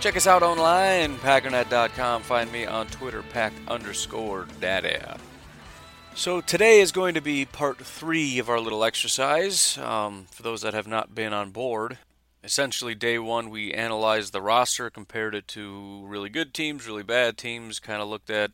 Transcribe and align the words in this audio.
Check 0.00 0.16
us 0.16 0.28
out 0.28 0.44
online, 0.44 1.16
packernet.com. 1.16 2.22
Find 2.22 2.52
me 2.52 2.64
on 2.64 2.86
Twitter, 2.86 3.24
pack 3.32 3.52
underscore 3.66 4.46
daddy. 4.60 4.96
So 6.14 6.40
today 6.40 6.80
is 6.80 6.92
going 6.92 7.14
to 7.14 7.20
be 7.20 7.44
part 7.44 7.78
three 7.78 8.38
of 8.38 8.48
our 8.48 8.60
little 8.60 8.84
exercise. 8.84 9.76
Um, 9.78 10.26
for 10.30 10.44
those 10.44 10.62
that 10.62 10.72
have 10.72 10.86
not 10.86 11.16
been 11.16 11.32
on 11.32 11.50
board, 11.50 11.98
essentially 12.44 12.94
day 12.94 13.18
one 13.18 13.50
we 13.50 13.72
analyzed 13.72 14.32
the 14.32 14.40
roster, 14.40 14.88
compared 14.88 15.34
it 15.34 15.48
to 15.48 16.04
really 16.06 16.28
good 16.28 16.54
teams, 16.54 16.86
really 16.86 17.02
bad 17.02 17.36
teams, 17.36 17.80
kind 17.80 18.00
of 18.00 18.06
looked 18.06 18.30
at 18.30 18.52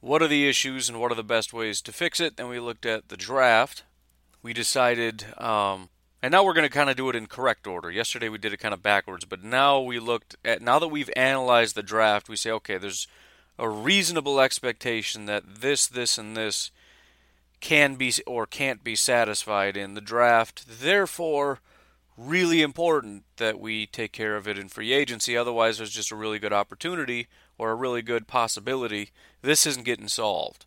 what 0.00 0.22
are 0.22 0.28
the 0.28 0.48
issues 0.48 0.88
and 0.88 0.98
what 0.98 1.12
are 1.12 1.16
the 1.16 1.22
best 1.22 1.52
ways 1.52 1.82
to 1.82 1.92
fix 1.92 2.18
it. 2.18 2.38
Then 2.38 2.48
we 2.48 2.58
looked 2.58 2.86
at 2.86 3.10
the 3.10 3.18
draft. 3.18 3.84
We 4.42 4.54
decided, 4.54 5.26
um, 5.36 5.90
and 6.22 6.30
now 6.30 6.44
we're 6.44 6.54
going 6.54 6.68
to 6.68 6.72
kind 6.72 6.88
of 6.88 6.96
do 6.96 7.08
it 7.08 7.16
in 7.16 7.26
correct 7.26 7.66
order. 7.66 7.90
Yesterday 7.90 8.28
we 8.28 8.38
did 8.38 8.52
it 8.52 8.58
kind 8.58 8.72
of 8.72 8.82
backwards, 8.82 9.24
but 9.24 9.42
now 9.42 9.80
we 9.80 9.98
looked 9.98 10.36
at, 10.44 10.62
now 10.62 10.78
that 10.78 10.88
we've 10.88 11.10
analyzed 11.16 11.74
the 11.74 11.82
draft, 11.82 12.28
we 12.28 12.36
say, 12.36 12.50
okay, 12.50 12.78
there's 12.78 13.08
a 13.58 13.68
reasonable 13.68 14.40
expectation 14.40 15.26
that 15.26 15.60
this, 15.60 15.86
this, 15.86 16.18
and 16.18 16.36
this 16.36 16.70
can 17.60 17.96
be 17.96 18.12
or 18.26 18.46
can't 18.46 18.82
be 18.82 18.96
satisfied 18.96 19.76
in 19.76 19.94
the 19.94 20.00
draft. 20.00 20.64
Therefore, 20.80 21.60
really 22.16 22.62
important 22.62 23.24
that 23.36 23.58
we 23.58 23.86
take 23.86 24.12
care 24.12 24.36
of 24.36 24.46
it 24.46 24.58
in 24.58 24.68
free 24.68 24.92
agency. 24.92 25.36
Otherwise, 25.36 25.78
there's 25.78 25.90
just 25.90 26.12
a 26.12 26.16
really 26.16 26.38
good 26.38 26.52
opportunity 26.52 27.26
or 27.58 27.70
a 27.70 27.76
really 27.76 28.02
good 28.02 28.26
possibility, 28.26 29.10
this 29.42 29.66
isn't 29.66 29.84
getting 29.84 30.08
solved. 30.08 30.66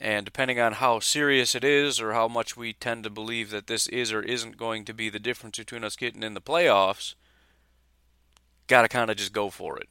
And 0.00 0.24
depending 0.24 0.60
on 0.60 0.74
how 0.74 1.00
serious 1.00 1.54
it 1.54 1.64
is 1.64 2.00
or 2.00 2.12
how 2.12 2.28
much 2.28 2.56
we 2.56 2.72
tend 2.72 3.04
to 3.04 3.10
believe 3.10 3.50
that 3.50 3.66
this 3.66 3.88
is 3.88 4.12
or 4.12 4.22
isn't 4.22 4.56
going 4.56 4.84
to 4.84 4.94
be 4.94 5.08
the 5.08 5.18
difference 5.18 5.58
between 5.58 5.82
us 5.82 5.96
getting 5.96 6.22
in 6.22 6.34
the 6.34 6.40
playoffs, 6.40 7.14
got 8.68 8.82
to 8.82 8.88
kind 8.88 9.10
of 9.10 9.16
just 9.16 9.32
go 9.32 9.50
for 9.50 9.76
it. 9.76 9.88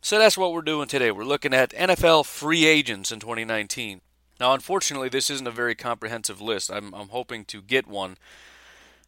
So 0.00 0.18
that's 0.18 0.38
what 0.38 0.52
we're 0.54 0.62
doing 0.62 0.88
today. 0.88 1.10
We're 1.10 1.24
looking 1.24 1.52
at 1.52 1.74
NFL 1.74 2.24
free 2.24 2.64
agents 2.64 3.12
in 3.12 3.20
2019. 3.20 4.00
Now, 4.38 4.54
unfortunately, 4.54 5.10
this 5.10 5.28
isn't 5.28 5.46
a 5.46 5.50
very 5.50 5.74
comprehensive 5.74 6.40
list. 6.40 6.70
I'm, 6.72 6.94
I'm 6.94 7.08
hoping 7.08 7.44
to 7.46 7.60
get 7.60 7.86
one 7.86 8.16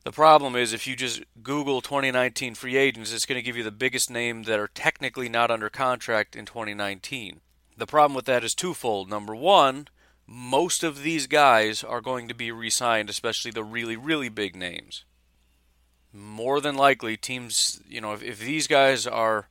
the 0.04 0.12
problem 0.12 0.56
is 0.56 0.72
if 0.72 0.86
you 0.86 0.96
just 0.96 1.22
Google 1.42 1.80
2019 1.80 2.54
free 2.56 2.76
agents, 2.76 3.12
it's 3.12 3.26
going 3.26 3.38
to 3.38 3.42
give 3.42 3.56
you 3.56 3.62
the 3.62 3.70
biggest 3.70 4.10
names 4.10 4.48
that 4.48 4.58
are 4.58 4.68
technically 4.68 5.28
not 5.28 5.50
under 5.50 5.70
contract 5.70 6.34
in 6.34 6.44
2019. 6.44 7.40
The 7.76 7.86
problem 7.86 8.14
with 8.14 8.24
that 8.24 8.42
is 8.42 8.54
twofold. 8.54 9.08
Number 9.08 9.34
one, 9.34 9.86
most 10.34 10.82
of 10.82 11.02
these 11.02 11.26
guys 11.26 11.84
are 11.84 12.00
going 12.00 12.26
to 12.26 12.34
be 12.34 12.50
re 12.50 12.70
signed, 12.70 13.10
especially 13.10 13.50
the 13.50 13.62
really, 13.62 13.96
really 13.96 14.30
big 14.30 14.56
names. 14.56 15.04
More 16.10 16.58
than 16.58 16.74
likely, 16.74 17.18
teams, 17.18 17.82
you 17.86 18.00
know, 18.00 18.14
if, 18.14 18.22
if 18.22 18.38
these 18.38 18.66
guys 18.66 19.06
are 19.06 19.48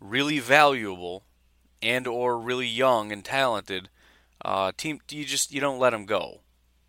really 0.00 0.38
valuable 0.38 1.24
and 1.82 2.06
or 2.06 2.38
really 2.38 2.66
young 2.66 3.12
and 3.12 3.22
talented, 3.22 3.90
uh, 4.42 4.72
team 4.76 5.00
you 5.10 5.26
just 5.26 5.52
you 5.52 5.60
don't 5.60 5.78
let 5.78 5.90
them 5.90 6.06
go. 6.06 6.40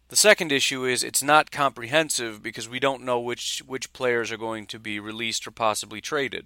The 0.08 0.16
second 0.16 0.54
issue 0.54 0.86
is 0.86 1.04
it's 1.04 1.24
not 1.24 1.52
comprehensive 1.52 2.42
because 2.42 2.70
we 2.70 2.80
don't 2.80 3.04
know 3.04 3.20
which 3.20 3.62
which 3.68 3.92
players 3.92 4.32
are 4.32 4.38
going 4.38 4.68
to 4.68 4.80
be 4.80 5.02
released 5.02 5.46
or 5.46 5.52
possibly 5.52 6.00
traded. 6.00 6.46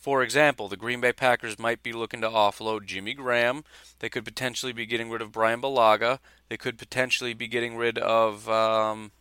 For 0.00 0.22
example, 0.22 0.66
the 0.66 0.78
Green 0.78 1.02
Bay 1.02 1.12
Packers 1.12 1.58
might 1.58 1.82
be 1.82 1.92
looking 1.92 2.22
to 2.22 2.28
offload 2.28 2.86
Jimmy 2.86 3.12
Graham. 3.12 3.64
They 3.98 4.08
could 4.08 4.24
potentially 4.24 4.72
be 4.72 4.86
getting 4.86 5.10
rid 5.10 5.20
of 5.20 5.30
Brian 5.30 5.60
Bulaga. 5.60 6.20
They 6.48 6.56
could 6.56 6.78
potentially 6.78 7.34
be 7.34 7.46
getting 7.46 7.76
rid 7.76 7.98
of, 7.98 8.48
um, 8.48 9.12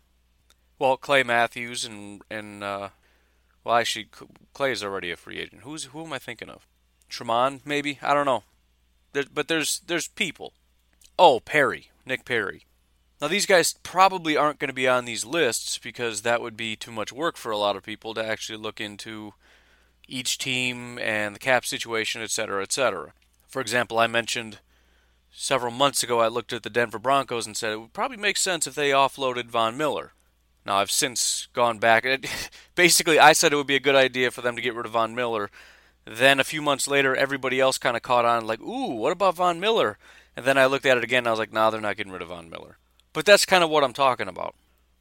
well, 0.80 0.96
Clay 0.96 1.22
Matthews 1.22 1.84
and 1.84 2.22
and 2.32 2.64
uh, 2.64 2.90
well, 3.66 3.76
actually, 3.76 4.08
Clay 4.54 4.72
is 4.72 4.82
already 4.82 5.12
a 5.12 5.18
free 5.18 5.38
agent. 5.38 5.64
Who's 5.64 5.86
who 5.86 6.06
am 6.06 6.14
I 6.14 6.18
thinking 6.18 6.50
of? 6.50 6.66
Tramon, 7.12 7.60
maybe 7.66 8.00
I 8.02 8.14
don't 8.14 8.26
know. 8.26 8.44
There, 9.12 9.26
but 9.34 9.50
there's 9.50 9.82
there's 9.86 10.08
people. 10.08 10.54
Oh, 11.18 11.42
Perry, 11.42 11.92
Nick 12.06 12.24
Perry. 12.24 12.64
Now, 13.22 13.28
these 13.28 13.46
guys 13.46 13.76
probably 13.84 14.38
aren't 14.38 14.60
going 14.60 14.70
to 14.70 14.74
be 14.74 14.88
on 14.88 15.04
these 15.04 15.26
lists 15.26 15.78
because 15.78 16.22
that 16.22 16.42
would 16.42 16.56
be 16.56 16.78
too 16.78 16.92
much 16.92 17.12
work 17.12 17.36
for 17.36 17.52
a 17.52 17.58
lot 17.58 17.76
of 17.76 17.84
people 17.84 18.14
to 18.14 18.26
actually 18.26 18.58
look 18.58 18.80
into 18.80 19.34
each 20.10 20.38
team 20.38 20.98
and 21.00 21.36
the 21.36 21.40
cap 21.40 21.66
situation, 21.66 22.22
etc., 22.22 22.62
etc. 22.64 23.14
For 23.48 23.62
example, 23.62 24.00
I 24.00 24.08
mentioned 24.08 24.60
several 25.32 25.72
months 25.72 26.04
ago 26.04 26.20
I 26.20 26.28
looked 26.28 26.54
at 26.54 26.64
the 26.64 26.70
Denver 26.70 27.00
Broncos 27.00 27.46
and 27.46 27.56
said 27.56 27.72
it 27.72 27.80
would 27.80 27.94
probably 27.94 28.18
make 28.18 28.38
sense 28.38 28.68
if 28.68 28.76
they 28.76 28.90
offloaded 28.90 29.46
Von 29.46 29.78
Miller. 29.78 30.14
Now, 30.66 30.78
I've 30.78 30.92
since 30.92 31.48
gone 31.54 31.80
back. 31.80 32.06
Basically, 32.76 33.18
I 33.18 33.34
said 33.34 33.54
it 33.54 33.56
would 33.56 33.68
be 33.68 33.76
a 33.76 33.80
good 33.80 33.96
idea 33.96 34.32
for 34.32 34.42
them 34.42 34.56
to 34.56 34.62
get 34.62 34.76
rid 34.76 34.86
of 34.86 34.92
Von 34.92 35.16
Miller. 35.16 35.50
Then 36.06 36.40
a 36.40 36.44
few 36.44 36.62
months 36.62 36.88
later, 36.88 37.16
everybody 37.16 37.60
else 37.60 37.78
kind 37.78 37.96
of 37.96 38.04
caught 38.04 38.26
on, 38.26 38.46
like, 38.46 38.62
ooh, 38.62 38.96
what 38.96 39.12
about 39.12 39.36
Von 39.36 39.60
Miller? 39.60 39.98
And 40.36 40.46
then 40.46 40.58
I 40.58 40.66
looked 40.66 40.86
at 40.86 40.98
it 40.98 41.04
again 41.04 41.20
and 41.20 41.28
I 41.28 41.32
was 41.32 41.40
like, 41.40 41.54
nah, 41.54 41.70
they're 41.70 41.82
not 41.82 41.98
getting 41.98 42.12
rid 42.12 42.22
of 42.22 42.30
Von 42.30 42.50
Miller. 42.50 42.78
But 43.14 43.26
that's 43.26 43.46
kind 43.46 43.64
of 43.64 43.70
what 43.70 43.84
I'm 43.84 43.94
talking 43.94 44.28
about. 44.28 44.56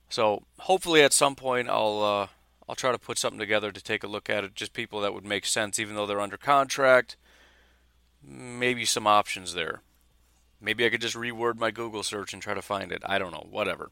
So 0.09 0.43
hopefully 0.61 1.03
at 1.03 1.13
some 1.13 1.37
point 1.37 1.69
I'll 1.69 2.03
uh, 2.03 2.27
I'll 2.69 2.75
try 2.75 2.93
to 2.93 2.99
put 2.99 3.19
something 3.19 3.39
together 3.39 3.73
to 3.73 3.83
take 3.83 4.05
a 4.05 4.09
look 4.09 4.29
at 4.29 4.45
it. 4.45 4.55
Just 4.55 4.73
people 4.73 5.01
that 5.01 5.15
would 5.15 5.25
make 5.25 5.47
sense, 5.47 5.79
even 5.79 5.95
though 5.95 6.07
they're 6.07 6.21
under 6.21 6.37
contract. 6.37 7.17
Maybe 8.23 8.85
some 8.85 9.07
options 9.07 9.55
there. 9.55 9.83
Maybe 10.61 10.85
I 10.85 10.91
could 10.91 11.01
just 11.01 11.17
reword 11.17 11.57
my 11.57 11.71
Google 11.71 12.03
search 12.03 12.33
and 12.33 12.43
try 12.43 12.55
to 12.55 12.63
find 12.63 12.93
it. 12.93 13.03
I 13.07 13.19
don't 13.19 13.33
know. 13.33 13.47
Whatever. 13.49 13.91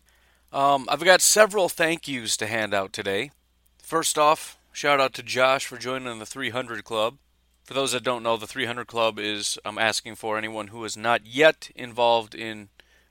Um, 0.52 0.86
I've 0.90 1.04
got 1.04 1.20
several 1.20 1.68
thank 1.68 2.06
yous 2.06 2.36
to 2.38 2.46
hand 2.46 2.74
out 2.74 2.92
today. 2.92 3.30
First 3.82 4.18
off, 4.18 4.58
shout 4.72 5.00
out 5.00 5.14
to 5.14 5.22
Josh 5.22 5.66
for 5.66 5.78
joining 5.78 6.18
the 6.18 6.26
300 6.26 6.84
Club. 6.84 7.18
For 7.64 7.74
those 7.74 7.92
that 7.92 8.04
don't 8.04 8.22
know, 8.22 8.36
the 8.36 8.46
300 8.46 8.86
Club 8.86 9.18
is 9.18 9.58
I'm 9.64 9.78
asking 9.78 10.16
for 10.16 10.36
anyone 10.36 10.68
who 10.68 10.84
is 10.84 10.96
not 10.96 11.24
yet 11.24 11.70
involved 11.74 12.34
in 12.34 12.68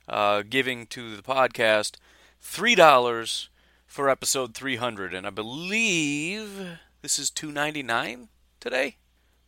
uh, 0.07 0.43
giving 0.47 0.85
to 0.87 1.15
the 1.15 1.23
podcast 1.23 1.95
three 2.39 2.75
dollars 2.75 3.49
for 3.85 4.09
episode 4.09 4.53
300, 4.53 5.13
and 5.13 5.25
I 5.25 5.29
believe 5.29 6.79
this 7.01 7.19
is 7.19 7.29
299 7.29 8.29
today. 8.59 8.97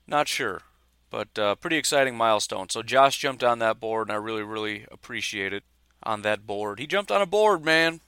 Not 0.06 0.28
sure, 0.28 0.62
but 1.09 1.38
uh, 1.38 1.56
pretty 1.56 1.78
exciting 1.78 2.16
milestone. 2.16 2.70
So 2.70 2.81
Josh 2.81 3.18
jumped 3.18 3.44
on 3.44 3.59
that 3.59 3.80
board, 3.80 4.08
and 4.08 4.14
I 4.14 4.20
really, 4.20 4.44
really 4.44 4.86
appreciate 4.92 5.53
it. 5.53 5.64
On 6.03 6.22
that 6.22 6.46
board, 6.46 6.80
he 6.80 6.86
jumped 6.86 7.12
on 7.12 7.22
a 7.22 7.25
board, 7.25 7.66
man. 7.66 8.02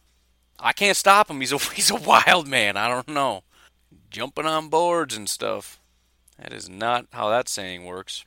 I 0.59 0.73
can't 0.73 0.95
stop 0.95 1.29
him. 1.29 1.39
He's 1.39 1.51
a 1.51 1.57
he's 1.73 1.89
a 1.89 1.95
wild 1.95 2.47
man. 2.47 2.77
I 2.77 2.87
don't 2.87 3.07
know, 3.09 3.43
jumping 4.09 4.45
on 4.45 4.69
boards 4.69 5.17
and 5.17 5.27
stuff. 5.27 5.79
That 6.37 6.53
is 6.53 6.69
not 6.69 7.07
how 7.11 7.29
that 7.29 7.49
saying 7.49 7.85
works. 7.85 8.23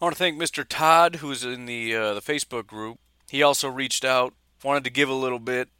I 0.00 0.04
want 0.04 0.14
to 0.14 0.18
thank 0.18 0.38
Mr. 0.38 0.64
Todd, 0.68 1.16
who's 1.16 1.44
in 1.44 1.66
the 1.66 1.96
uh, 1.96 2.14
the 2.14 2.20
Facebook 2.20 2.66
group. 2.66 2.98
He 3.28 3.42
also 3.42 3.68
reached 3.68 4.04
out, 4.04 4.34
wanted 4.62 4.84
to 4.84 4.90
give 4.90 5.08
a 5.08 5.14
little 5.14 5.38
bit. 5.38 5.70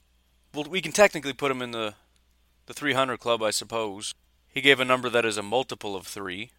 Well, 0.56 0.64
we 0.70 0.80
can 0.80 0.92
technically 0.92 1.34
put 1.34 1.50
him 1.50 1.60
in 1.60 1.72
the 1.72 1.96
the 2.64 2.72
300 2.72 3.20
club, 3.20 3.42
I 3.42 3.50
suppose. 3.50 4.14
He 4.48 4.62
gave 4.62 4.80
a 4.80 4.86
number 4.86 5.10
that 5.10 5.26
is 5.26 5.36
a 5.36 5.42
multiple 5.42 5.94
of 5.94 6.06
three, 6.06 6.50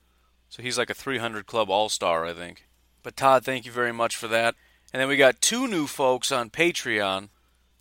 so 0.50 0.62
he's 0.62 0.78
like 0.78 0.92
a 0.92 0.94
300 0.94 1.48
club 1.48 1.72
all 1.72 1.90
star, 1.90 2.24
I 2.24 2.34
think. 2.34 2.68
But 3.02 3.18
Todd, 3.18 3.44
thank 3.44 3.66
you 3.66 3.72
very 3.72 3.92
much 3.92 4.16
for 4.16 4.28
that. 4.28 4.54
And 4.94 5.02
then 5.02 5.10
we 5.10 5.18
got 5.18 5.42
two 5.42 5.68
new 5.68 5.88
folks 5.88 6.32
on 6.32 6.52
Patreon. 6.52 7.30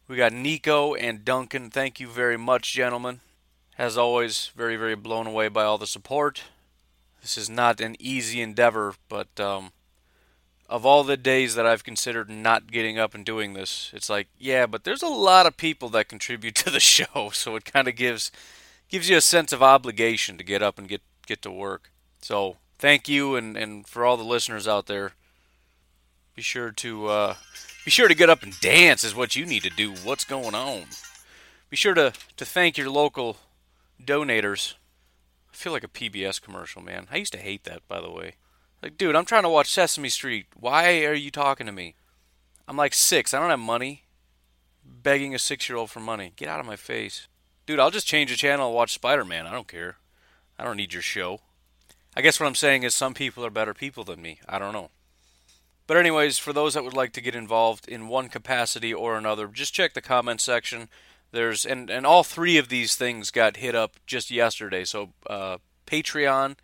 We 0.08 0.16
got 0.16 0.32
Nico 0.32 0.94
and 0.94 1.22
Duncan. 1.22 1.68
Thank 1.68 2.00
you 2.00 2.08
very 2.08 2.38
much, 2.38 2.72
gentlemen. 2.72 3.20
As 3.76 3.98
always, 3.98 4.50
very, 4.56 4.76
very 4.76 4.96
blown 4.96 5.26
away 5.26 5.48
by 5.48 5.64
all 5.64 5.76
the 5.76 5.86
support. 5.86 6.44
This 7.20 7.36
is 7.36 7.50
not 7.50 7.78
an 7.82 7.94
easy 7.98 8.40
endeavor, 8.40 8.94
but 9.10 9.38
um, 9.38 9.72
of 10.68 10.84
all 10.84 11.04
the 11.04 11.16
days 11.16 11.54
that 11.54 11.66
I've 11.66 11.84
considered 11.84 12.28
not 12.28 12.70
getting 12.70 12.98
up 12.98 13.14
and 13.14 13.24
doing 13.24 13.52
this, 13.52 13.90
it's 13.94 14.10
like, 14.10 14.28
yeah, 14.38 14.66
but 14.66 14.84
there's 14.84 15.02
a 15.02 15.08
lot 15.08 15.46
of 15.46 15.56
people 15.56 15.88
that 15.90 16.08
contribute 16.08 16.54
to 16.56 16.70
the 16.70 16.80
show, 16.94 17.30
so 17.32 17.56
it 17.56 17.64
kind 17.64 17.88
of 17.88 17.96
gives 17.96 18.30
gives 18.88 19.08
you 19.08 19.16
a 19.16 19.20
sense 19.20 19.52
of 19.52 19.62
obligation 19.62 20.38
to 20.38 20.44
get 20.44 20.62
up 20.62 20.78
and 20.78 20.88
get 20.88 21.02
get 21.26 21.42
to 21.42 21.50
work. 21.50 21.90
So 22.20 22.56
thank 22.78 23.08
you, 23.08 23.36
and 23.36 23.56
and 23.56 23.86
for 23.86 24.04
all 24.04 24.16
the 24.16 24.24
listeners 24.24 24.66
out 24.66 24.86
there, 24.86 25.12
be 26.34 26.42
sure 26.42 26.70
to 26.72 27.06
uh, 27.06 27.34
be 27.84 27.90
sure 27.90 28.08
to 28.08 28.14
get 28.14 28.30
up 28.30 28.42
and 28.42 28.58
dance 28.60 29.04
is 29.04 29.14
what 29.14 29.36
you 29.36 29.46
need 29.46 29.62
to 29.62 29.70
do. 29.70 29.92
What's 29.92 30.24
going 30.24 30.54
on? 30.54 30.86
Be 31.70 31.76
sure 31.76 31.94
to 31.94 32.12
to 32.36 32.44
thank 32.44 32.76
your 32.76 32.90
local 32.90 33.38
donators. 34.02 34.74
I 35.52 35.56
feel 35.56 35.72
like 35.72 35.84
a 35.84 35.88
PBS 35.88 36.40
commercial, 36.40 36.82
man. 36.82 37.06
I 37.10 37.16
used 37.16 37.32
to 37.32 37.38
hate 37.38 37.64
that, 37.64 37.86
by 37.88 38.00
the 38.00 38.10
way. 38.10 38.34
Like, 38.86 38.98
dude, 38.98 39.16
I'm 39.16 39.24
trying 39.24 39.42
to 39.42 39.48
watch 39.48 39.72
Sesame 39.72 40.08
Street. 40.08 40.46
Why 40.54 41.04
are 41.06 41.12
you 41.12 41.32
talking 41.32 41.66
to 41.66 41.72
me? 41.72 41.96
I'm 42.68 42.76
like 42.76 42.94
six. 42.94 43.34
I 43.34 43.40
don't 43.40 43.50
have 43.50 43.58
money. 43.58 44.04
Begging 44.84 45.34
a 45.34 45.40
six 45.40 45.68
year 45.68 45.76
old 45.76 45.90
for 45.90 45.98
money. 45.98 46.34
Get 46.36 46.46
out 46.46 46.60
of 46.60 46.66
my 46.66 46.76
face. 46.76 47.26
Dude, 47.66 47.80
I'll 47.80 47.90
just 47.90 48.06
change 48.06 48.30
the 48.30 48.36
channel 48.36 48.68
and 48.68 48.76
watch 48.76 48.94
Spider 48.94 49.24
Man. 49.24 49.44
I 49.44 49.50
don't 49.50 49.66
care. 49.66 49.96
I 50.56 50.62
don't 50.62 50.76
need 50.76 50.92
your 50.92 51.02
show. 51.02 51.40
I 52.16 52.20
guess 52.20 52.38
what 52.38 52.46
I'm 52.46 52.54
saying 52.54 52.84
is 52.84 52.94
some 52.94 53.12
people 53.12 53.44
are 53.44 53.50
better 53.50 53.74
people 53.74 54.04
than 54.04 54.22
me. 54.22 54.38
I 54.48 54.60
don't 54.60 54.72
know. 54.72 54.90
But, 55.88 55.96
anyways, 55.96 56.38
for 56.38 56.52
those 56.52 56.74
that 56.74 56.84
would 56.84 56.94
like 56.94 57.12
to 57.14 57.20
get 57.20 57.34
involved 57.34 57.88
in 57.88 58.06
one 58.06 58.28
capacity 58.28 58.94
or 58.94 59.18
another, 59.18 59.48
just 59.48 59.74
check 59.74 59.94
the 59.94 60.00
comment 60.00 60.40
section. 60.40 60.88
There's 61.32 61.66
and 61.66 61.90
and 61.90 62.06
all 62.06 62.22
three 62.22 62.56
of 62.56 62.68
these 62.68 62.94
things 62.94 63.32
got 63.32 63.56
hit 63.56 63.74
up 63.74 63.96
just 64.06 64.30
yesterday. 64.30 64.84
So 64.84 65.08
uh, 65.28 65.58
Patreon, 65.88 66.54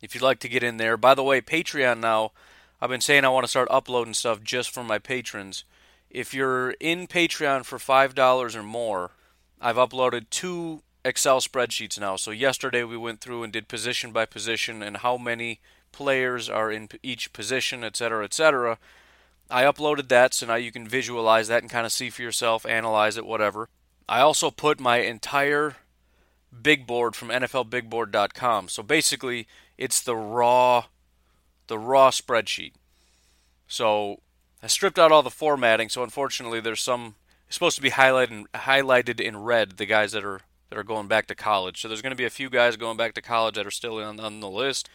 if 0.00 0.14
you'd 0.14 0.22
like 0.22 0.38
to 0.40 0.48
get 0.48 0.62
in 0.62 0.76
there. 0.76 0.96
By 0.96 1.14
the 1.14 1.24
way, 1.24 1.40
Patreon 1.40 2.00
now. 2.00 2.32
I've 2.80 2.90
been 2.90 3.00
saying 3.00 3.24
I 3.24 3.28
want 3.28 3.44
to 3.44 3.48
start 3.50 3.66
uploading 3.70 4.14
stuff 4.14 4.42
just 4.42 4.70
for 4.70 4.84
my 4.84 4.98
patrons. 4.98 5.64
If 6.10 6.32
you're 6.32 6.70
in 6.78 7.08
Patreon 7.08 7.64
for 7.64 7.78
five 7.78 8.14
dollars 8.14 8.54
or 8.54 8.62
more, 8.62 9.10
I've 9.60 9.76
uploaded 9.76 10.30
two 10.30 10.82
Excel 11.04 11.40
spreadsheets 11.40 11.98
now. 11.98 12.16
So 12.16 12.30
yesterday 12.30 12.84
we 12.84 12.96
went 12.96 13.20
through 13.20 13.42
and 13.42 13.52
did 13.52 13.66
position 13.68 14.12
by 14.12 14.26
position 14.26 14.82
and 14.82 14.98
how 14.98 15.16
many 15.16 15.60
players 15.90 16.48
are 16.48 16.70
in 16.70 16.88
each 17.02 17.32
position, 17.32 17.82
etc., 17.82 18.24
etc. 18.24 18.78
I 19.50 19.62
uploaded 19.64 20.08
that, 20.08 20.34
so 20.34 20.46
now 20.46 20.56
you 20.56 20.70
can 20.70 20.86
visualize 20.86 21.48
that 21.48 21.62
and 21.62 21.70
kind 21.70 21.86
of 21.86 21.92
see 21.92 22.10
for 22.10 22.22
yourself, 22.22 22.66
analyze 22.66 23.16
it, 23.16 23.26
whatever. 23.26 23.68
I 24.08 24.20
also 24.20 24.50
put 24.50 24.78
my 24.78 24.98
entire 24.98 25.76
big 26.62 26.86
board 26.86 27.16
from 27.16 27.28
NFLBigBoard.com. 27.28 28.68
So 28.68 28.82
basically, 28.82 29.46
it's 29.78 30.00
the 30.02 30.16
raw, 30.16 30.84
the 31.68 31.78
raw 31.78 32.10
spreadsheet. 32.10 32.72
So 33.66 34.20
I 34.62 34.66
stripped 34.66 34.98
out 34.98 35.12
all 35.12 35.22
the 35.22 35.30
formatting. 35.30 35.88
So 35.88 36.02
unfortunately, 36.02 36.60
there's 36.60 36.82
some 36.82 37.14
supposed 37.48 37.76
to 37.76 37.82
be 37.82 37.90
highlighted 37.90 38.44
highlighted 38.54 39.20
in 39.20 39.36
red. 39.38 39.78
The 39.78 39.86
guys 39.86 40.12
that 40.12 40.24
are 40.24 40.40
that 40.68 40.78
are 40.78 40.84
going 40.84 41.08
back 41.08 41.26
to 41.26 41.34
college. 41.34 41.80
So 41.80 41.88
there's 41.88 42.02
going 42.02 42.12
to 42.12 42.16
be 42.16 42.24
a 42.24 42.30
few 42.30 42.50
guys 42.50 42.76
going 42.76 42.96
back 42.96 43.14
to 43.14 43.22
college 43.22 43.54
that 43.54 43.66
are 43.66 43.70
still 43.70 43.98
on, 43.98 44.20
on 44.20 44.40
the 44.40 44.50
list. 44.50 44.90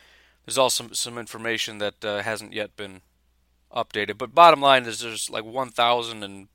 There's 0.45 0.57
also 0.57 0.83
some, 0.83 0.93
some 0.93 1.17
information 1.17 1.77
that 1.79 2.03
uh, 2.03 2.21
hasn't 2.21 2.53
yet 2.53 2.75
been 2.75 3.01
updated. 3.75 4.17
But 4.17 4.35
bottom 4.35 4.61
line 4.61 4.85
is 4.85 4.99
there's 4.99 5.29
like 5.29 5.45
1,000 5.45 6.23
and 6.23 6.47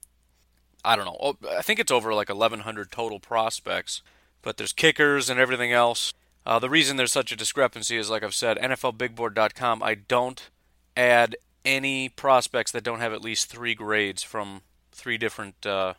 I 0.84 0.94
don't 0.94 1.06
know. 1.06 1.16
Oh, 1.20 1.36
I 1.56 1.62
think 1.62 1.80
it's 1.80 1.90
over 1.90 2.14
like 2.14 2.28
1,100 2.28 2.92
total 2.92 3.18
prospects. 3.18 4.02
But 4.42 4.56
there's 4.56 4.72
kickers 4.72 5.28
and 5.28 5.40
everything 5.40 5.72
else. 5.72 6.14
Uh, 6.46 6.58
the 6.58 6.70
reason 6.70 6.96
there's 6.96 7.12
such 7.12 7.32
a 7.32 7.36
discrepancy 7.36 7.96
is, 7.96 8.10
like 8.10 8.22
I've 8.22 8.34
said, 8.34 8.58
NFLBigBoard.com. 8.58 9.82
I 9.82 9.94
don't 9.94 10.48
add 10.96 11.36
any 11.64 12.08
prospects 12.08 12.72
that 12.72 12.84
don't 12.84 13.00
have 13.00 13.12
at 13.12 13.22
least 13.22 13.50
three 13.50 13.74
grades 13.74 14.22
from 14.22 14.62
three 14.92 15.18
different 15.18 15.66
uh, 15.66 15.94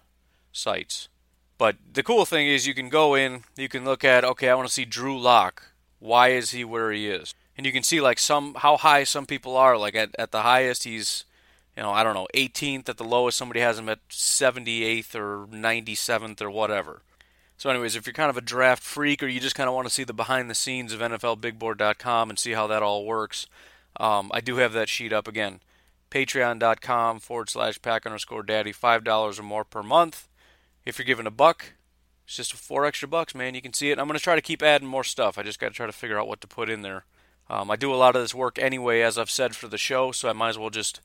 sites. 0.51 1.07
But 1.57 1.77
the 1.93 2.03
cool 2.03 2.25
thing 2.25 2.47
is, 2.47 2.65
you 2.65 2.73
can 2.73 2.89
go 2.89 3.15
in, 3.15 3.43
you 3.55 3.69
can 3.69 3.85
look 3.85 4.03
at, 4.03 4.23
okay, 4.23 4.49
I 4.49 4.55
want 4.55 4.67
to 4.67 4.73
see 4.73 4.85
Drew 4.85 5.19
Lock. 5.19 5.71
Why 5.99 6.29
is 6.29 6.51
he 6.51 6.63
where 6.63 6.91
he 6.91 7.09
is? 7.09 7.35
And 7.57 7.65
you 7.65 7.73
can 7.73 7.83
see 7.83 7.99
like 7.99 8.19
some 8.19 8.55
how 8.55 8.77
high 8.77 9.03
some 9.03 9.25
people 9.25 9.57
are. 9.57 9.77
Like 9.77 9.93
at, 9.93 10.15
at 10.17 10.31
the 10.31 10.43
highest, 10.43 10.85
he's 10.85 11.25
you 11.79 11.83
know, 11.83 11.91
I 11.91 12.03
don't 12.03 12.13
know, 12.13 12.27
18th 12.33 12.89
at 12.89 12.97
the 12.97 13.05
lowest, 13.05 13.37
somebody 13.37 13.61
has 13.61 13.79
him 13.79 13.87
at 13.87 14.05
78th 14.09 15.15
or 15.15 15.47
97th 15.47 16.41
or 16.41 16.51
whatever. 16.51 17.03
So, 17.59 17.69
anyways, 17.69 17.97
if 17.97 18.07
you're 18.07 18.13
kind 18.13 18.29
of 18.29 18.37
a 18.37 18.41
draft 18.41 18.81
freak 18.81 19.21
or 19.21 19.27
you 19.27 19.41
just 19.41 19.53
kind 19.53 19.67
of 19.67 19.75
want 19.75 19.85
to 19.85 19.93
see 19.93 20.05
the 20.05 20.13
behind 20.13 20.49
the 20.49 20.55
scenes 20.55 20.93
of 20.93 21.01
NFLBigBoard.com 21.01 22.29
and 22.29 22.39
see 22.39 22.53
how 22.53 22.67
that 22.67 22.81
all 22.81 23.05
works, 23.05 23.47
um, 23.99 24.31
I 24.33 24.39
do 24.39 24.55
have 24.55 24.71
that 24.71 24.87
sheet 24.87 25.11
up 25.11 25.27
again. 25.27 25.59
Patreon.com 26.09 27.19
forward 27.19 27.49
slash 27.49 27.81
pack 27.81 28.05
underscore 28.05 28.43
daddy, 28.43 28.71
$5 28.71 29.37
or 29.37 29.43
more 29.43 29.65
per 29.65 29.83
month. 29.83 30.29
If 30.85 30.97
you're 30.97 31.05
giving 31.05 31.27
a 31.27 31.31
buck, 31.31 31.73
it's 32.25 32.37
just 32.37 32.53
four 32.53 32.85
extra 32.85 33.09
bucks, 33.09 33.35
man. 33.35 33.55
You 33.55 33.61
can 33.61 33.73
see 33.73 33.91
it. 33.91 33.99
I'm 33.99 34.07
going 34.07 34.17
to 34.17 34.23
try 34.23 34.35
to 34.35 34.41
keep 34.41 34.63
adding 34.63 34.87
more 34.87 35.03
stuff. 35.03 35.37
I 35.37 35.43
just 35.43 35.59
got 35.59 35.67
to 35.67 35.73
try 35.73 35.85
to 35.85 35.91
figure 35.91 36.17
out 36.17 36.29
what 36.29 36.39
to 36.39 36.47
put 36.47 36.69
in 36.69 36.81
there. 36.81 37.03
Um, 37.49 37.69
I 37.69 37.75
do 37.75 37.93
a 37.93 37.95
lot 37.95 38.15
of 38.15 38.21
this 38.21 38.33
work 38.33 38.57
anyway, 38.57 39.01
as 39.01 39.17
I've 39.17 39.29
said, 39.29 39.53
for 39.53 39.67
the 39.67 39.77
show, 39.77 40.13
so 40.13 40.29
I 40.29 40.33
might 40.33 40.49
as 40.49 40.57
well 40.57 40.69
just 40.69 41.01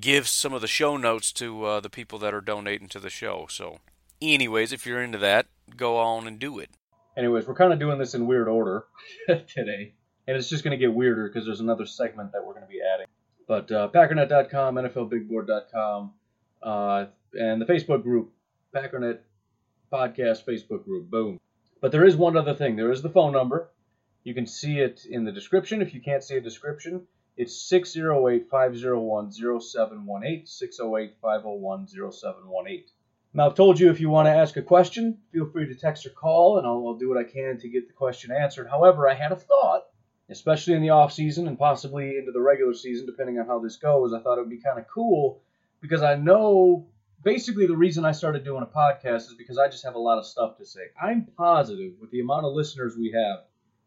give 0.00 0.26
some 0.26 0.54
of 0.54 0.62
the 0.62 0.68
show 0.68 0.96
notes 0.96 1.32
to 1.32 1.64
uh, 1.66 1.80
the 1.80 1.90
people 1.90 2.18
that 2.20 2.32
are 2.32 2.40
donating 2.40 2.88
to 2.88 2.98
the 2.98 3.10
show. 3.10 3.46
So, 3.50 3.80
anyways, 4.22 4.72
if 4.72 4.86
you're 4.86 5.02
into 5.02 5.18
that, 5.18 5.48
go 5.76 5.98
on 5.98 6.26
and 6.26 6.38
do 6.38 6.58
it. 6.58 6.70
Anyways, 7.16 7.46
we're 7.46 7.54
kind 7.54 7.72
of 7.72 7.78
doing 7.78 7.98
this 7.98 8.14
in 8.14 8.26
weird 8.26 8.48
order 8.48 8.84
today, 9.26 9.94
and 10.26 10.36
it's 10.36 10.48
just 10.48 10.64
going 10.64 10.78
to 10.78 10.84
get 10.84 10.92
weirder 10.92 11.28
because 11.28 11.46
there's 11.46 11.60
another 11.60 11.86
segment 11.86 12.32
that 12.32 12.44
we're 12.44 12.52
going 12.52 12.66
to 12.66 12.68
be 12.68 12.80
adding. 12.82 13.06
But 13.48 13.70
uh, 13.72 13.88
Packernet.com, 13.94 14.74
NFLBigBoard.com, 14.74 16.12
uh, 16.62 17.06
and 17.32 17.60
the 17.60 17.64
Facebook 17.64 18.02
group, 18.02 18.32
Packernet 18.74 19.20
Podcast 19.92 20.44
Facebook 20.44 20.84
group. 20.84 21.10
Boom. 21.10 21.40
But 21.80 21.92
there 21.92 22.04
is 22.04 22.16
one 22.16 22.36
other 22.36 22.54
thing. 22.54 22.76
There 22.76 22.90
is 22.90 23.02
the 23.02 23.10
phone 23.10 23.32
number. 23.32 23.70
You 24.24 24.34
can 24.34 24.46
see 24.46 24.78
it 24.78 25.06
in 25.08 25.24
the 25.24 25.32
description. 25.32 25.80
If 25.80 25.94
you 25.94 26.00
can't 26.00 26.24
see 26.24 26.36
a 26.36 26.40
description, 26.40 27.06
it's 27.36 27.68
608 27.68 28.48
501 28.50 29.32
0718. 29.32 30.46
608 30.46 31.14
501 31.22 31.86
0718. 31.86 32.84
Now, 33.36 33.44
I've 33.50 33.54
told 33.54 33.78
you 33.78 33.90
if 33.90 34.00
you 34.00 34.08
want 34.08 34.28
to 34.28 34.32
ask 34.32 34.56
a 34.56 34.62
question, 34.62 35.18
feel 35.30 35.44
free 35.50 35.66
to 35.66 35.74
text 35.74 36.06
or 36.06 36.08
call, 36.08 36.56
and 36.56 36.66
I'll, 36.66 36.82
I'll 36.86 36.94
do 36.96 37.10
what 37.10 37.18
I 37.18 37.24
can 37.24 37.58
to 37.58 37.68
get 37.68 37.86
the 37.86 37.92
question 37.92 38.32
answered. 38.32 38.66
However, 38.66 39.06
I 39.06 39.12
had 39.12 39.30
a 39.30 39.36
thought, 39.36 39.84
especially 40.30 40.72
in 40.72 40.80
the 40.80 40.88
off 40.88 41.12
season 41.12 41.46
and 41.46 41.58
possibly 41.58 42.16
into 42.16 42.32
the 42.32 42.40
regular 42.40 42.72
season, 42.72 43.04
depending 43.04 43.38
on 43.38 43.46
how 43.46 43.58
this 43.58 43.76
goes. 43.76 44.14
I 44.14 44.22
thought 44.22 44.38
it 44.38 44.40
would 44.40 44.48
be 44.48 44.62
kind 44.62 44.78
of 44.78 44.88
cool 44.88 45.42
because 45.82 46.02
I 46.02 46.14
know 46.14 46.86
basically 47.22 47.66
the 47.66 47.76
reason 47.76 48.06
I 48.06 48.12
started 48.12 48.42
doing 48.42 48.62
a 48.62 48.66
podcast 48.66 49.28
is 49.28 49.34
because 49.36 49.58
I 49.58 49.68
just 49.68 49.84
have 49.84 49.96
a 49.96 49.98
lot 49.98 50.16
of 50.16 50.24
stuff 50.24 50.56
to 50.56 50.64
say. 50.64 50.80
I'm 50.98 51.26
positive 51.36 51.92
with 52.00 52.10
the 52.12 52.20
amount 52.20 52.46
of 52.46 52.54
listeners 52.54 52.96
we 52.96 53.12
have, 53.12 53.40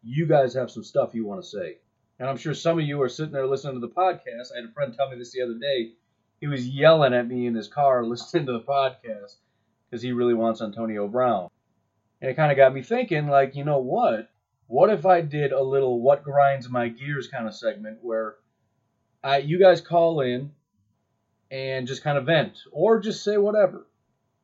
you 0.03 0.27
guys 0.27 0.53
have 0.53 0.69
some 0.69 0.83
stuff 0.83 1.15
you 1.15 1.25
want 1.25 1.41
to 1.41 1.49
say. 1.49 1.77
And 2.19 2.29
I'm 2.29 2.37
sure 2.37 2.53
some 2.53 2.77
of 2.77 2.85
you 2.85 3.01
are 3.01 3.09
sitting 3.09 3.31
there 3.31 3.47
listening 3.47 3.81
to 3.81 3.87
the 3.87 3.93
podcast. 3.93 4.51
I 4.53 4.57
had 4.61 4.69
a 4.69 4.73
friend 4.73 4.93
tell 4.93 5.09
me 5.09 5.17
this 5.17 5.31
the 5.31 5.41
other 5.41 5.57
day. 5.57 5.93
He 6.39 6.47
was 6.47 6.67
yelling 6.67 7.13
at 7.13 7.27
me 7.27 7.47
in 7.47 7.55
his 7.55 7.67
car 7.67 8.05
listening 8.05 8.45
to 8.47 8.53
the 8.53 8.61
podcast 8.61 9.35
because 9.89 10.01
he 10.01 10.11
really 10.11 10.33
wants 10.33 10.61
Antonio 10.61 11.07
Brown. 11.07 11.49
And 12.21 12.29
it 12.29 12.35
kind 12.35 12.51
of 12.51 12.57
got 12.57 12.73
me 12.73 12.83
thinking, 12.83 13.27
like, 13.27 13.55
you 13.55 13.63
know 13.63 13.79
what? 13.79 14.29
What 14.67 14.89
if 14.89 15.05
I 15.05 15.21
did 15.21 15.51
a 15.51 15.63
little 15.63 16.01
what 16.01 16.23
grinds 16.23 16.69
my 16.69 16.89
gears 16.89 17.27
kind 17.27 17.47
of 17.47 17.55
segment 17.55 17.99
where 18.01 18.35
I, 19.23 19.37
you 19.37 19.59
guys 19.59 19.81
call 19.81 20.21
in 20.21 20.51
and 21.49 21.87
just 21.87 22.03
kind 22.03 22.17
of 22.17 22.25
vent 22.25 22.59
or 22.71 22.99
just 22.99 23.23
say 23.23 23.37
whatever. 23.37 23.87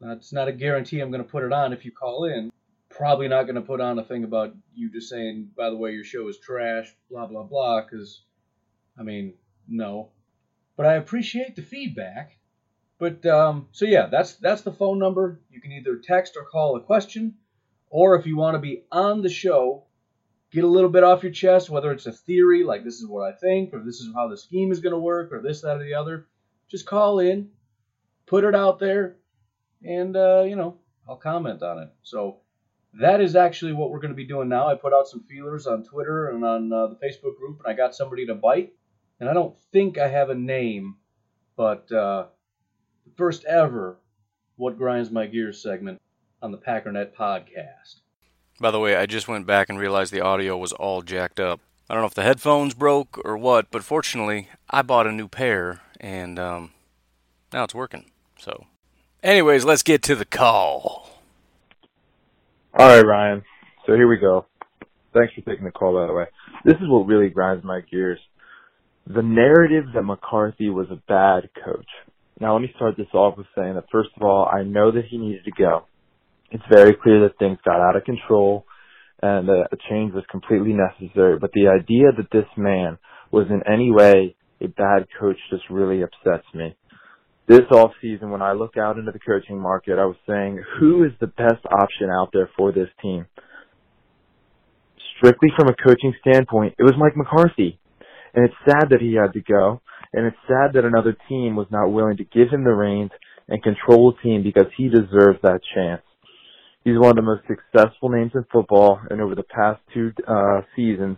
That's 0.02 0.34
not 0.34 0.48
a 0.48 0.52
guarantee 0.52 1.00
I'm 1.00 1.12
going 1.12 1.24
to 1.24 1.30
put 1.30 1.44
it 1.44 1.54
on 1.54 1.74
if 1.74 1.86
you 1.86 1.92
call 1.92 2.25
in 2.25 2.52
probably 2.96 3.28
not 3.28 3.44
going 3.44 3.56
to 3.56 3.62
put 3.62 3.82
on 3.82 4.00
a 4.00 4.04
thing 4.04 4.24
about 4.24 4.56
you 4.74 4.90
just 4.90 5.10
saying, 5.10 5.50
by 5.56 5.70
the 5.70 5.75
way, 5.75 5.92
your 5.92 6.04
show 6.04 6.28
is 6.30 6.40
trash, 6.40 6.96
blah, 7.12 7.25
blah, 7.25 7.44
blah, 7.44 7.82
because, 7.82 8.22
I 8.98 9.04
mean, 9.04 9.34
no. 9.68 10.12
But 10.77 10.86
I 10.86 10.96
appreciate 10.96 11.55
the 11.55 11.62
feedback. 11.62 12.38
But, 12.98 13.25
um, 13.25 13.67
so 13.72 13.86
yeah, 13.86 14.08
that's, 14.08 14.36
that's 14.36 14.62
the 14.62 14.72
phone 14.72 15.00
number. 15.00 15.41
You 15.50 15.62
can 15.62 15.72
either 15.72 15.98
text 15.98 16.38
or 16.38 16.46
call 16.46 16.75
a 16.77 16.82
question, 16.82 17.36
or 17.89 18.15
if 18.15 18.25
you 18.25 18.38
want 18.38 18.55
to 18.55 18.60
be 18.60 18.84
on 18.91 19.22
the 19.22 19.29
show, 19.29 19.86
get 20.51 20.63
a 20.63 20.67
little 20.67 20.89
bit 20.89 21.03
off 21.03 21.24
your 21.24 21.32
chest, 21.32 21.70
whether 21.70 21.91
it's 21.91 22.05
a 22.05 22.12
theory, 22.12 22.63
like 22.63 22.84
this 22.84 23.01
is 23.01 23.08
what 23.08 23.32
I 23.32 23.36
think, 23.38 23.74
or 23.74 23.84
this 23.84 24.00
is 24.00 24.10
how 24.15 24.29
the 24.29 24.38
scheme 24.38 24.72
is 24.72 24.79
going 24.79 24.94
to 24.94 25.00
work, 25.00 25.34
or 25.34 25.41
this, 25.41 25.62
that, 25.62 25.77
or 25.77 25.84
the 25.84 25.96
other, 25.96 26.27
just 26.70 26.86
call 26.86 27.20
in, 27.20 27.50
put 28.25 28.46
it 28.46 28.55
out 28.55 28.79
there, 28.79 29.17
and, 29.84 30.15
uh, 30.15 30.44
you 30.48 30.55
know, 30.55 30.77
I'll 31.08 31.17
comment 31.17 31.62
on 31.62 31.79
it. 31.79 31.89
So, 32.03 32.39
that 33.01 33.20
is 33.20 33.36
actually 33.36 33.74
what 33.74 33.91
we're 33.91 34.00
going 34.00 34.13
to 34.13 34.15
be 34.15 34.25
doing 34.25 34.48
now. 34.48 34.67
I 34.67 34.75
put 34.75 34.94
out 34.94 35.08
some 35.08 35.24
feelers 35.24 35.67
on 35.67 35.84
Twitter 35.84 36.29
and 36.29 36.46
on 36.46 36.72
uh, 36.72 36.88
the 36.88 36.96
Facebook 36.96 37.38
group, 37.38 37.60
and 37.60 37.67
I 37.67 37.75
got 37.75 37.94
somebody 37.94 38.25
to 38.27 38.36
bite. 38.36 38.74
And 39.19 39.29
I 39.29 39.34
don't 39.34 39.55
think 39.72 39.98
I 39.98 40.07
have 40.07 40.29
a 40.29 40.36
name, 40.36 40.95
but 41.55 41.89
uh, 41.91 42.25
the 43.05 43.12
first 43.15 43.45
ever 43.45 43.98
What 44.57 44.77
Grinds 44.77 45.10
My 45.10 45.25
Gears 45.25 45.62
segment 45.62 46.01
on 46.41 46.51
the 46.51 46.57
Packernet 46.57 47.15
podcast. 47.15 48.01
By 48.60 48.72
the 48.72 48.79
way, 48.79 48.95
I 48.95 49.05
just 49.05 49.27
went 49.27 49.45
back 49.45 49.69
and 49.69 49.79
realized 49.79 50.12
the 50.12 50.22
audio 50.22 50.57
was 50.57 50.74
all 50.74 51.01
jacked 51.01 51.39
up. 51.39 51.60
I 51.89 51.93
don't 51.93 52.01
know 52.01 52.07
if 52.07 52.13
the 52.13 52.24
headphones 52.24 52.74
broke 52.74 53.19
or 53.24 53.38
what, 53.38 53.69
but 53.69 53.84
fortunately, 53.84 54.50
I 54.69 54.81
bought 54.81 55.07
a 55.07 55.12
new 55.12 55.27
pair, 55.27 55.81
and 56.00 56.39
um, 56.39 56.72
now 57.53 57.63
it's 57.63 57.75
working. 57.75 58.05
So, 58.39 58.65
anyways, 59.24 59.65
let's 59.65 59.84
get 59.84 60.01
to 60.03 60.15
the 60.15 60.25
call. 60.25 61.10
All 62.74 62.88
right, 62.88 63.05
Ryan. 63.05 63.43
So 63.86 63.93
here 63.93 64.07
we 64.07 64.17
go. 64.17 64.45
Thanks 65.13 65.34
for 65.34 65.41
taking 65.41 65.63
the 65.63 65.72
call, 65.72 65.93
by 65.93 66.07
the 66.07 66.13
way. 66.13 66.25
This 66.65 66.75
is 66.75 66.88
what 66.88 67.05
really 67.05 67.29
grinds 67.29 67.63
my 67.63 67.81
gears. 67.81 68.19
The 69.08 69.22
narrative 69.22 69.86
that 69.94 70.04
McCarthy 70.04 70.70
was 70.70 70.88
a 70.90 70.96
bad 71.08 71.50
coach. 71.64 71.88
Now, 72.40 72.54
let 72.54 72.62
me 72.62 72.72
start 72.76 72.98
this 72.98 73.14
off 73.14 73.38
with 73.38 73.48
saying 73.56 73.76
that, 73.76 73.86
first 73.92 74.10
of 74.16 74.24
all, 74.24 74.50
I 74.52 74.64
know 74.64 74.92
that 74.92 75.06
he 75.10 75.18
needed 75.18 75.46
to 75.46 75.52
go. 75.52 75.86
It's 76.52 76.64
very 76.70 76.96
clear 77.02 77.22
that 77.22 77.38
things 77.38 77.60
got 77.64 77.80
out 77.80 77.96
of 77.96 78.04
control 78.04 78.66
and 79.22 79.48
that 79.48 79.70
a 79.72 79.78
change 79.90 80.14
was 80.14 80.24
completely 80.30 80.74
necessary. 80.74 81.38
But 81.40 81.52
the 81.54 81.68
idea 81.68 82.08
that 82.18 82.32
this 82.32 82.50
man 82.58 82.98
was 83.32 83.48
in 83.50 83.62
any 83.72 83.92
way 83.92 84.36
a 84.62 84.68
bad 84.68 85.08
coach 85.20 85.38
just 85.50 85.64
really 85.70 86.02
upsets 86.02 86.48
me. 86.54 86.76
This 87.48 87.62
off 87.72 87.92
season, 88.02 88.32
when 88.32 88.42
I 88.42 88.54
look 88.54 88.76
out 88.76 88.98
into 88.98 89.12
the 89.12 89.20
coaching 89.20 89.62
market, 89.62 90.00
I 90.00 90.06
was 90.06 90.16
saying, 90.28 90.64
who 90.80 91.04
is 91.04 91.12
the 91.20 91.28
best 91.28 91.64
option 91.72 92.10
out 92.10 92.30
there 92.34 92.50
for 92.58 92.72
this 92.72 92.90
team? 93.02 93.28
Strictly 95.18 95.50
from 95.56 95.68
a 95.68 95.76
coaching 95.76 96.14
standpoint, 96.22 96.74
it 96.80 96.84
was 96.84 96.94
Mike 96.98 97.16
McCarthy. 97.16 97.80
And 98.36 98.46
it's 98.46 98.56
sad 98.65 98.89
that 98.89 99.01
he 99.01 99.15
had 99.15 99.34
to 99.34 99.42
go. 99.42 99.82
And 100.13 100.27
it's 100.27 100.38
sad 100.48 100.74
that 100.74 100.86
another 100.86 101.18
team 101.27 101.56
was 101.56 101.68
not 101.72 101.92
willing 101.92 102.18
to 102.18 102.24
give 102.24 102.50
him 102.50 102.63
the 102.63 102.72
reins 102.72 103.12
and 103.48 103.63
control 103.63 104.12
the 104.12 104.22
team 104.22 104.44
because 104.44 104.68
he 104.77 104.88
deserves 104.88 105.39
that 105.42 105.62
chance. 105.74 106.01
He's 106.84 107.00
one 107.00 107.10
of 107.10 107.15
the 107.15 107.22
most 107.24 107.42
successful 107.48 108.10
names 108.10 108.32
in 108.36 108.46
football, 108.51 109.00
and 109.10 109.20
over 109.20 109.34
the 109.34 109.44
past 109.44 109.82
two 109.94 110.12
uh, 110.27 110.62
seasons, 110.75 111.18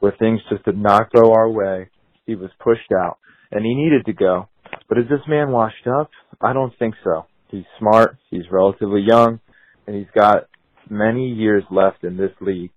where 0.00 0.12
things 0.18 0.40
just 0.50 0.64
did 0.64 0.76
not 0.76 1.10
go 1.10 1.32
our 1.32 1.48
way, 1.48 1.88
he 2.26 2.34
was 2.34 2.50
pushed 2.62 2.92
out, 2.92 3.18
and 3.50 3.64
he 3.64 3.74
needed 3.74 4.04
to 4.04 4.12
go. 4.12 4.48
But 4.88 4.98
is 4.98 5.08
this 5.08 5.26
man 5.26 5.52
washed 5.52 5.86
up? 5.86 6.10
I 6.40 6.52
don't 6.52 6.72
think 6.78 6.94
so. 7.02 7.26
He's 7.48 7.64
smart, 7.78 8.18
he's 8.30 8.50
relatively 8.50 9.00
young, 9.00 9.40
and 9.86 9.96
he's 9.96 10.12
got 10.14 10.48
many 10.90 11.28
years 11.28 11.64
left 11.70 12.04
in 12.04 12.18
this 12.18 12.32
league. 12.42 12.72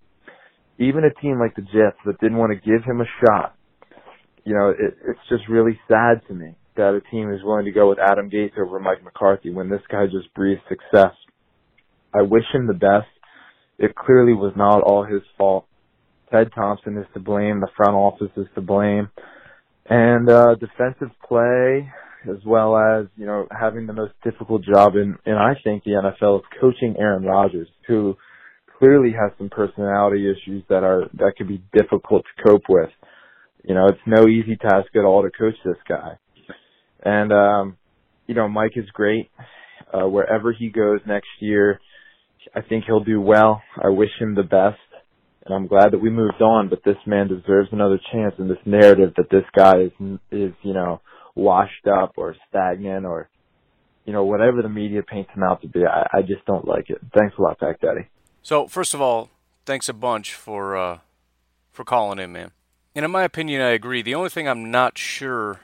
Even 0.77 1.03
a 1.03 1.21
team 1.21 1.39
like 1.39 1.55
the 1.55 1.61
Jets 1.61 1.99
that 2.05 2.21
didn't 2.21 2.37
want 2.37 2.53
to 2.53 2.69
give 2.69 2.85
him 2.85 3.01
a 3.01 3.25
shot, 3.25 3.55
you 4.45 4.53
know, 4.53 4.69
it, 4.69 4.97
it's 5.07 5.19
just 5.29 5.47
really 5.49 5.79
sad 5.87 6.21
to 6.27 6.33
me 6.33 6.55
that 6.75 6.95
a 6.95 7.01
team 7.11 7.31
is 7.31 7.43
willing 7.43 7.65
to 7.65 7.71
go 7.71 7.89
with 7.89 7.99
Adam 7.99 8.29
Gase 8.29 8.57
over 8.57 8.79
Mike 8.79 9.03
McCarthy 9.03 9.51
when 9.51 9.69
this 9.69 9.81
guy 9.91 10.05
just 10.05 10.33
breathes 10.33 10.61
success. 10.69 11.13
I 12.13 12.21
wish 12.21 12.45
him 12.53 12.67
the 12.67 12.73
best. 12.73 13.07
It 13.77 13.95
clearly 13.95 14.33
was 14.33 14.53
not 14.55 14.81
all 14.81 15.03
his 15.03 15.21
fault. 15.37 15.65
Ted 16.31 16.49
Thompson 16.55 16.97
is 16.97 17.05
to 17.13 17.19
blame. 17.19 17.59
The 17.59 17.69
front 17.75 17.95
office 17.95 18.31
is 18.37 18.47
to 18.55 18.61
blame. 18.61 19.09
And, 19.89 20.29
uh, 20.29 20.55
defensive 20.55 21.11
play, 21.27 21.91
as 22.29 22.37
well 22.45 22.77
as, 22.77 23.07
you 23.17 23.25
know, 23.25 23.47
having 23.51 23.87
the 23.87 23.93
most 23.93 24.13
difficult 24.23 24.63
job 24.63 24.95
in, 24.95 25.17
in 25.25 25.33
I 25.33 25.55
think 25.63 25.83
the 25.83 25.91
NFL 25.91 26.35
of 26.37 26.41
coaching 26.61 26.95
Aaron 26.99 27.23
Rodgers, 27.23 27.67
who 27.87 28.15
clearly 28.77 29.11
has 29.11 29.31
some 29.37 29.49
personality 29.49 30.29
issues 30.29 30.63
that 30.69 30.83
are, 30.83 31.09
that 31.13 31.33
could 31.37 31.47
be 31.47 31.61
difficult 31.73 32.23
to 32.23 32.43
cope 32.43 32.63
with. 32.69 32.89
You 33.63 33.75
know, 33.75 33.87
it's 33.87 33.99
no 34.05 34.27
easy 34.27 34.55
task 34.55 34.87
at 34.95 35.03
all 35.05 35.23
to 35.23 35.29
coach 35.29 35.55
this 35.65 35.77
guy. 35.87 36.17
And, 37.03 37.31
um, 37.31 37.77
you 38.27 38.35
know, 38.35 38.47
Mike 38.47 38.73
is 38.75 38.89
great. 38.93 39.29
Uh, 39.91 40.07
wherever 40.07 40.53
he 40.53 40.69
goes 40.69 40.99
next 41.07 41.27
year, 41.39 41.79
I 42.55 42.61
think 42.61 42.85
he'll 42.85 43.03
do 43.03 43.19
well. 43.19 43.61
I 43.81 43.89
wish 43.89 44.09
him 44.19 44.35
the 44.35 44.43
best. 44.43 44.79
And 45.45 45.55
I'm 45.55 45.67
glad 45.67 45.91
that 45.91 45.99
we 45.99 46.09
moved 46.09 46.41
on, 46.41 46.69
but 46.69 46.83
this 46.83 46.97
man 47.07 47.27
deserves 47.27 47.69
another 47.71 47.99
chance 48.11 48.35
And 48.37 48.49
this 48.49 48.57
narrative 48.65 49.13
that 49.17 49.29
this 49.31 49.45
guy 49.55 49.79
is, 49.81 49.91
is, 50.31 50.53
you 50.61 50.73
know, 50.73 51.01
washed 51.35 51.87
up 51.87 52.13
or 52.17 52.35
stagnant 52.49 53.05
or, 53.05 53.29
you 54.05 54.13
know, 54.13 54.25
whatever 54.25 54.61
the 54.61 54.69
media 54.69 55.01
paints 55.01 55.31
him 55.33 55.43
out 55.43 55.61
to 55.61 55.67
be. 55.67 55.85
I, 55.85 56.19
I 56.19 56.21
just 56.21 56.45
don't 56.45 56.67
like 56.67 56.89
it. 56.89 56.99
Thanks 57.17 57.35
a 57.37 57.41
lot, 57.41 57.59
Pack 57.59 57.81
Daddy. 57.81 58.09
So, 58.43 58.67
first 58.67 58.93
of 58.93 59.01
all, 59.01 59.29
thanks 59.65 59.89
a 59.89 59.93
bunch 59.93 60.33
for, 60.33 60.77
uh, 60.77 60.99
for 61.71 61.83
calling 61.83 62.19
in, 62.19 62.31
man. 62.31 62.51
And 62.95 63.05
in 63.05 63.11
my 63.11 63.23
opinion, 63.23 63.61
I 63.61 63.69
agree. 63.69 64.01
The 64.01 64.15
only 64.15 64.29
thing 64.29 64.47
I'm 64.47 64.71
not 64.71 64.97
sure 64.97 65.59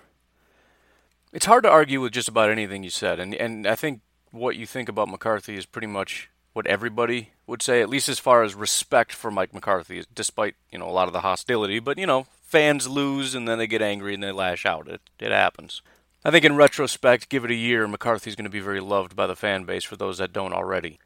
it's 1.36 1.48
hard 1.48 1.64
to 1.64 1.70
argue 1.70 2.00
with 2.00 2.14
just 2.14 2.30
about 2.30 2.50
anything 2.50 2.84
you 2.84 2.90
said, 2.90 3.20
and 3.20 3.36
and 3.36 3.68
I 3.68 3.76
think 3.76 4.00
what 4.32 4.56
you 4.56 4.66
think 4.66 4.88
about 4.88 5.10
McCarthy 5.10 5.58
is 5.58 5.66
pretty 5.66 5.88
much 5.88 6.30
what 6.54 6.66
everybody 6.66 7.32
would 7.46 7.62
say, 7.62 7.82
at 7.82 7.90
least 7.90 8.08
as 8.08 8.20
far 8.20 8.42
as 8.42 8.56
respect 8.56 9.12
for 9.12 9.30
Mike 9.30 9.54
McCarthy, 9.54 10.06
despite 10.16 10.56
you 10.72 10.80
know 10.80 10.90
a 10.90 10.92
lot 10.92 11.08
of 11.08 11.14
the 11.14 11.22
hostility. 11.22 11.80
But 11.80 11.98
you 11.98 12.08
know, 12.08 12.26
fans 12.42 12.88
lose 12.88 13.36
and 13.36 13.48
then 13.48 13.58
they 13.58 13.68
get 13.68 13.82
angry 13.82 14.14
and 14.14 14.24
they 14.24 14.32
lash 14.32 14.66
out. 14.66 14.88
It 14.88 15.02
it 15.20 15.32
happens. 15.32 15.82
I 16.24 16.32
think 16.32 16.46
in 16.46 16.56
retrospect, 16.56 17.28
give 17.28 17.44
it 17.44 17.52
a 17.52 17.56
year, 17.56 17.86
McCarthy's 17.86 18.36
going 18.36 18.46
to 18.46 18.50
be 18.50 18.62
very 18.62 18.80
loved 18.80 19.14
by 19.16 19.28
the 19.28 19.36
fan 19.36 19.66
base 19.66 19.84
for 19.84 19.98
those 19.98 20.18
that 20.20 20.34
don't 20.34 20.54
already. 20.54 21.00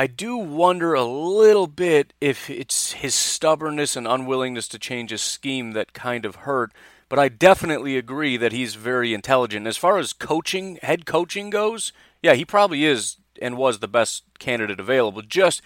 I 0.00 0.06
do 0.06 0.38
wonder 0.38 0.94
a 0.94 1.04
little 1.04 1.66
bit 1.66 2.14
if 2.22 2.48
it's 2.48 2.92
his 2.92 3.14
stubbornness 3.14 3.96
and 3.96 4.08
unwillingness 4.08 4.66
to 4.68 4.78
change 4.78 5.10
his 5.10 5.20
scheme 5.20 5.72
that 5.72 5.92
kind 5.92 6.24
of 6.24 6.36
hurt 6.36 6.72
but 7.10 7.18
I 7.18 7.28
definitely 7.28 7.98
agree 7.98 8.38
that 8.38 8.52
he's 8.52 8.76
very 8.76 9.12
intelligent. 9.12 9.66
As 9.66 9.76
far 9.76 9.98
as 9.98 10.14
coaching, 10.14 10.78
head 10.80 11.04
coaching 11.04 11.50
goes, 11.50 11.92
yeah, 12.22 12.32
he 12.32 12.46
probably 12.46 12.86
is 12.86 13.16
and 13.42 13.58
was 13.58 13.80
the 13.80 13.88
best 13.88 14.22
candidate 14.38 14.80
available. 14.80 15.20
Just 15.20 15.60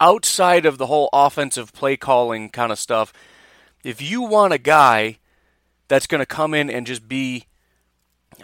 outside 0.00 0.66
of 0.66 0.76
the 0.76 0.88
whole 0.88 1.08
offensive 1.14 1.72
play 1.72 1.96
calling 1.96 2.50
kind 2.50 2.70
of 2.70 2.78
stuff, 2.78 3.14
if 3.82 4.02
you 4.02 4.20
want 4.20 4.52
a 4.52 4.58
guy 4.58 5.16
that's 5.86 6.06
going 6.06 6.20
to 6.20 6.26
come 6.26 6.52
in 6.52 6.68
and 6.68 6.86
just 6.86 7.08
be 7.08 7.46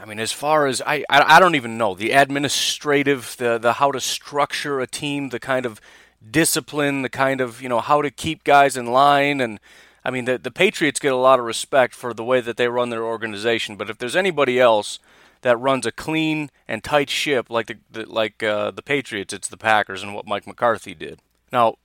I 0.00 0.06
mean, 0.06 0.18
as 0.18 0.32
far 0.32 0.66
as 0.66 0.82
I, 0.82 1.04
I, 1.08 1.36
I, 1.36 1.40
don't 1.40 1.54
even 1.54 1.78
know 1.78 1.94
the 1.94 2.10
administrative, 2.10 3.36
the 3.38 3.58
the 3.58 3.74
how 3.74 3.92
to 3.92 4.00
structure 4.00 4.80
a 4.80 4.86
team, 4.86 5.28
the 5.28 5.38
kind 5.38 5.64
of 5.64 5.80
discipline, 6.28 7.02
the 7.02 7.08
kind 7.08 7.40
of 7.40 7.62
you 7.62 7.68
know 7.68 7.80
how 7.80 8.02
to 8.02 8.10
keep 8.10 8.44
guys 8.44 8.76
in 8.76 8.86
line, 8.86 9.40
and 9.40 9.60
I 10.04 10.10
mean, 10.10 10.26
the, 10.26 10.36
the 10.36 10.50
Patriots 10.50 11.00
get 11.00 11.12
a 11.12 11.16
lot 11.16 11.38
of 11.38 11.44
respect 11.44 11.94
for 11.94 12.12
the 12.12 12.24
way 12.24 12.40
that 12.40 12.56
they 12.56 12.68
run 12.68 12.90
their 12.90 13.04
organization, 13.04 13.76
but 13.76 13.88
if 13.88 13.98
there's 13.98 14.16
anybody 14.16 14.60
else 14.60 14.98
that 15.42 15.58
runs 15.58 15.86
a 15.86 15.92
clean 15.92 16.50
and 16.66 16.82
tight 16.82 17.10
ship 17.10 17.48
like 17.48 17.66
the, 17.66 17.76
the 17.90 18.06
like 18.06 18.42
uh, 18.42 18.70
the 18.70 18.82
Patriots, 18.82 19.32
it's 19.32 19.48
the 19.48 19.56
Packers 19.56 20.02
and 20.02 20.14
what 20.14 20.26
Mike 20.26 20.46
McCarthy 20.46 20.94
did. 20.94 21.20
Now, 21.52 21.76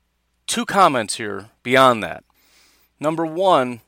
two 0.47 0.65
comments 0.65 1.15
here 1.15 1.49
beyond 1.63 2.03
that. 2.03 2.23
Number 2.99 3.25
one, 3.25 3.81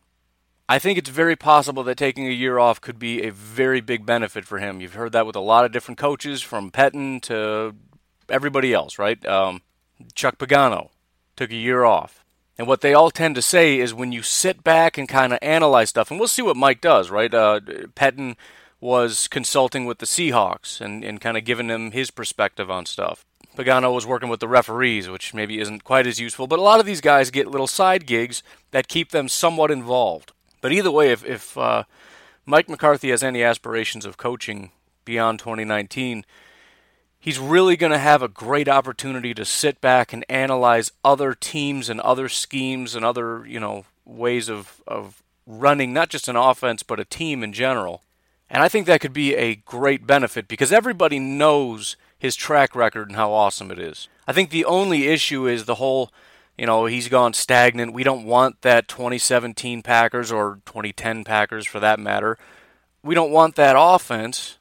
I 0.71 0.79
think 0.79 0.97
it's 0.97 1.09
very 1.09 1.35
possible 1.35 1.83
that 1.83 1.97
taking 1.97 2.27
a 2.27 2.31
year 2.31 2.57
off 2.57 2.79
could 2.79 2.97
be 2.97 3.23
a 3.23 3.29
very 3.33 3.81
big 3.81 4.05
benefit 4.05 4.45
for 4.45 4.59
him. 4.59 4.79
You've 4.79 4.93
heard 4.93 5.11
that 5.11 5.25
with 5.25 5.35
a 5.35 5.41
lot 5.41 5.65
of 5.65 5.73
different 5.73 5.97
coaches, 5.97 6.41
from 6.41 6.71
Pettine 6.71 7.19
to 7.23 7.75
everybody 8.29 8.73
else, 8.73 8.97
right? 8.97 9.19
Um, 9.25 9.63
Chuck 10.15 10.37
Pagano 10.37 10.87
took 11.35 11.51
a 11.51 11.55
year 11.55 11.83
off. 11.83 12.23
And 12.57 12.69
what 12.69 12.79
they 12.79 12.93
all 12.93 13.11
tend 13.11 13.35
to 13.35 13.41
say 13.41 13.79
is 13.79 13.93
when 13.93 14.13
you 14.13 14.21
sit 14.21 14.63
back 14.63 14.97
and 14.97 15.09
kind 15.09 15.33
of 15.33 15.39
analyze 15.41 15.89
stuff, 15.89 16.09
and 16.09 16.17
we'll 16.17 16.29
see 16.29 16.41
what 16.41 16.55
Mike 16.55 16.79
does, 16.79 17.09
right? 17.09 17.33
Uh, 17.33 17.59
was 18.79 19.27
consulting 19.27 19.83
with 19.83 19.97
the 19.97 20.05
Seahawks 20.05 20.79
and, 20.79 21.03
and 21.03 21.19
kind 21.19 21.35
of 21.35 21.43
giving 21.43 21.67
them 21.67 21.91
his 21.91 22.11
perspective 22.11 22.71
on 22.71 22.85
stuff. 22.85 23.25
Pagano 23.57 23.93
was 23.93 24.07
working 24.07 24.29
with 24.29 24.39
the 24.39 24.47
referees, 24.47 25.09
which 25.09 25.33
maybe 25.33 25.59
isn't 25.59 25.83
quite 25.83 26.07
as 26.07 26.21
useful, 26.21 26.47
but 26.47 26.59
a 26.59 26.61
lot 26.61 26.79
of 26.79 26.85
these 26.85 27.01
guys 27.01 27.29
get 27.29 27.47
little 27.47 27.67
side 27.67 28.05
gigs 28.05 28.41
that 28.71 28.87
keep 28.87 29.11
them 29.11 29.27
somewhat 29.27 29.69
involved. 29.69 30.31
But 30.61 30.71
either 30.71 30.91
way, 30.91 31.11
if, 31.11 31.25
if 31.25 31.57
uh, 31.57 31.83
Mike 32.45 32.69
McCarthy 32.69 33.09
has 33.09 33.23
any 33.23 33.43
aspirations 33.43 34.05
of 34.05 34.17
coaching 34.17 34.71
beyond 35.03 35.39
2019, 35.39 36.23
he's 37.19 37.39
really 37.39 37.75
going 37.75 37.91
to 37.91 37.97
have 37.97 38.21
a 38.21 38.27
great 38.27 38.67
opportunity 38.67 39.33
to 39.33 39.45
sit 39.45 39.81
back 39.81 40.13
and 40.13 40.25
analyze 40.29 40.91
other 41.03 41.33
teams 41.33 41.89
and 41.89 41.99
other 42.01 42.29
schemes 42.29 42.95
and 42.95 43.03
other, 43.03 43.45
you 43.45 43.59
know, 43.59 43.85
ways 44.05 44.49
of, 44.49 44.81
of 44.87 45.21
running 45.47 45.93
not 45.93 46.09
just 46.09 46.27
an 46.27 46.35
offense 46.35 46.83
but 46.83 46.99
a 46.99 47.05
team 47.05 47.43
in 47.43 47.53
general. 47.53 48.03
And 48.49 48.61
I 48.61 48.67
think 48.67 48.85
that 48.85 48.99
could 48.99 49.13
be 49.13 49.35
a 49.35 49.55
great 49.55 50.05
benefit 50.05 50.47
because 50.47 50.73
everybody 50.73 51.19
knows 51.19 51.95
his 52.19 52.35
track 52.35 52.75
record 52.75 53.07
and 53.07 53.15
how 53.15 53.31
awesome 53.31 53.71
it 53.71 53.79
is. 53.79 54.09
I 54.27 54.33
think 54.33 54.49
the 54.49 54.65
only 54.65 55.07
issue 55.07 55.47
is 55.47 55.65
the 55.65 55.75
whole, 55.75 56.11
you 56.58 56.65
know, 56.65 56.86
he's 56.86 57.08
gone 57.08 57.34
stagnant. 57.34 57.93
We 57.93 58.03
don't 58.03 58.25
want 58.25 58.62
that 58.62 58.88
2017 58.88 59.81
Packers 59.81 60.31
or 60.31 60.60
2010 60.65 61.24
Packers 61.24 61.65
for 61.65 61.79
that 61.79 62.00
matter. 62.00 62.38
We 63.03 63.15
don't 63.15 63.31
want 63.31 63.55
that 63.55 63.75
offense 63.77 64.60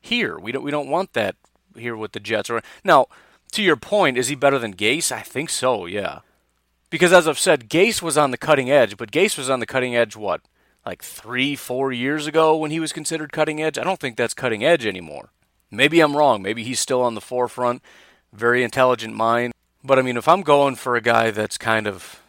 here. 0.00 0.38
We 0.38 0.52
don't 0.52 0.64
we 0.64 0.70
don't 0.70 0.88
want 0.88 1.12
that 1.12 1.36
here 1.76 1.96
with 1.96 2.12
the 2.12 2.20
Jets. 2.20 2.48
Or 2.50 2.62
now, 2.82 3.06
to 3.52 3.62
your 3.62 3.76
point, 3.76 4.16
is 4.16 4.28
he 4.28 4.34
better 4.34 4.58
than 4.58 4.74
Gase? 4.74 5.12
I 5.12 5.20
think 5.20 5.50
so. 5.50 5.86
Yeah, 5.86 6.20
because 6.90 7.12
as 7.12 7.28
I've 7.28 7.38
said, 7.38 7.68
Gase 7.68 8.00
was 8.00 8.16
on 8.16 8.30
the 8.30 8.38
cutting 8.38 8.70
edge, 8.70 8.96
but 8.96 9.10
Gase 9.12 9.36
was 9.36 9.50
on 9.50 9.60
the 9.60 9.66
cutting 9.66 9.94
edge 9.94 10.16
what, 10.16 10.40
like 10.86 11.02
three, 11.02 11.54
four 11.54 11.92
years 11.92 12.26
ago 12.26 12.56
when 12.56 12.70
he 12.70 12.80
was 12.80 12.92
considered 12.92 13.32
cutting 13.32 13.62
edge. 13.62 13.78
I 13.78 13.84
don't 13.84 14.00
think 14.00 14.16
that's 14.16 14.34
cutting 14.34 14.64
edge 14.64 14.86
anymore. 14.86 15.30
Maybe 15.70 16.00
I'm 16.00 16.16
wrong. 16.16 16.40
Maybe 16.40 16.64
he's 16.64 16.80
still 16.80 17.02
on 17.02 17.14
the 17.14 17.20
forefront. 17.20 17.82
Very 18.32 18.62
intelligent 18.62 19.14
mind. 19.14 19.52
But 19.84 19.98
I 19.98 20.02
mean, 20.02 20.16
if 20.16 20.28
I'm 20.28 20.42
going 20.42 20.74
for 20.74 20.96
a 20.96 21.00
guy 21.00 21.30
that's 21.30 21.58
kind 21.58 21.86
of, 21.86 22.20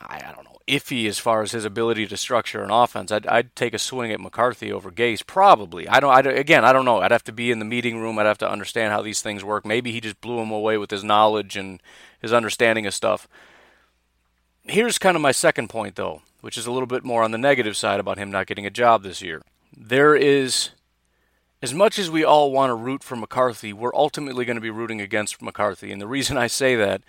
I, 0.00 0.22
I 0.26 0.32
don't 0.34 0.44
know 0.44 0.50
iffy 0.70 1.06
as 1.08 1.18
far 1.18 1.42
as 1.42 1.52
his 1.52 1.64
ability 1.64 2.06
to 2.06 2.16
structure 2.16 2.62
an 2.62 2.70
offense. 2.70 3.10
I'd, 3.10 3.26
I'd 3.26 3.56
take 3.56 3.74
a 3.74 3.78
swing 3.78 4.12
at 4.12 4.20
McCarthy 4.20 4.72
over 4.72 4.90
Gase, 4.90 5.26
probably. 5.26 5.88
I 5.88 6.00
don't. 6.00 6.12
I, 6.12 6.20
again, 6.30 6.64
I 6.64 6.72
don't 6.72 6.84
know. 6.84 7.00
I'd 7.00 7.10
have 7.10 7.24
to 7.24 7.32
be 7.32 7.50
in 7.50 7.58
the 7.58 7.64
meeting 7.64 7.98
room. 7.98 8.18
I'd 8.18 8.26
have 8.26 8.38
to 8.38 8.50
understand 8.50 8.92
how 8.92 9.02
these 9.02 9.20
things 9.20 9.44
work. 9.44 9.66
Maybe 9.66 9.90
he 9.90 10.00
just 10.00 10.20
blew 10.20 10.38
him 10.38 10.50
away 10.50 10.78
with 10.78 10.90
his 10.90 11.04
knowledge 11.04 11.56
and 11.56 11.82
his 12.20 12.32
understanding 12.32 12.86
of 12.86 12.94
stuff. 12.94 13.28
Here's 14.62 14.98
kind 14.98 15.16
of 15.16 15.22
my 15.22 15.32
second 15.32 15.68
point, 15.68 15.96
though, 15.96 16.22
which 16.40 16.56
is 16.56 16.66
a 16.66 16.72
little 16.72 16.86
bit 16.86 17.04
more 17.04 17.22
on 17.22 17.32
the 17.32 17.38
negative 17.38 17.76
side 17.76 17.98
about 17.98 18.18
him 18.18 18.30
not 18.30 18.46
getting 18.46 18.66
a 18.66 18.70
job 18.70 19.02
this 19.02 19.20
year. 19.20 19.42
There 19.76 20.14
is, 20.14 20.70
as 21.62 21.74
much 21.74 21.98
as 21.98 22.10
we 22.10 22.24
all 22.24 22.50
want 22.50 22.70
to 22.70 22.74
root 22.74 23.02
for 23.02 23.16
McCarthy, 23.16 23.72
we're 23.72 23.94
ultimately 23.94 24.44
going 24.44 24.56
to 24.56 24.62
be 24.62 24.70
rooting 24.70 25.00
against 25.00 25.42
McCarthy. 25.42 25.92
And 25.92 26.00
the 26.00 26.06
reason 26.06 26.38
I 26.38 26.46
say 26.46 26.74
that 26.76 27.02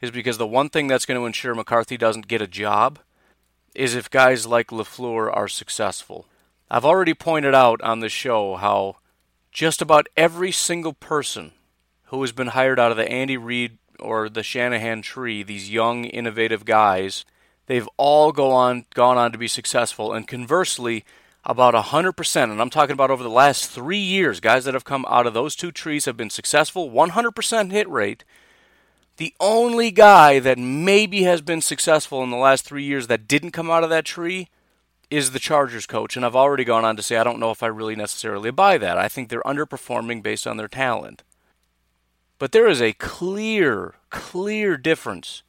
is 0.00 0.10
because 0.10 0.38
the 0.38 0.46
one 0.46 0.70
thing 0.70 0.86
that's 0.86 1.04
going 1.04 1.20
to 1.20 1.26
ensure 1.26 1.54
McCarthy 1.54 1.96
doesn't 1.96 2.28
get 2.28 2.40
a 2.40 2.46
job 2.46 2.98
is 3.74 3.94
if 3.94 4.10
guys 4.10 4.46
like 4.46 4.68
LaFleur 4.68 5.34
are 5.34 5.48
successful. 5.48 6.26
I've 6.70 6.84
already 6.84 7.14
pointed 7.14 7.54
out 7.54 7.80
on 7.82 8.00
the 8.00 8.08
show 8.08 8.56
how 8.56 8.96
just 9.52 9.82
about 9.82 10.08
every 10.16 10.52
single 10.52 10.92
person 10.92 11.52
who 12.04 12.20
has 12.22 12.32
been 12.32 12.48
hired 12.48 12.78
out 12.78 12.90
of 12.90 12.96
the 12.96 13.10
Andy 13.10 13.36
Reid 13.36 13.78
or 13.98 14.28
the 14.28 14.42
Shanahan 14.42 15.02
tree, 15.02 15.42
these 15.42 15.70
young, 15.70 16.04
innovative 16.04 16.64
guys, 16.64 17.24
they've 17.66 17.88
all 17.96 18.32
go 18.32 18.52
on 18.52 18.86
gone 18.94 19.18
on 19.18 19.32
to 19.32 19.38
be 19.38 19.48
successful. 19.48 20.12
And 20.12 20.26
conversely, 20.26 21.04
about 21.44 21.74
100%, 21.74 22.42
and 22.42 22.60
I'm 22.60 22.70
talking 22.70 22.92
about 22.92 23.10
over 23.10 23.22
the 23.22 23.30
last 23.30 23.70
three 23.70 23.98
years, 23.98 24.40
guys 24.40 24.64
that 24.64 24.74
have 24.74 24.84
come 24.84 25.06
out 25.08 25.26
of 25.26 25.34
those 25.34 25.56
two 25.56 25.72
trees 25.72 26.04
have 26.04 26.16
been 26.16 26.30
successful, 26.30 26.90
100% 26.90 27.70
hit 27.70 27.88
rate. 27.88 28.24
The 29.16 29.34
only 29.40 29.90
guy 29.90 30.38
that 30.38 30.58
maybe 30.58 31.22
has 31.22 31.40
been 31.40 31.60
successful 31.60 32.22
in 32.22 32.30
the 32.30 32.36
last 32.36 32.64
three 32.64 32.84
years 32.84 33.06
that 33.06 33.26
didn't 33.26 33.50
come 33.50 33.70
out 33.70 33.82
of 33.82 33.90
that 33.90 34.04
tree 34.04 34.48
is 35.10 35.30
the 35.30 35.38
Chargers 35.38 35.86
coach. 35.86 36.16
And 36.16 36.24
I've 36.24 36.36
already 36.36 36.64
gone 36.64 36.84
on 36.84 36.96
to 36.96 37.02
say 37.02 37.16
I 37.16 37.24
don't 37.24 37.40
know 37.40 37.50
if 37.50 37.62
I 37.62 37.66
really 37.66 37.96
necessarily 37.96 38.50
buy 38.50 38.78
that. 38.78 38.98
I 38.98 39.08
think 39.08 39.28
they're 39.28 39.42
underperforming 39.42 40.22
based 40.22 40.46
on 40.46 40.56
their 40.56 40.68
talent. 40.68 41.24
But 42.38 42.52
there 42.52 42.68
is 42.68 42.80
a 42.80 42.92
clear, 42.92 43.94
clear 44.10 44.76
difference, 44.76 45.42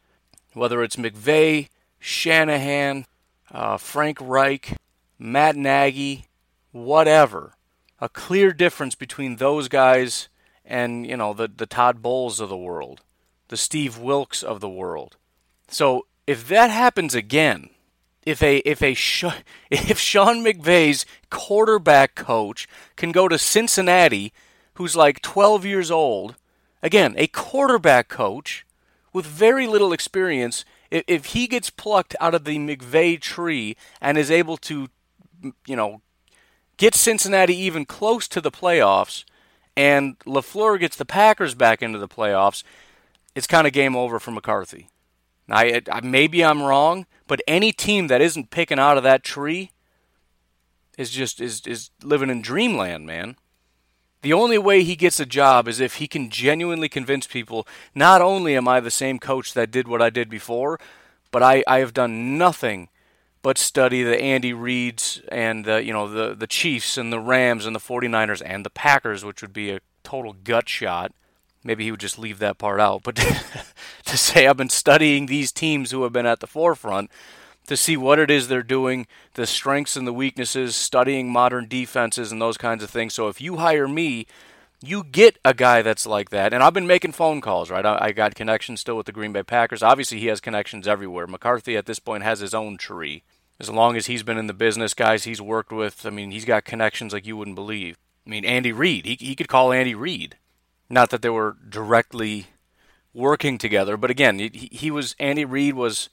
whether 0.54 0.82
it's 0.82 0.96
McVay, 0.96 1.70
Shanahan, 2.00 3.06
uh, 3.52 3.78
Frank 3.78 4.18
Reich, 4.20 4.78
Matt 5.20 5.56
Nagy, 5.56 6.26
whatever. 6.72 7.54
A 8.00 8.10
clear 8.10 8.54
difference 8.54 8.96
between 8.96 9.36
those 9.36 9.68
guys 9.68 10.30
and, 10.66 11.06
you 11.06 11.18
know, 11.18 11.34
the, 11.34 11.48
the 11.50 11.66
Todd 11.66 12.02
Bowles 12.02 12.40
of 12.40 12.50
the 12.50 12.58
world, 12.58 13.02
the 13.50 13.58
Steve 13.58 13.98
Wilks 13.98 14.42
of 14.42 14.62
the 14.62 14.70
world. 14.70 15.18
So 15.68 16.08
if 16.26 16.48
that 16.48 16.72
happens 16.72 17.14
again, 17.14 17.70
if 18.26 18.42
a 18.42 18.58
if 18.60 18.82
a 18.82 18.92
if 19.70 20.00
Sean 20.00 20.44
McVay's 20.44 21.06
quarterback 21.30 22.16
coach 22.16 22.68
can 22.96 23.12
go 23.12 23.28
to 23.28 23.38
Cincinnati, 23.38 24.32
who's 24.76 24.96
like 24.96 25.22
12 25.22 25.66
years 25.66 25.92
old, 25.92 26.36
Again, 26.82 27.16
a 27.18 27.28
quarterback 27.28 28.08
coach 28.08 28.66
with 29.12 29.26
very 29.26 29.68
little 29.68 29.92
experience, 29.92 30.64
if, 30.90 31.04
if 31.08 31.26
he 31.28 31.48
gets 31.48 31.70
plucked 31.70 32.16
out 32.20 32.34
of 32.34 32.46
the 32.46 32.58
McVay 32.58 33.20
tree 33.20 33.76
and 34.00 34.18
is 34.18 34.32
able 34.32 34.58
to, 34.58 34.88
you 35.66 35.76
know, 35.76 36.02
get 36.78 36.96
Cincinnati 36.96 37.56
even 37.56 37.86
close 37.86 38.28
to 38.30 38.42
the 38.42 38.52
playoffs, 38.52 39.24
and 39.76 40.20
LaFleur 40.20 40.80
gets 40.80 40.98
the 40.98 41.06
Packers 41.06 41.56
back 41.56 41.82
into 41.82 42.00
the 42.00 42.08
playoffs, 42.08 42.64
it's 43.36 43.48
kind 43.48 43.68
of 43.68 43.74
game 43.74 43.96
over 43.96 44.20
for 44.20 44.32
McCarthy. 44.32 44.90
I, 45.50 45.82
I, 45.92 46.02
maybe 46.02 46.44
I'm 46.44 46.62
wrong, 46.62 47.06
but 47.28 47.42
any 47.48 47.72
team 47.72 48.08
that 48.08 48.22
isn't 48.22 48.52
picking 48.52 48.80
out 48.80 48.98
of 48.98 49.04
that 49.04 49.24
tree 49.24 49.72
is 50.98 51.10
just 51.10 51.40
is 51.40 51.66
is 51.66 51.92
living 52.04 52.30
in 52.30 52.42
dreamland, 52.42 53.06
man. 53.06 53.38
The 54.22 54.34
only 54.34 54.58
way 54.58 54.84
he 54.84 54.98
gets 54.98 55.20
a 55.20 55.26
job 55.26 55.68
is 55.68 55.80
if 55.80 55.96
he 55.96 56.08
can 56.08 56.30
genuinely 56.30 56.90
convince 56.90 57.26
people 57.26 57.66
not 57.96 58.22
only 58.22 58.56
am 58.58 58.68
I 58.68 58.82
the 58.82 58.92
same 58.92 59.18
coach 59.18 59.54
that 59.54 59.72
did 59.72 59.88
what 59.88 60.02
I 60.02 60.10
did 60.10 60.30
before, 60.30 60.78
but 61.32 61.42
I, 61.42 61.64
I 61.66 61.80
have 61.80 61.94
done 61.94 62.38
nothing 62.38 62.90
but 63.42 63.58
study 63.58 64.04
the 64.04 64.20
Andy 64.20 64.54
Reids 64.54 65.22
and 65.32 65.66
the 65.66 65.84
you 65.84 65.94
know 65.94 66.08
the 66.08 66.36
the 66.36 66.48
Chiefs 66.48 66.98
and 66.98 67.12
the 67.12 67.20
Rams 67.20 67.66
and 67.66 67.76
the 67.76 67.80
49ers 67.80 68.42
and 68.46 68.66
the 68.66 68.70
Packers, 68.70 69.24
which 69.24 69.42
would 69.42 69.54
be 69.54 69.72
a 69.72 69.80
total 70.04 70.34
gut 70.34 70.68
shot. 70.70 71.14
Maybe 71.64 71.84
he 71.84 71.92
would 71.92 72.00
just 72.00 72.18
leave 72.18 72.40
that 72.40 72.58
part 72.58 72.80
out. 72.80 73.04
But 73.04 73.16
to 74.06 74.18
say 74.18 74.48
I've 74.48 74.58
been 74.58 74.70
studying 74.70 75.26
these 75.26 75.52
teams 75.52 75.92
who 75.92 76.04
have 76.04 76.14
been 76.14 76.26
at 76.26 76.40
the 76.40 76.48
forefront, 76.48 77.12
to 77.68 77.78
see 77.78 77.96
what 77.96 78.20
it 78.20 78.32
is 78.32 78.48
they're 78.48 78.64
doing, 78.64 79.08
the 79.36 79.46
strengths 79.46 79.96
and 79.96 80.08
the 80.08 80.14
weaknesses, 80.14 80.76
studying 80.76 81.32
modern 81.32 81.68
defenses 81.68 82.32
and 82.32 82.42
those 82.42 82.58
kinds 82.58 82.84
of 82.84 82.90
things. 82.90 83.14
So 83.14 83.28
if 83.28 83.40
you 83.40 83.58
hire 83.58 83.88
me, 83.88 84.26
you 84.82 85.04
get 85.04 85.38
a 85.44 85.54
guy 85.54 85.82
that's 85.82 86.06
like 86.06 86.30
that. 86.30 86.54
And 86.54 86.64
I've 86.64 86.74
been 86.74 86.88
making 86.88 87.12
phone 87.12 87.42
calls, 87.42 87.70
right? 87.70 87.86
I, 87.86 87.98
I 88.02 88.12
got 88.12 88.36
connections 88.36 88.80
still 88.80 88.96
with 88.96 89.06
the 89.06 89.12
Green 89.12 89.34
Bay 89.34 89.44
Packers. 89.44 89.84
Obviously, 89.84 90.20
he 90.20 90.28
has 90.28 90.40
connections 90.40 90.88
everywhere. 90.88 91.28
McCarthy 91.28 91.76
at 91.76 91.86
this 91.86 92.00
point 92.00 92.24
has 92.24 92.40
his 92.40 92.54
own 92.54 92.78
tree. 92.78 93.24
As 93.60 93.70
long 93.70 93.98
as 93.98 94.06
he's 94.06 94.24
been 94.24 94.38
in 94.38 94.48
the 94.48 94.54
business, 94.54 94.94
guys 94.94 95.26
he's 95.26 95.42
worked 95.42 95.74
with, 95.74 96.06
I 96.06 96.12
mean, 96.12 96.32
he's 96.32 96.46
got 96.46 96.64
connections 96.64 97.12
like 97.12 97.26
you 97.26 97.36
wouldn't 97.36 97.56
believe. 97.56 97.98
I 98.26 98.30
mean, 98.30 98.46
Andy 98.46 98.72
Reid, 98.72 99.06
he, 99.06 99.18
he 99.20 99.36
could 99.36 99.50
call 99.50 99.74
Andy 99.74 99.96
Reid. 99.96 100.38
Not 100.90 101.10
that 101.10 101.22
they 101.22 101.30
were 101.30 101.58
directly 101.68 102.48
working 103.14 103.58
together, 103.58 103.98
but 103.98 104.10
again, 104.10 104.40
he, 104.40 104.70
he 104.72 104.92
was 104.92 105.16
Andy 105.20 105.46
Reid 105.46 105.74
was 105.74 106.10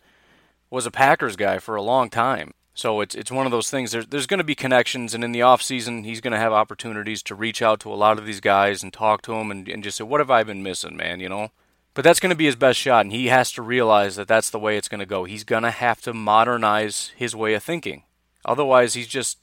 was 0.70 0.87
a 0.87 0.90
Packers 0.90 1.37
guy 1.37 1.59
for 1.59 1.76
a 1.76 1.83
long 1.83 2.11
time. 2.11 2.52
So 2.77 3.01
it's 3.01 3.15
it's 3.15 3.33
one 3.33 3.47
of 3.47 3.53
those 3.53 3.71
things. 3.71 3.91
There's 3.91 4.07
there's 4.07 4.27
going 4.27 4.39
to 4.39 4.45
be 4.45 4.55
connections, 4.55 5.15
and 5.15 5.25
in 5.25 5.33
the 5.33 5.41
off 5.41 5.62
season, 5.62 6.05
he's 6.05 6.21
going 6.21 6.35
to 6.35 6.39
have 6.39 6.53
opportunities 6.53 7.23
to 7.23 7.35
reach 7.35 7.62
out 7.62 7.81
to 7.81 7.93
a 7.93 7.97
lot 7.97 8.19
of 8.19 8.27
these 8.27 8.39
guys 8.39 8.83
and 8.83 8.93
talk 8.93 9.23
to 9.23 9.33
them, 9.33 9.51
and, 9.51 9.67
and 9.67 9.83
just 9.83 9.97
say, 9.97 10.05
"What 10.05 10.21
have 10.21 10.31
I 10.31 10.43
been 10.43 10.62
missing, 10.62 10.95
man?" 10.95 11.19
You 11.19 11.31
know. 11.31 11.51
But 11.95 12.05
that's 12.05 12.21
going 12.21 12.31
to 12.31 12.37
be 12.37 12.45
his 12.45 12.55
best 12.55 12.79
shot, 12.79 13.07
and 13.07 13.12
he 13.12 13.29
has 13.29 13.51
to 13.53 13.62
realize 13.62 14.17
that 14.17 14.29
that's 14.29 14.51
the 14.51 14.59
way 14.59 14.77
it's 14.77 14.89
going 14.89 15.01
to 15.01 15.07
go. 15.07 15.25
He's 15.25 15.45
going 15.45 15.62
to 15.62 15.71
have 15.71 16.03
to 16.03 16.12
modernize 16.12 17.12
his 17.17 17.35
way 17.35 17.55
of 17.55 17.62
thinking. 17.62 18.03
Otherwise, 18.45 18.93
he's 18.93 19.09
just 19.09 19.39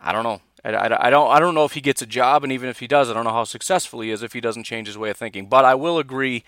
I 0.00 0.12
don't 0.12 0.22
know. 0.22 0.40
I, 0.64 0.70
I, 0.70 1.06
I, 1.08 1.10
don't 1.10 1.30
I 1.32 1.40
don't 1.40 1.56
know 1.56 1.64
if 1.64 1.72
he 1.72 1.80
gets 1.80 2.00
a 2.00 2.06
job, 2.06 2.44
and 2.44 2.52
even 2.52 2.68
if 2.68 2.78
he 2.78 2.86
does, 2.86 3.10
I 3.10 3.14
don't 3.14 3.24
know 3.24 3.32
how 3.32 3.42
successful 3.42 4.02
he 4.02 4.12
is 4.12 4.22
if 4.22 4.34
he 4.34 4.40
doesn't 4.40 4.62
change 4.62 4.86
his 4.86 4.96
way 4.96 5.10
of 5.10 5.16
thinking. 5.16 5.48
But 5.48 5.64
I 5.64 5.74
will 5.74 5.98
agree 5.98 6.44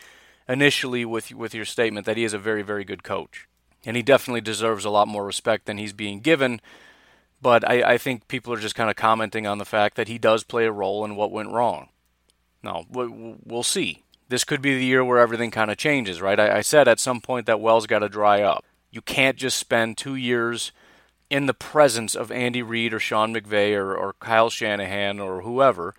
initially 0.48 1.04
with 1.04 1.32
with 1.32 1.56
your 1.56 1.64
statement 1.64 2.06
that 2.06 2.16
he 2.16 2.22
is 2.22 2.34
a 2.34 2.38
very 2.38 2.62
very 2.62 2.84
good 2.84 3.02
coach 3.02 3.48
and 3.84 3.96
he 3.96 4.02
definitely 4.02 4.40
deserves 4.40 4.84
a 4.84 4.90
lot 4.90 5.08
more 5.08 5.24
respect 5.24 5.66
than 5.66 5.78
he's 5.78 5.92
being 5.92 6.20
given. 6.20 6.60
But 7.40 7.68
I, 7.68 7.94
I 7.94 7.98
think 7.98 8.28
people 8.28 8.52
are 8.52 8.60
just 8.60 8.74
kind 8.74 8.88
of 8.88 8.96
commenting 8.96 9.46
on 9.46 9.58
the 9.58 9.64
fact 9.64 9.96
that 9.96 10.08
he 10.08 10.18
does 10.18 10.44
play 10.44 10.64
a 10.64 10.72
role 10.72 11.04
in 11.04 11.16
what 11.16 11.32
went 11.32 11.50
wrong. 11.50 11.88
Now, 12.62 12.84
we'll 12.90 13.64
see. 13.64 14.04
This 14.28 14.44
could 14.44 14.62
be 14.62 14.78
the 14.78 14.84
year 14.84 15.04
where 15.04 15.18
everything 15.18 15.50
kind 15.50 15.70
of 15.70 15.76
changes, 15.76 16.22
right? 16.22 16.38
I, 16.38 16.58
I 16.58 16.60
said 16.60 16.86
at 16.86 17.00
some 17.00 17.20
point 17.20 17.46
that 17.46 17.60
well's 17.60 17.88
got 17.88 17.98
to 17.98 18.08
dry 18.08 18.40
up. 18.42 18.64
You 18.90 19.02
can't 19.02 19.36
just 19.36 19.58
spend 19.58 19.98
two 19.98 20.14
years 20.14 20.70
in 21.28 21.46
the 21.46 21.54
presence 21.54 22.14
of 22.14 22.30
Andy 22.30 22.62
Reid 22.62 22.94
or 22.94 23.00
Sean 23.00 23.34
McVay 23.34 23.74
or, 23.74 23.96
or 23.96 24.14
Kyle 24.20 24.50
Shanahan 24.50 25.18
or 25.18 25.40
whoever 25.42 25.94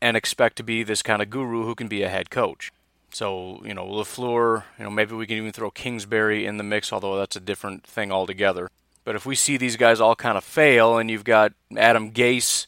and 0.00 0.16
expect 0.16 0.56
to 0.56 0.62
be 0.62 0.82
this 0.82 1.02
kind 1.02 1.20
of 1.20 1.30
guru 1.30 1.64
who 1.64 1.74
can 1.74 1.88
be 1.88 2.02
a 2.02 2.08
head 2.08 2.30
coach. 2.30 2.72
So, 3.10 3.62
you 3.64 3.74
know, 3.74 3.86
LaFleur, 3.86 4.64
you 4.78 4.84
know, 4.84 4.90
maybe 4.90 5.14
we 5.14 5.26
can 5.26 5.38
even 5.38 5.52
throw 5.52 5.70
Kingsbury 5.70 6.46
in 6.46 6.56
the 6.56 6.64
mix, 6.64 6.92
although 6.92 7.18
that's 7.18 7.36
a 7.36 7.40
different 7.40 7.84
thing 7.84 8.12
altogether. 8.12 8.70
But 9.04 9.16
if 9.16 9.24
we 9.24 9.34
see 9.34 9.56
these 9.56 9.76
guys 9.76 10.00
all 10.00 10.14
kind 10.14 10.36
of 10.36 10.44
fail 10.44 10.98
and 10.98 11.10
you've 11.10 11.24
got 11.24 11.52
Adam 11.76 12.12
Gase 12.12 12.66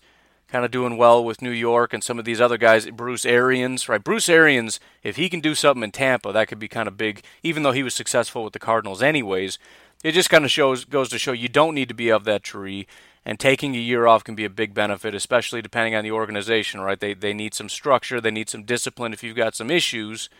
kind 0.49 0.65
of 0.65 0.71
doing 0.71 0.97
well 0.97 1.25
with 1.25 1.43
New 1.43 1.51
York 1.51 1.93
and 1.93 2.03
some 2.03 2.19
of 2.19 2.25
these 2.25 2.41
other 2.41 2.57
guys, 2.57 2.89
Bruce 2.91 3.25
Arians, 3.25 3.89
right? 3.89 4.03
Bruce 4.03 4.29
Arians, 4.29 4.81
if 5.03 5.17
he 5.17 5.29
can 5.29 5.41
do 5.41 5.55
something 5.55 5.83
in 5.83 5.93
Tampa, 5.93 6.33
that 6.33 6.49
could 6.49 6.59
be 6.59 6.69
kind 6.69 6.89
of 6.89 6.97
big, 6.97 7.23
even 7.43 7.63
though 7.63 7.73
he 7.73 7.83
was 7.83 7.95
successful 7.95 8.43
with 8.43 8.53
the 8.53 8.59
Cardinals 8.59 9.03
anyways. 9.03 9.59
It 10.03 10.13
just 10.13 10.31
kind 10.31 10.47
of 10.47 10.51
shows 10.51 10.87
goes 10.87 11.11
to 11.11 11.19
show 11.19 11.33
you 11.33 11.49
don't 11.49 11.75
need 11.75 11.89
to 11.89 11.95
be 11.95 12.09
of 12.09 12.25
that 12.25 12.43
tree 12.43 12.87
and 13.25 13.39
taking 13.39 13.75
a 13.75 13.79
year 13.79 14.07
off 14.07 14.25
can 14.25 14.35
be 14.35 14.45
a 14.45 14.51
big 14.51 14.75
benefit, 14.75 15.15
especially 15.15 15.63
depending 15.63 15.95
on 15.95 16.05
the 16.05 16.11
organization, 16.11 16.81
right? 16.81 16.99
They 16.99 17.15
they 17.15 17.35
need 17.35 17.55
some 17.55 17.69
structure, 17.69 18.21
they 18.21 18.31
need 18.31 18.49
some 18.49 18.65
discipline. 18.65 19.13
If 19.13 19.23
you've 19.23 19.37
got 19.37 19.55
some 19.55 19.71
issues, 19.71 20.31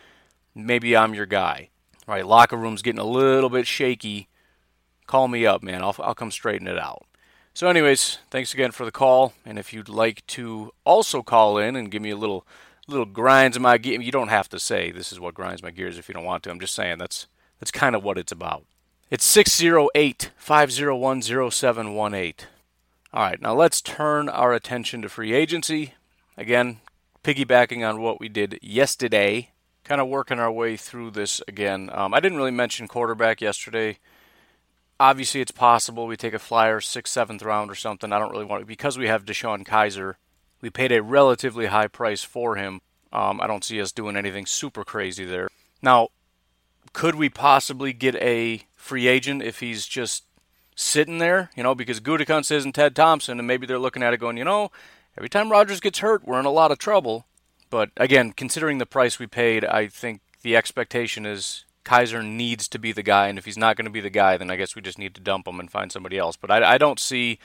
maybe 0.55 0.95
I'm 0.95 1.13
your 1.13 1.25
guy, 1.25 1.69
right? 2.07 2.25
Locker 2.25 2.57
room's 2.57 2.81
getting 2.81 2.99
a 2.99 3.05
little 3.05 3.49
bit 3.49 3.67
shaky. 3.67 4.27
Call 5.07 5.27
me 5.27 5.45
up, 5.45 5.61
man. 5.61 5.81
I'll 5.81 5.95
I'll 5.99 6.15
come 6.15 6.31
straighten 6.31 6.67
it 6.67 6.77
out. 6.77 7.05
So, 7.53 7.67
anyways, 7.67 8.19
thanks 8.29 8.53
again 8.53 8.71
for 8.71 8.85
the 8.85 8.91
call. 8.91 9.33
And 9.45 9.59
if 9.59 9.73
you'd 9.73 9.89
like 9.89 10.25
to 10.27 10.71
also 10.85 11.21
call 11.21 11.57
in 11.57 11.75
and 11.75 11.91
give 11.91 12.01
me 12.01 12.11
a 12.11 12.15
little 12.15 12.47
little 12.87 13.05
grinds 13.05 13.59
my 13.59 13.77
gears, 13.77 14.03
you 14.03 14.11
don't 14.11 14.29
have 14.29 14.49
to 14.49 14.59
say 14.59 14.91
this 14.91 15.11
is 15.11 15.19
what 15.19 15.33
grinds 15.33 15.61
my 15.61 15.71
gears 15.71 15.97
if 15.97 16.07
you 16.07 16.13
don't 16.13 16.23
want 16.23 16.43
to. 16.43 16.49
I'm 16.49 16.59
just 16.59 16.75
saying 16.75 16.97
that's 16.97 17.27
that's 17.59 17.71
kind 17.71 17.95
of 17.95 18.03
what 18.03 18.17
it's 18.17 18.31
about. 18.31 18.65
It's 19.09 19.25
608 19.25 20.31
501 20.37 21.21
0718. 21.21 22.47
All 23.13 23.23
right, 23.23 23.41
now 23.41 23.53
let's 23.53 23.81
turn 23.81 24.29
our 24.29 24.53
attention 24.53 25.01
to 25.01 25.09
free 25.09 25.33
agency. 25.33 25.95
Again, 26.37 26.79
piggybacking 27.25 27.87
on 27.87 28.01
what 28.01 28.21
we 28.21 28.29
did 28.29 28.57
yesterday, 28.61 29.49
kind 29.83 29.99
of 29.99 30.07
working 30.07 30.39
our 30.39 30.51
way 30.51 30.77
through 30.77 31.11
this 31.11 31.41
again. 31.45 31.89
Um, 31.91 32.13
I 32.13 32.21
didn't 32.21 32.37
really 32.37 32.51
mention 32.51 32.87
quarterback 32.87 33.41
yesterday. 33.41 33.99
Obviously, 34.97 35.41
it's 35.41 35.51
possible 35.51 36.07
we 36.07 36.15
take 36.15 36.33
a 36.33 36.39
flyer 36.39 36.79
sixth, 36.79 37.11
seventh 37.11 37.43
round 37.43 37.69
or 37.69 37.75
something. 37.75 38.13
I 38.13 38.19
don't 38.19 38.31
really 38.31 38.45
want 38.45 38.61
to 38.61 38.65
because 38.65 38.97
we 38.97 39.07
have 39.07 39.25
DeShone 39.25 39.65
Kizer, 39.65 40.15
We 40.61 40.69
paid 40.69 40.93
a 40.93 41.03
relatively 41.03 41.65
high 41.65 41.87
price 41.87 42.23
for 42.23 42.55
him. 42.55 42.79
Um, 43.11 43.41
I 43.41 43.47
don't 43.47 43.65
see 43.65 43.81
us 43.81 43.91
doing 43.91 44.15
anything 44.15 44.45
super 44.45 44.85
crazy 44.85 45.25
there. 45.25 45.49
Now, 45.81 46.09
could 46.93 47.15
we 47.15 47.27
possibly 47.27 47.91
get 47.91 48.15
a 48.15 48.61
free 48.77 49.07
agent 49.07 49.41
if 49.41 49.59
he's 49.59 49.85
just 49.85 50.23
sitting 50.81 51.19
there, 51.19 51.49
you 51.55 51.63
know, 51.63 51.75
because 51.75 51.99
Gutekunst 51.99 52.51
isn't 52.51 52.73
Ted 52.73 52.95
Thompson, 52.95 53.39
and 53.39 53.47
maybe 53.47 53.65
they're 53.65 53.79
looking 53.79 54.03
at 54.03 54.13
it 54.13 54.19
going, 54.19 54.37
you 54.37 54.43
know, 54.43 54.71
every 55.17 55.29
time 55.29 55.51
Rodgers 55.51 55.79
gets 55.79 55.99
hurt, 55.99 56.25
we're 56.25 56.39
in 56.39 56.45
a 56.45 56.51
lot 56.51 56.71
of 56.71 56.77
trouble. 56.77 57.25
But 57.69 57.91
again, 57.97 58.33
considering 58.33 58.79
the 58.79 58.85
price 58.85 59.19
we 59.19 59.27
paid, 59.27 59.63
I 59.63 59.87
think 59.87 60.21
the 60.41 60.55
expectation 60.55 61.25
is 61.25 61.65
Kizer 61.85 62.25
needs 62.25 62.67
to 62.67 62.79
be 62.79 62.91
the 62.91 63.03
guy, 63.03 63.27
and 63.27 63.37
if 63.37 63.45
he's 63.45 63.57
not 63.57 63.77
going 63.77 63.85
to 63.85 63.91
be 63.91 64.01
the 64.01 64.09
guy, 64.09 64.37
then 64.37 64.51
I 64.51 64.55
guess 64.55 64.75
we 64.75 64.81
just 64.81 64.99
need 64.99 65.15
to 65.15 65.21
dump 65.21 65.47
him 65.47 65.59
and 65.59 65.71
find 65.71 65.91
somebody 65.91 66.17
else. 66.17 66.35
But 66.35 66.51
I, 66.51 66.73
I 66.73 66.77
don't 66.77 66.99
see 66.99 67.39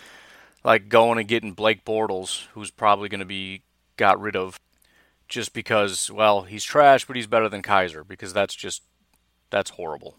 like 0.64 0.88
going 0.88 1.18
and 1.18 1.28
getting 1.28 1.52
Blake 1.52 1.84
Bortles, 1.84 2.46
who's 2.54 2.70
probably 2.70 3.08
going 3.08 3.20
to 3.20 3.26
be 3.26 3.62
got 3.96 4.20
rid 4.20 4.36
of, 4.36 4.58
just 5.28 5.52
because 5.52 6.10
well 6.10 6.42
he's 6.42 6.64
trash, 6.64 7.04
but 7.06 7.16
he's 7.16 7.26
better 7.26 7.48
than 7.48 7.62
Kizer 7.62 8.06
because 8.06 8.32
that's 8.32 8.54
just 8.54 8.82
that's 9.50 9.70
horrible. 9.70 10.16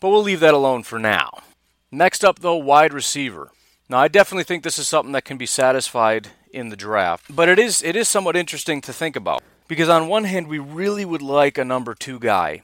But 0.00 0.10
we'll 0.10 0.22
leave 0.22 0.40
that 0.40 0.54
alone 0.54 0.82
for 0.82 0.98
now. 0.98 1.30
Next 1.90 2.24
up, 2.24 2.40
though, 2.40 2.56
wide 2.56 2.92
receiver. 2.92 3.50
Now, 3.88 3.98
I 3.98 4.08
definitely 4.08 4.44
think 4.44 4.62
this 4.62 4.78
is 4.78 4.88
something 4.88 5.12
that 5.12 5.24
can 5.24 5.36
be 5.36 5.46
satisfied 5.46 6.28
in 6.52 6.70
the 6.70 6.76
draft, 6.76 7.34
but 7.34 7.48
it 7.48 7.58
is 7.58 7.82
it 7.82 7.94
is 7.94 8.08
somewhat 8.08 8.36
interesting 8.36 8.80
to 8.80 8.92
think 8.92 9.14
about 9.14 9.42
because 9.68 9.88
on 9.88 10.08
one 10.08 10.24
hand, 10.24 10.48
we 10.48 10.58
really 10.58 11.04
would 11.04 11.22
like 11.22 11.58
a 11.58 11.64
number 11.64 11.94
two 11.94 12.18
guy, 12.18 12.62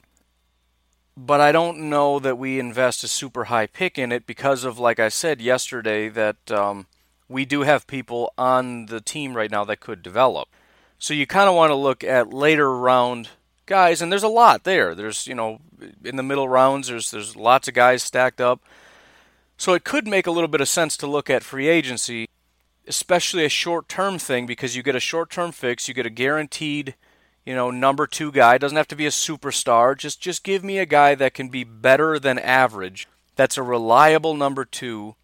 but 1.15 1.39
I 1.39 1.51
don't 1.51 1.89
know 1.89 2.19
that 2.19 2.37
we 2.37 2.59
invest 2.59 3.03
a 3.03 3.07
super 3.07 3.45
high 3.45 3.67
pick 3.67 3.97
in 3.97 4.11
it 4.11 4.25
because 4.25 4.63
of, 4.63 4.79
like 4.79 4.99
I 4.99 5.09
said 5.09 5.41
yesterday, 5.41 6.09
that 6.09 6.51
um, 6.51 6.87
we 7.29 7.45
do 7.45 7.61
have 7.61 7.87
people 7.87 8.33
on 8.37 8.87
the 8.87 8.99
team 9.01 9.35
right 9.35 9.51
now 9.51 9.63
that 9.65 9.79
could 9.79 10.01
develop. 10.01 10.49
So 10.97 11.13
you 11.13 11.27
kind 11.27 11.49
of 11.49 11.55
want 11.55 11.71
to 11.71 11.75
look 11.75 12.03
at 12.03 12.33
later 12.33 12.75
round 12.75 13.29
guys, 13.65 14.01
and 14.01 14.11
there's 14.11 14.23
a 14.23 14.27
lot 14.27 14.63
there. 14.63 14.95
There's 14.95 15.27
you 15.27 15.35
know 15.35 15.59
in 16.03 16.15
the 16.15 16.23
middle 16.23 16.49
rounds, 16.49 16.87
there's 16.87 17.11
there's 17.11 17.35
lots 17.35 17.67
of 17.67 17.73
guys 17.73 18.03
stacked 18.03 18.41
up. 18.41 18.61
So 19.57 19.73
it 19.73 19.83
could 19.83 20.07
make 20.07 20.27
a 20.27 20.31
little 20.31 20.47
bit 20.47 20.61
of 20.61 20.67
sense 20.67 20.97
to 20.97 21.07
look 21.07 21.29
at 21.29 21.43
free 21.43 21.67
agency, 21.67 22.27
especially 22.87 23.45
a 23.45 23.49
short-term 23.49 24.19
thing 24.19 24.45
because 24.45 24.75
you 24.75 24.83
get 24.83 24.95
a 24.95 24.99
short-term 24.99 25.51
fix, 25.51 25.87
you 25.87 25.93
get 25.93 26.05
a 26.05 26.09
guaranteed, 26.09 26.95
you 27.45 27.55
know, 27.55 27.71
number 27.71 28.07
2 28.07 28.31
guy, 28.31 28.55
it 28.55 28.59
doesn't 28.59 28.77
have 28.77 28.87
to 28.87 28.95
be 28.95 29.05
a 29.05 29.09
superstar, 29.09 29.97
just 29.97 30.19
just 30.21 30.43
give 30.43 30.63
me 30.63 30.79
a 30.79 30.85
guy 30.85 31.15
that 31.15 31.33
can 31.33 31.49
be 31.49 31.63
better 31.63 32.19
than 32.19 32.39
average. 32.39 33.07
That's 33.35 33.57
a 33.57 33.63
reliable 33.63 34.33
number 34.35 34.65
2. 34.65 35.15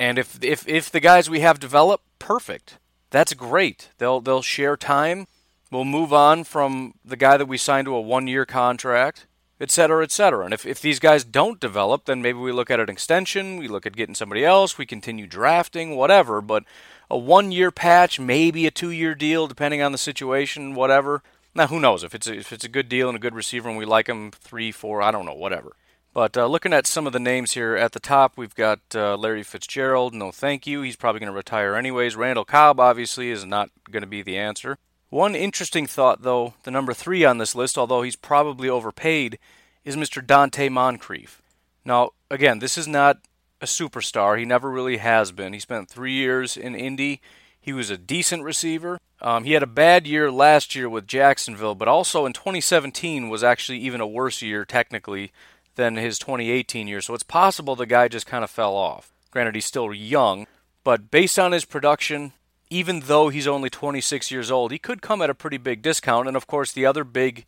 And 0.00 0.18
if 0.18 0.42
if 0.42 0.66
if 0.68 0.90
the 0.90 1.00
guys 1.00 1.28
we 1.28 1.40
have 1.40 1.60
develop, 1.60 2.02
perfect. 2.18 2.78
That's 3.10 3.34
great. 3.34 3.90
They'll 3.98 4.20
they'll 4.20 4.42
share 4.42 4.76
time. 4.76 5.26
We'll 5.70 5.84
move 5.84 6.12
on 6.12 6.44
from 6.44 6.94
the 7.04 7.16
guy 7.16 7.36
that 7.36 7.46
we 7.46 7.58
signed 7.58 7.86
to 7.86 7.94
a 7.94 8.00
one-year 8.00 8.46
contract 8.46 9.26
et 9.60 9.70
cetera, 9.70 10.02
et 10.02 10.10
cetera. 10.10 10.44
And 10.44 10.54
if, 10.54 10.64
if 10.66 10.80
these 10.80 10.98
guys 10.98 11.24
don't 11.24 11.60
develop, 11.60 12.04
then 12.04 12.22
maybe 12.22 12.38
we 12.38 12.52
look 12.52 12.70
at 12.70 12.80
an 12.80 12.88
extension, 12.88 13.56
we 13.56 13.68
look 13.68 13.86
at 13.86 13.96
getting 13.96 14.14
somebody 14.14 14.44
else, 14.44 14.78
we 14.78 14.86
continue 14.86 15.26
drafting, 15.26 15.96
whatever. 15.96 16.40
But 16.40 16.64
a 17.10 17.18
one 17.18 17.50
year 17.52 17.70
patch, 17.70 18.20
maybe 18.20 18.66
a 18.66 18.70
two 18.70 18.90
year 18.90 19.14
deal, 19.14 19.46
depending 19.46 19.82
on 19.82 19.92
the 19.92 19.98
situation, 19.98 20.74
whatever. 20.74 21.22
Now, 21.54 21.66
who 21.66 21.80
knows? 21.80 22.04
If 22.04 22.14
it's 22.14 22.26
a, 22.26 22.34
if 22.34 22.52
it's 22.52 22.64
a 22.64 22.68
good 22.68 22.88
deal 22.88 23.08
and 23.08 23.16
a 23.16 23.20
good 23.20 23.34
receiver 23.34 23.68
and 23.68 23.78
we 23.78 23.84
like 23.84 24.06
him, 24.08 24.30
three, 24.30 24.70
four, 24.70 25.02
I 25.02 25.10
don't 25.10 25.26
know, 25.26 25.34
whatever. 25.34 25.72
But 26.14 26.36
uh, 26.36 26.46
looking 26.46 26.72
at 26.72 26.86
some 26.86 27.06
of 27.06 27.12
the 27.12 27.20
names 27.20 27.52
here 27.52 27.76
at 27.76 27.92
the 27.92 28.00
top, 28.00 28.36
we've 28.36 28.54
got 28.54 28.80
uh, 28.94 29.16
Larry 29.16 29.42
Fitzgerald. 29.42 30.14
No, 30.14 30.32
thank 30.32 30.66
you. 30.66 30.82
He's 30.82 30.96
probably 30.96 31.20
going 31.20 31.30
to 31.30 31.36
retire 31.36 31.74
anyways. 31.74 32.16
Randall 32.16 32.44
Cobb 32.44 32.80
obviously 32.80 33.30
is 33.30 33.44
not 33.44 33.70
going 33.90 34.02
to 34.02 34.08
be 34.08 34.22
the 34.22 34.38
answer. 34.38 34.78
One 35.10 35.34
interesting 35.34 35.86
thought, 35.86 36.22
though, 36.22 36.54
the 36.64 36.70
number 36.70 36.92
three 36.92 37.24
on 37.24 37.38
this 37.38 37.54
list, 37.54 37.78
although 37.78 38.02
he's 38.02 38.16
probably 38.16 38.68
overpaid, 38.68 39.38
is 39.84 39.96
Mr. 39.96 40.24
Donte 40.24 40.70
Moncrief. 40.70 41.40
Now, 41.84 42.10
again, 42.30 42.58
this 42.58 42.76
is 42.76 42.86
not 42.86 43.18
a 43.60 43.66
superstar. 43.66 44.38
He 44.38 44.44
never 44.44 44.70
really 44.70 44.98
has 44.98 45.32
been. 45.32 45.54
He 45.54 45.60
spent 45.60 45.88
three 45.88 46.12
years 46.12 46.56
in 46.56 46.74
Indy. 46.74 47.20
He 47.58 47.72
was 47.72 47.88
a 47.88 47.96
decent 47.96 48.42
receiver. 48.42 48.98
Um, 49.20 49.44
he 49.44 49.52
had 49.52 49.62
a 49.62 49.66
bad 49.66 50.06
year 50.06 50.30
last 50.30 50.74
year 50.74 50.88
with 50.88 51.06
Jacksonville, 51.06 51.74
but 51.74 51.88
also 51.88 52.26
in 52.26 52.32
2017 52.32 53.28
was 53.28 53.42
actually 53.42 53.78
even 53.78 54.00
a 54.00 54.06
worse 54.06 54.42
year 54.42 54.64
technically 54.64 55.32
than 55.74 55.96
his 55.96 56.18
2018 56.18 56.86
year. 56.86 57.00
So 57.00 57.14
it's 57.14 57.22
possible 57.22 57.74
the 57.74 57.86
guy 57.86 58.08
just 58.08 58.26
kind 58.26 58.44
of 58.44 58.50
fell 58.50 58.74
off. 58.74 59.10
Granted, 59.30 59.54
he's 59.54 59.64
still 59.64 59.92
young, 59.92 60.46
but 60.84 61.10
based 61.10 61.38
on 61.38 61.52
his 61.52 61.64
production, 61.64 62.32
even 62.70 63.00
though 63.00 63.28
he's 63.28 63.46
only 63.46 63.70
26 63.70 64.30
years 64.30 64.50
old, 64.50 64.72
he 64.72 64.78
could 64.78 65.02
come 65.02 65.22
at 65.22 65.30
a 65.30 65.34
pretty 65.34 65.56
big 65.56 65.82
discount. 65.82 66.28
And 66.28 66.36
of 66.36 66.46
course, 66.46 66.72
the 66.72 66.86
other 66.86 67.04
big 67.04 67.44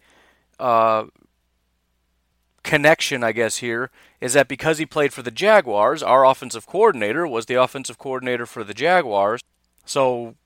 uh, 0.59 1.05
connection, 2.63 3.23
I 3.23 3.33
guess, 3.33 3.59
here 3.59 3.91
is 4.21 4.33
that 4.33 4.49
because 4.49 4.79
he 4.79 4.87
played 4.87 5.13
for 5.13 5.23
the 5.23 5.31
Jaguars, 5.31 6.03
our 6.03 6.25
offensive 6.25 6.67
coordinator 6.67 7.27
was 7.27 7.47
the 7.47 7.55
offensive 7.55 7.99
coordinator 7.99 8.47
for 8.47 8.65
the 8.65 8.75
Jaguars. 8.75 9.41
So 9.85 10.37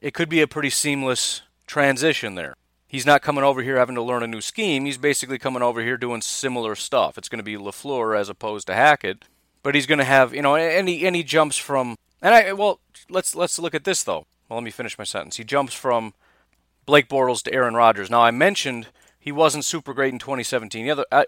it 0.00 0.14
could 0.14 0.28
be 0.28 0.40
a 0.40 0.48
pretty 0.48 0.70
seamless 0.70 1.42
transition 1.66 2.34
there. 2.34 2.54
He's 2.86 3.06
not 3.06 3.20
coming 3.20 3.44
over 3.44 3.62
here 3.62 3.76
having 3.76 3.96
to 3.96 4.02
learn 4.02 4.22
a 4.22 4.26
new 4.26 4.40
scheme. 4.40 4.86
He's 4.86 4.96
basically 4.96 5.38
coming 5.38 5.62
over 5.62 5.82
here 5.82 5.98
doing 5.98 6.22
similar 6.22 6.74
stuff. 6.74 7.18
It's 7.18 7.28
going 7.28 7.38
to 7.38 7.44
be 7.44 7.56
LaFleur 7.56 8.18
as 8.18 8.30
opposed 8.30 8.66
to 8.68 8.74
Hackett, 8.74 9.24
but 9.62 9.74
he's 9.74 9.84
going 9.84 9.98
to 9.98 10.04
have, 10.04 10.34
you 10.34 10.40
know, 10.40 10.54
any 10.54 11.02
any 11.04 11.22
jumps 11.22 11.58
from 11.58 11.96
and 12.20 12.34
I 12.34 12.52
well, 12.52 12.80
let's 13.10 13.34
let's 13.34 13.58
look 13.58 13.74
at 13.74 13.84
this 13.84 14.02
though. 14.02 14.26
Well, 14.48 14.58
let 14.58 14.64
me 14.64 14.70
finish 14.70 14.98
my 14.98 15.04
sentence. 15.04 15.36
He 15.36 15.44
jumps 15.44 15.74
from 15.74 16.14
Blake 16.86 17.08
Bortles 17.08 17.42
to 17.42 17.52
Aaron 17.52 17.74
Rodgers. 17.74 18.10
Now 18.10 18.22
I 18.22 18.30
mentioned 18.30 18.88
he 19.18 19.32
wasn't 19.32 19.64
super 19.64 19.92
great 19.92 20.12
in 20.12 20.18
2017 20.18 20.86
either, 20.86 21.04
uh, 21.12 21.24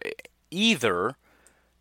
either. 0.51 1.17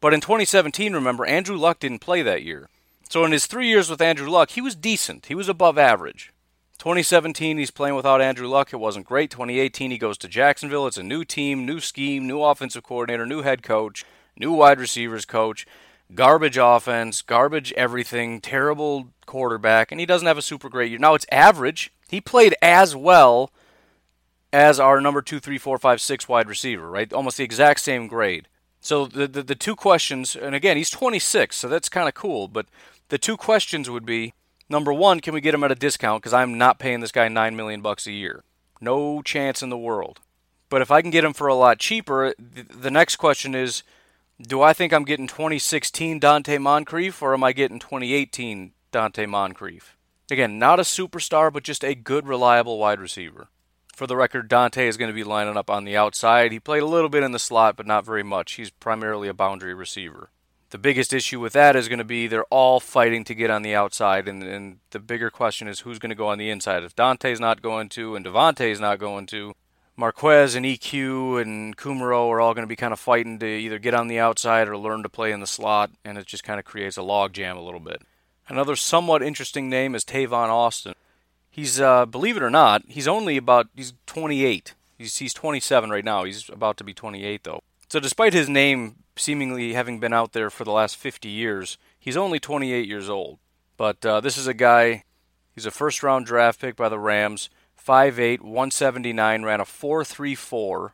But 0.02 0.14
in 0.14 0.22
2017, 0.22 0.94
remember, 0.94 1.26
Andrew 1.26 1.58
Luck 1.58 1.80
didn't 1.80 2.00
play 2.00 2.22
that 2.22 2.44
year. 2.44 2.70
So 3.10 3.26
in 3.26 3.32
his 3.32 3.48
three 3.48 3.68
years 3.68 3.90
with 3.90 4.02
Andrew 4.02 4.30
Luck, 4.30 4.52
he 4.52 4.62
was 4.62 4.76
decent. 4.76 5.26
He 5.26 5.36
was 5.36 5.50
above 5.50 5.78
average. 5.78 6.32
2017, 6.78 7.58
he's 7.58 7.72
playing 7.72 7.96
without 7.96 8.22
Andrew 8.22 8.48
Luck. 8.48 8.72
It 8.72 8.78
wasn't 8.78 9.06
great. 9.06 9.32
2018, 9.32 9.92
he 9.92 9.98
goes 9.98 10.18
to 10.20 10.30
Jacksonville. 10.30 10.88
It's 10.88 10.98
a 10.98 11.04
new 11.04 11.26
team, 11.26 11.66
new 11.66 11.82
scheme, 11.82 12.26
new 12.26 12.42
offensive 12.42 12.84
coordinator, 12.84 13.26
new 13.26 13.42
head 13.42 13.64
coach, 13.64 14.06
new 14.38 14.54
wide 14.54 14.80
receivers 14.80 15.26
coach, 15.26 15.66
garbage 16.14 16.58
offense, 16.58 17.22
garbage 17.22 17.72
everything, 17.74 18.42
terrible 18.42 19.10
quarterback, 19.26 19.92
and 19.92 20.00
he 20.00 20.06
doesn't 20.06 20.28
have 20.28 20.38
a 20.38 20.42
super 20.42 20.70
great 20.70 20.90
year. 20.90 21.00
Now 21.00 21.14
it's 21.14 21.26
average. 21.32 21.92
He 22.08 22.20
played 22.22 22.56
as 22.62 22.96
well 22.96 23.52
as 24.52 24.80
our 24.80 25.00
number 25.00 25.22
two, 25.22 25.40
three, 25.40 25.58
four, 25.58 25.78
five, 25.78 26.02
six 26.02 26.28
wide 26.28 26.50
receiver, 26.50 26.90
right? 26.90 27.12
Almost 27.14 27.38
the 27.38 27.44
exact 27.44 27.82
same 27.82 28.08
grade. 28.08 28.48
So 28.82 29.06
the, 29.06 29.28
the, 29.28 29.44
the 29.44 29.56
two 29.56 29.76
questions, 29.76 30.36
and 30.36 30.56
again, 30.56 30.78
he's 30.78 30.90
26, 30.90 31.56
so 31.56 31.68
that's 31.68 31.90
kind 31.90 32.08
of 32.08 32.14
cool. 32.16 32.48
But 32.48 32.68
the 33.10 33.18
two 33.18 33.38
questions 33.38 33.90
would 33.90 34.06
be: 34.06 34.34
number 34.70 34.94
one, 34.94 35.20
can 35.20 35.34
we 35.34 35.42
get 35.42 35.54
him 35.54 35.64
at 35.64 35.72
a 35.72 35.76
discount? 35.76 36.24
Because 36.24 36.34
I'm 36.34 36.58
not 36.58 36.80
paying 36.80 37.02
this 37.02 37.12
guy 37.12 37.28
nine 37.28 37.56
million 37.56 37.82
bucks 37.82 38.08
a 38.08 38.12
year. 38.12 38.44
No 38.82 39.22
chance 39.22 39.62
in 39.62 39.70
the 39.70 39.78
world. 39.78 40.20
But 40.70 40.82
if 40.82 40.92
I 40.92 41.02
can 41.02 41.12
get 41.12 41.26
him 41.26 41.34
for 41.34 41.48
a 41.48 41.56
lot 41.56 41.80
cheaper, 41.80 42.34
the, 42.40 42.64
the 42.64 42.92
next 42.92 43.18
question 43.18 43.54
is: 43.54 43.84
Do 44.42 44.62
I 44.62 44.72
think 44.72 44.94
I'm 44.94 45.04
getting 45.04 45.28
2016 45.28 46.22
Donte 46.22 46.62
Moncrief, 46.62 47.22
or 47.22 47.34
am 47.34 47.44
I 47.44 47.52
getting 47.52 47.78
2018 47.78 48.72
Donte 48.94 49.28
Moncrief? 49.28 49.98
Again, 50.32 50.58
not 50.58 50.80
a 50.80 50.84
superstar, 50.84 51.52
but 51.52 51.64
just 51.64 51.84
a 51.84 51.94
good, 51.94 52.26
reliable 52.26 52.78
wide 52.78 53.02
receiver. 53.02 53.50
For 53.94 54.08
the 54.08 54.16
record, 54.16 54.50
Donte 54.50 54.78
is 54.78 54.96
going 54.96 55.10
to 55.10 55.16
be 55.16 55.26
lining 55.26 55.58
up 55.58 55.70
on 55.70 55.84
the 55.84 55.98
outside. 55.98 56.54
He 56.54 56.60
played 56.62 56.84
a 56.84 56.88
little 56.88 57.10
bit 57.10 57.22
in 57.22 57.34
the 57.34 57.40
slot, 57.40 57.76
but 57.76 57.86
not 57.86 58.06
very 58.06 58.24
much. 58.24 58.54
He's 58.54 58.70
primarily 58.70 59.28
a 59.28 59.34
boundary 59.34 59.74
receiver. 59.74 60.30
The 60.70 60.78
biggest 60.78 61.12
issue 61.12 61.42
with 61.42 61.52
that 61.52 61.76
is 61.76 61.90
going 61.90 62.00
to 62.00 62.06
be 62.06 62.28
they're 62.28 62.46
all 62.46 62.80
fighting 62.80 63.26
to 63.26 63.36
get 63.36 63.50
on 63.50 63.62
the 63.62 63.76
outside, 63.76 64.30
and, 64.30 64.42
and 64.42 64.78
the 64.92 65.00
bigger 65.00 65.30
question 65.30 65.68
is 65.68 65.82
who's 65.82 66.00
going 66.00 66.12
to 66.12 66.16
go 66.16 66.30
on 66.30 66.38
the 66.38 66.50
inside. 66.50 66.84
If 66.84 66.96
Donte's 66.96 67.42
not 67.42 67.62
going 67.62 67.90
to, 67.90 68.16
and 68.16 68.26
Davante's 68.26 68.80
not 68.80 69.00
going 69.00 69.26
to, 69.28 69.54
Marquez 70.00 70.56
and 70.56 70.66
EQ 70.66 71.42
and 71.42 71.76
Kumerow 71.76 72.30
are 72.30 72.40
all 72.40 72.54
going 72.54 72.64
to 72.64 72.70
be 72.70 72.78
kind 72.78 72.94
of 72.94 73.00
fighting 73.02 73.38
to 73.40 73.46
either 73.46 73.78
get 73.78 73.94
on 73.94 74.08
the 74.08 74.18
outside 74.18 74.70
or 74.70 74.78
learn 74.78 75.04
to 75.04 75.10
play 75.10 75.34
in 75.34 75.42
the 75.42 75.46
slot, 75.46 75.92
and 76.06 76.18
it 76.18 76.26
just 76.26 76.46
kind 76.46 76.58
of 76.58 76.66
creates 76.66 76.98
a 76.98 77.02
logjam 77.02 77.58
a 77.58 77.62
little 77.62 77.82
bit. 77.82 78.02
Another 78.48 78.78
somewhat 78.78 79.22
interesting 79.22 79.70
name 79.70 79.94
is 79.94 80.06
Tavon 80.06 80.48
Austin. 80.48 80.96
He's, 81.52 81.82
uh, 81.82 82.06
believe 82.06 82.38
it 82.38 82.44
or 82.44 82.50
not, 82.50 82.84
he's 82.88 83.10
only 83.10 83.36
about, 83.36 83.68
he's 83.76 83.94
28. 84.06 84.74
He's, 84.98 85.18
he's 85.18 85.34
27 85.34 85.90
right 85.90 86.06
now. 86.06 86.24
He's 86.24 86.48
about 86.48 86.78
to 86.78 86.86
be 86.86 86.94
28, 86.94 87.44
though. 87.44 87.62
So 87.90 88.00
despite 88.00 88.32
his 88.32 88.48
name 88.48 88.96
seemingly 89.18 89.74
having 89.74 90.00
been 90.00 90.14
out 90.14 90.32
there 90.32 90.50
for 90.50 90.64
the 90.64 90.72
last 90.72 90.96
50 90.96 91.28
years, 91.28 91.78
he's 92.00 92.16
only 92.16 92.40
28 92.40 92.88
years 92.88 93.10
old. 93.10 93.40
But 93.76 94.06
uh, 94.06 94.22
this 94.22 94.38
is 94.38 94.48
a 94.48 94.54
guy, 94.54 95.04
he's 95.54 95.66
a 95.66 95.72
first 95.72 96.04
round 96.04 96.26
draft 96.26 96.62
pick 96.62 96.78
by 96.78 96.88
the 96.88 97.00
Rams, 97.00 97.50
5'8, 97.90 98.42
179, 98.42 99.42
ran 99.42 99.60
a 99.60 99.66
4'3'4. 99.66 100.92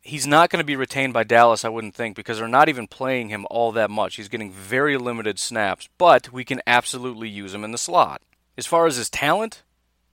He's 0.00 0.26
not 0.26 0.50
going 0.50 0.58
to 0.58 0.66
be 0.66 0.74
retained 0.74 1.12
by 1.12 1.22
Dallas, 1.22 1.64
I 1.64 1.68
wouldn't 1.68 1.94
think, 1.94 2.16
because 2.16 2.38
they're 2.38 2.48
not 2.48 2.68
even 2.68 2.88
playing 2.88 3.28
him 3.28 3.46
all 3.48 3.70
that 3.70 3.92
much. 3.92 4.16
He's 4.16 4.26
getting 4.26 4.50
very 4.50 4.96
limited 4.96 5.38
snaps, 5.38 5.88
but 5.98 6.32
we 6.32 6.44
can 6.44 6.60
absolutely 6.66 7.28
use 7.28 7.54
him 7.54 7.62
in 7.62 7.70
the 7.70 7.78
slot. 7.78 8.22
As 8.58 8.66
far 8.66 8.86
as 8.86 8.96
his 8.96 9.08
talent, 9.08 9.62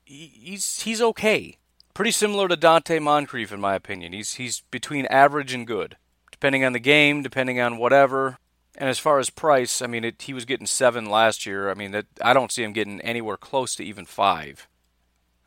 he's 0.06 0.82
he's 0.82 1.02
okay. 1.02 1.58
Pretty 1.96 2.12
similar 2.12 2.48
to 2.48 2.56
Donte 2.56 3.02
Moncrief 3.02 3.52
in 3.52 3.60
my 3.60 3.74
opinion. 3.74 4.14
He's 4.14 4.36
he's 4.36 4.62
between 4.70 5.08
average 5.08 5.52
and 5.52 5.66
good, 5.66 5.98
depending 6.32 6.64
on 6.64 6.74
the 6.74 6.80
game, 6.80 7.24
depending 7.24 7.60
on 7.60 7.80
whatever. 7.80 8.38
And 8.78 8.88
as 8.88 9.00
far 9.00 9.18
as 9.18 9.32
price, 9.32 9.82
I 9.82 9.88
mean, 9.88 10.06
it, 10.06 10.22
he 10.22 10.36
was 10.36 10.46
getting 10.46 10.68
seven 10.68 11.10
last 11.10 11.48
year. 11.48 11.72
I 11.72 11.74
mean, 11.74 11.90
that 11.90 12.06
I 12.22 12.34
don't 12.34 12.52
see 12.52 12.64
him 12.64 12.72
getting 12.72 13.02
anywhere 13.02 13.36
close 13.36 13.74
to 13.78 13.84
even 13.84 14.06
five. 14.06 14.68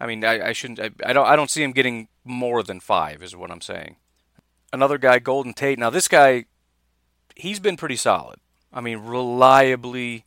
I 0.03 0.07
mean, 0.07 0.25
I, 0.25 0.49
I 0.49 0.53
shouldn't. 0.53 0.81
I, 0.81 0.91
I 1.07 1.13
don't. 1.13 1.27
I 1.27 1.37
don't 1.37 1.51
see 1.51 1.63
him 1.63 1.73
getting 1.73 2.09
more 2.25 2.63
than 2.63 2.81
five. 2.81 3.23
Is 3.23 3.37
what 3.37 3.51
I'm 3.51 3.61
saying. 3.61 3.97
Another 4.73 4.99
guy, 4.99 5.19
Golden 5.19 5.55
Tate. 5.55 5.79
Now, 5.79 5.91
this 5.91 6.09
guy 6.09 6.47
he's 7.37 7.61
been 7.61 7.77
pretty 7.77 7.97
solid. 7.97 8.39
I 8.73 8.81
mean, 8.81 8.99
reliably 8.99 10.25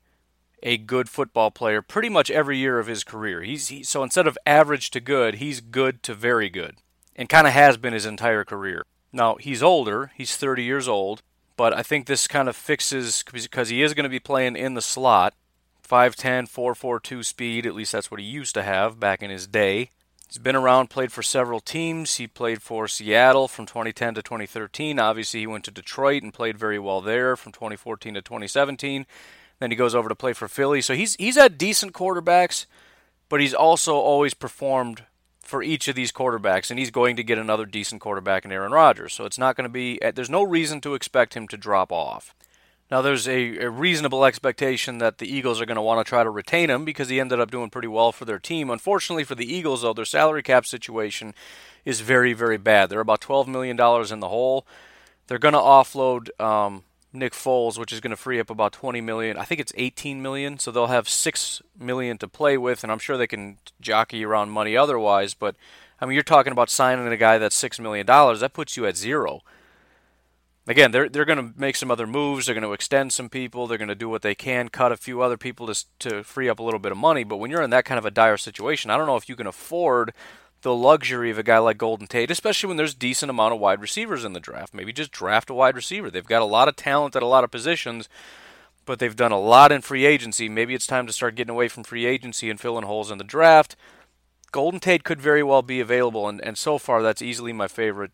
a 0.64 0.78
good 0.78 1.10
football 1.10 1.52
player 1.52 1.82
pretty 1.82 2.10
much 2.10 2.32
every 2.32 2.58
year 2.58 2.80
of 2.80 2.88
his 2.88 3.04
career. 3.04 3.42
He's 3.42 3.68
he, 3.68 3.84
so 3.84 4.04
instead 4.04 4.28
of 4.28 4.38
average 4.46 4.92
to 4.92 5.00
good, 5.00 5.36
he's 5.36 5.62
good 5.62 6.02
to 6.04 6.14
very 6.14 6.50
good, 6.50 6.78
and 7.16 7.30
kind 7.30 7.48
of 7.48 7.54
has 7.54 7.78
been 7.78 7.94
his 7.94 8.06
entire 8.06 8.44
career. 8.44 8.86
Now 9.12 9.36
he's 9.36 9.64
older; 9.64 10.12
he's 10.16 10.36
30 10.36 10.64
years 10.64 10.88
old, 10.88 11.22
but 11.58 11.74
I 11.74 11.84
think 11.84 12.06
this 12.06 12.28
kind 12.28 12.50
of 12.50 12.56
fixes 12.56 13.24
because 13.32 13.70
he 13.70 13.82
is 13.82 13.94
going 13.94 14.04
to 14.04 14.10
be 14.10 14.20
playing 14.20 14.56
in 14.56 14.74
the 14.74 14.82
slot, 14.82 15.34
5'10", 15.88 16.50
4'4", 16.50 17.24
speed. 17.24 17.65
At 17.65 17.76
least 17.76 17.91
that's 17.91 18.10
what 18.10 18.19
he 18.19 18.26
used 18.26 18.54
to 18.56 18.63
have 18.63 19.00
back 19.00 19.21
in 19.21 19.30
his 19.30 19.48
day. 19.48 19.89
He's 20.28 20.38
been 20.38 20.56
around, 20.56 20.89
played 20.89 21.12
for 21.12 21.24
several 21.24 21.60
teams. 21.60 22.15
He 22.15 22.28
played 22.28 22.62
for 22.62 22.88
Seattle 22.88 23.48
from 23.48 23.65
2010 23.65 24.15
to 24.15 24.21
2013. 24.21 25.00
Obviously, 25.00 25.41
he 25.41 25.48
went 25.48 25.63
to 25.65 25.71
Detroit 25.71 26.24
and 26.24 26.34
played 26.34 26.58
very 26.58 26.80
well 26.80 27.00
there 27.00 27.36
from 27.36 27.52
2014 27.52 28.15
to 28.15 28.21
2017. 28.21 29.06
Then 29.60 29.71
he 29.71 29.78
goes 29.78 29.95
over 29.95 30.10
to 30.10 30.15
play 30.15 30.34
for 30.34 30.48
Philly. 30.48 30.82
So 30.82 30.93
he's 30.95 31.15
he's 31.15 31.38
had 31.38 31.58
decent 31.58 31.93
quarterbacks, 31.93 32.65
but 33.30 33.39
he's 33.39 33.54
also 33.54 33.95
always 33.95 34.34
performed 34.34 35.04
for 35.39 35.63
each 35.63 35.88
of 35.88 35.95
these 35.95 36.12
quarterbacks, 36.12 36.69
and 36.69 36.80
he's 36.80 36.91
going 36.91 37.15
to 37.15 37.24
get 37.24 37.38
another 37.38 37.65
decent 37.65 38.02
quarterback 38.02 38.43
in 38.43 38.52
Aaron 38.52 38.71
Rodgers. 38.71 39.13
So 39.13 39.26
it's 39.26 39.38
not 39.38 39.56
going 39.56 39.63
to 39.63 39.69
be. 39.69 40.00
There's 40.13 40.30
no 40.30 40.43
reason 40.43 40.82
to 40.82 40.95
expect 40.95 41.36
him 41.36 41.48
to 41.48 41.58
drop 41.58 41.91
off. 41.91 42.35
Now, 42.91 43.02
there's 43.02 43.28
a, 43.28 43.58
a 43.58 43.69
reasonable 43.69 44.26
expectation 44.26 45.00
that 45.00 45.17
the 45.17 45.28
Eagles 45.28 45.60
are 45.60 45.65
going 45.65 45.76
to 45.76 45.82
want 45.82 46.06
to 46.06 46.10
try 46.10 46.24
to 46.24 46.30
retain 46.30 46.69
him 46.69 46.86
because 46.86 47.10
he 47.10 47.19
ended 47.19 47.39
up 47.39 47.50
doing 47.50 47.71
pretty 47.71 47.88
well 47.88 48.12
for 48.12 48.26
their 48.26 48.38
team. 48.38 48.69
Unfortunately 48.69 49.24
for 49.24 49.34
the 49.34 49.52
Eagles, 49.52 49.82
though, 49.82 49.93
their 49.93 50.06
salary 50.06 50.43
cap 50.43 50.65
situation 50.65 51.34
is 51.84 52.02
very, 52.02 52.34
very 52.34 52.58
bad. 52.58 52.89
They're 52.89 53.00
about 53.00 53.21
$12 53.21 53.48
million 53.48 53.80
in 54.12 54.19
the 54.19 54.30
hole. 54.30 54.67
They're 55.28 55.39
going 55.39 55.54
to 55.56 55.60
offload 55.60 56.39
um, 56.39 56.84
Nick 57.15 57.34
Foles, 57.34 57.80
which 57.80 57.91
is 57.91 58.00
going 58.00 58.12
to 58.12 58.17
free 58.17 58.39
up 58.39 58.50
about 58.50 58.74
20 58.74 59.02
million. 59.02 59.38
I 59.38 59.43
think 59.45 59.60
it's 59.60 59.74
18 59.76 60.21
million, 60.21 60.60
so 60.60 60.71
they'll 60.71 60.88
have 60.88 61.10
6 61.10 61.62
million 61.80 62.17
to 62.19 62.28
play 62.28 62.58
with 62.58 62.84
and 62.84 62.91
I'm 62.91 63.00
sure 63.00 63.17
they 63.17 63.28
can 63.28 63.58
jockey 63.82 64.24
around 64.24 64.50
money 64.52 64.78
otherwise, 64.78 65.34
but 65.34 65.56
I 66.00 66.06
mean 66.06 66.13
you're 66.13 66.24
talking 66.24 66.52
about 66.52 66.69
signing 66.69 67.08
a 67.08 67.17
guy 67.17 67.38
that's 67.38 67.56
6 67.56 67.80
million 67.80 68.06
dollars, 68.06 68.41
that 68.41 68.54
puts 68.54 68.78
you 68.78 68.86
at 68.86 68.98
zero. 68.98 69.41
Again, 70.67 70.91
they're 70.91 71.10
they're 71.10 71.25
going 71.25 71.54
to 71.54 71.60
make 71.60 71.75
some 71.75 71.91
other 71.91 72.08
moves, 72.08 72.45
they're 72.45 72.56
going 72.56 72.63
to 72.63 72.73
extend 72.73 73.13
some 73.13 73.30
people, 73.30 73.67
they're 73.67 73.78
going 73.78 73.88
to 73.88 73.95
do 73.95 74.10
what 74.10 74.23
they 74.23 74.34
can, 74.34 74.69
cut 74.69 74.91
a 74.91 74.97
few 74.97 75.21
other 75.21 75.38
people 75.38 75.67
to 75.67 75.86
to 75.99 76.23
free 76.23 76.49
up 76.49 76.60
a 76.60 76.63
little 76.63 76.80
bit 76.80 76.91
of 76.91 76.97
money, 76.97 77.23
but 77.23 77.38
when 77.38 77.51
you're 77.51 77.62
in 77.62 77.69
that 77.69 77.86
kind 77.86 77.99
of 77.99 78.06
a 78.06 78.12
dire 78.12 78.38
situation, 78.38 78.89
I 78.89 78.97
don't 78.97 79.06
know 79.06 79.15
if 79.15 79.30
you 79.30 79.36
can 79.36 79.45
afford 79.45 80.12
the 80.63 80.73
luxury 80.73 81.30
of 81.30 81.38
a 81.38 81.43
guy 81.43 81.60
like 81.60 81.78
Golden 81.78 82.08
Tate, 82.08 82.32
especially 82.32 82.67
when 82.67 82.78
there's 82.78 82.95
decent 82.95 83.30
amount 83.30 83.54
of 83.54 83.60
wide 83.60 83.82
receivers 83.82 84.25
in 84.25 84.34
the 84.34 84.39
draft. 84.39 84.73
Maybe 84.73 84.91
just 84.91 85.12
draft 85.12 85.51
a 85.51 85.54
wide 85.54 85.75
receiver. 85.75 86.10
They've 86.10 86.25
got 86.25 86.41
a 86.41 86.45
lot 86.45 86.67
of 86.67 86.75
talent 86.75 87.15
at 87.15 87.21
a 87.21 87.28
lot 87.28 87.43
of 87.43 87.51
positions, 87.51 88.10
but 88.84 88.97
they've 88.97 89.15
done 89.15 89.32
a 89.32 89.39
lot 89.39 89.71
in 89.71 89.82
free 89.82 90.08
agency. 90.08 90.49
Maybe 90.49 90.73
it's 90.73 90.88
time 90.88 91.06
to 91.06 91.13
start 91.13 91.36
getting 91.36 91.54
away 91.54 91.67
from 91.67 91.84
free 91.84 92.08
agency 92.08 92.49
and 92.49 92.60
filling 92.60 92.86
holes 92.86 93.12
in 93.12 93.19
the 93.19 93.23
draft. 93.23 93.75
Golden 94.51 94.80
Tate 94.80 95.04
could 95.04 95.21
very 95.21 95.43
well 95.43 95.62
be 95.62 95.80
available, 95.80 96.28
and, 96.28 96.43
and 96.43 96.58
so 96.58 96.80
far 96.80 97.04
that's 97.04 97.21
easily 97.21 97.54
my 97.54 97.67
favorite 97.67 98.12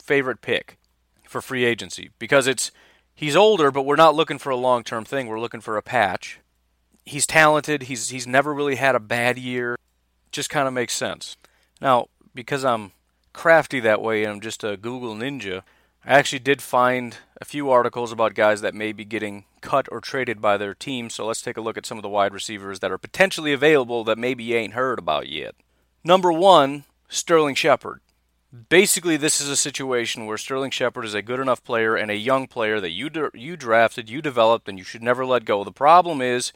favorite 0.00 0.42
pick 0.42 0.76
for 1.30 1.40
free 1.40 1.64
agency 1.64 2.10
because 2.18 2.46
it's 2.46 2.70
he's 3.14 3.36
older, 3.36 3.70
but 3.70 3.86
we're 3.86 3.96
not 3.96 4.14
looking 4.14 4.38
for 4.38 4.50
a 4.50 4.56
long 4.56 4.82
term 4.82 5.04
thing. 5.04 5.28
We're 5.28 5.40
looking 5.40 5.60
for 5.60 5.76
a 5.76 5.82
patch. 5.82 6.40
He's 7.04 7.26
talented. 7.26 7.84
He's 7.84 8.08
he's 8.08 8.26
never 8.26 8.52
really 8.52 8.76
had 8.76 8.94
a 8.94 9.00
bad 9.00 9.38
year 9.38 9.76
just 10.32 10.50
kind 10.50 10.68
of 10.68 10.74
makes 10.74 10.94
sense. 10.94 11.36
Now, 11.80 12.08
because 12.34 12.64
I'm 12.64 12.92
crafty 13.32 13.80
that 13.80 14.02
way 14.02 14.24
and 14.24 14.32
I'm 14.32 14.40
just 14.40 14.64
a 14.64 14.76
Google 14.76 15.14
ninja, 15.14 15.62
I 16.04 16.18
actually 16.18 16.38
did 16.38 16.62
find 16.62 17.16
a 17.40 17.44
few 17.44 17.70
articles 17.70 18.12
about 18.12 18.34
guys 18.34 18.60
that 18.62 18.74
may 18.74 18.92
be 18.92 19.04
getting 19.04 19.44
cut 19.60 19.86
or 19.92 20.00
traded 20.00 20.40
by 20.40 20.56
their 20.56 20.74
team, 20.74 21.10
so 21.10 21.26
let's 21.26 21.42
take 21.42 21.58
a 21.58 21.60
look 21.60 21.76
at 21.76 21.84
some 21.84 21.98
of 21.98 22.02
the 22.02 22.08
wide 22.08 22.32
receivers 22.32 22.80
that 22.80 22.90
are 22.90 22.98
potentially 22.98 23.52
available 23.52 24.04
that 24.04 24.18
maybe 24.18 24.42
you 24.42 24.56
ain't 24.56 24.72
heard 24.72 24.98
about 24.98 25.28
yet. 25.28 25.54
Number 26.02 26.32
one, 26.32 26.84
Sterling 27.08 27.54
Shepard. 27.54 28.00
Basically, 28.68 29.16
this 29.16 29.40
is 29.40 29.48
a 29.48 29.56
situation 29.56 30.26
where 30.26 30.36
Sterling 30.36 30.72
Shepard 30.72 31.04
is 31.04 31.14
a 31.14 31.22
good 31.22 31.38
enough 31.38 31.62
player 31.62 31.94
and 31.94 32.10
a 32.10 32.16
young 32.16 32.48
player 32.48 32.80
that 32.80 32.90
you 32.90 33.08
you 33.32 33.56
drafted, 33.56 34.10
you 34.10 34.20
developed, 34.20 34.68
and 34.68 34.76
you 34.76 34.82
should 34.82 35.04
never 35.04 35.24
let 35.24 35.44
go. 35.44 35.62
The 35.62 35.70
problem 35.70 36.20
is 36.20 36.52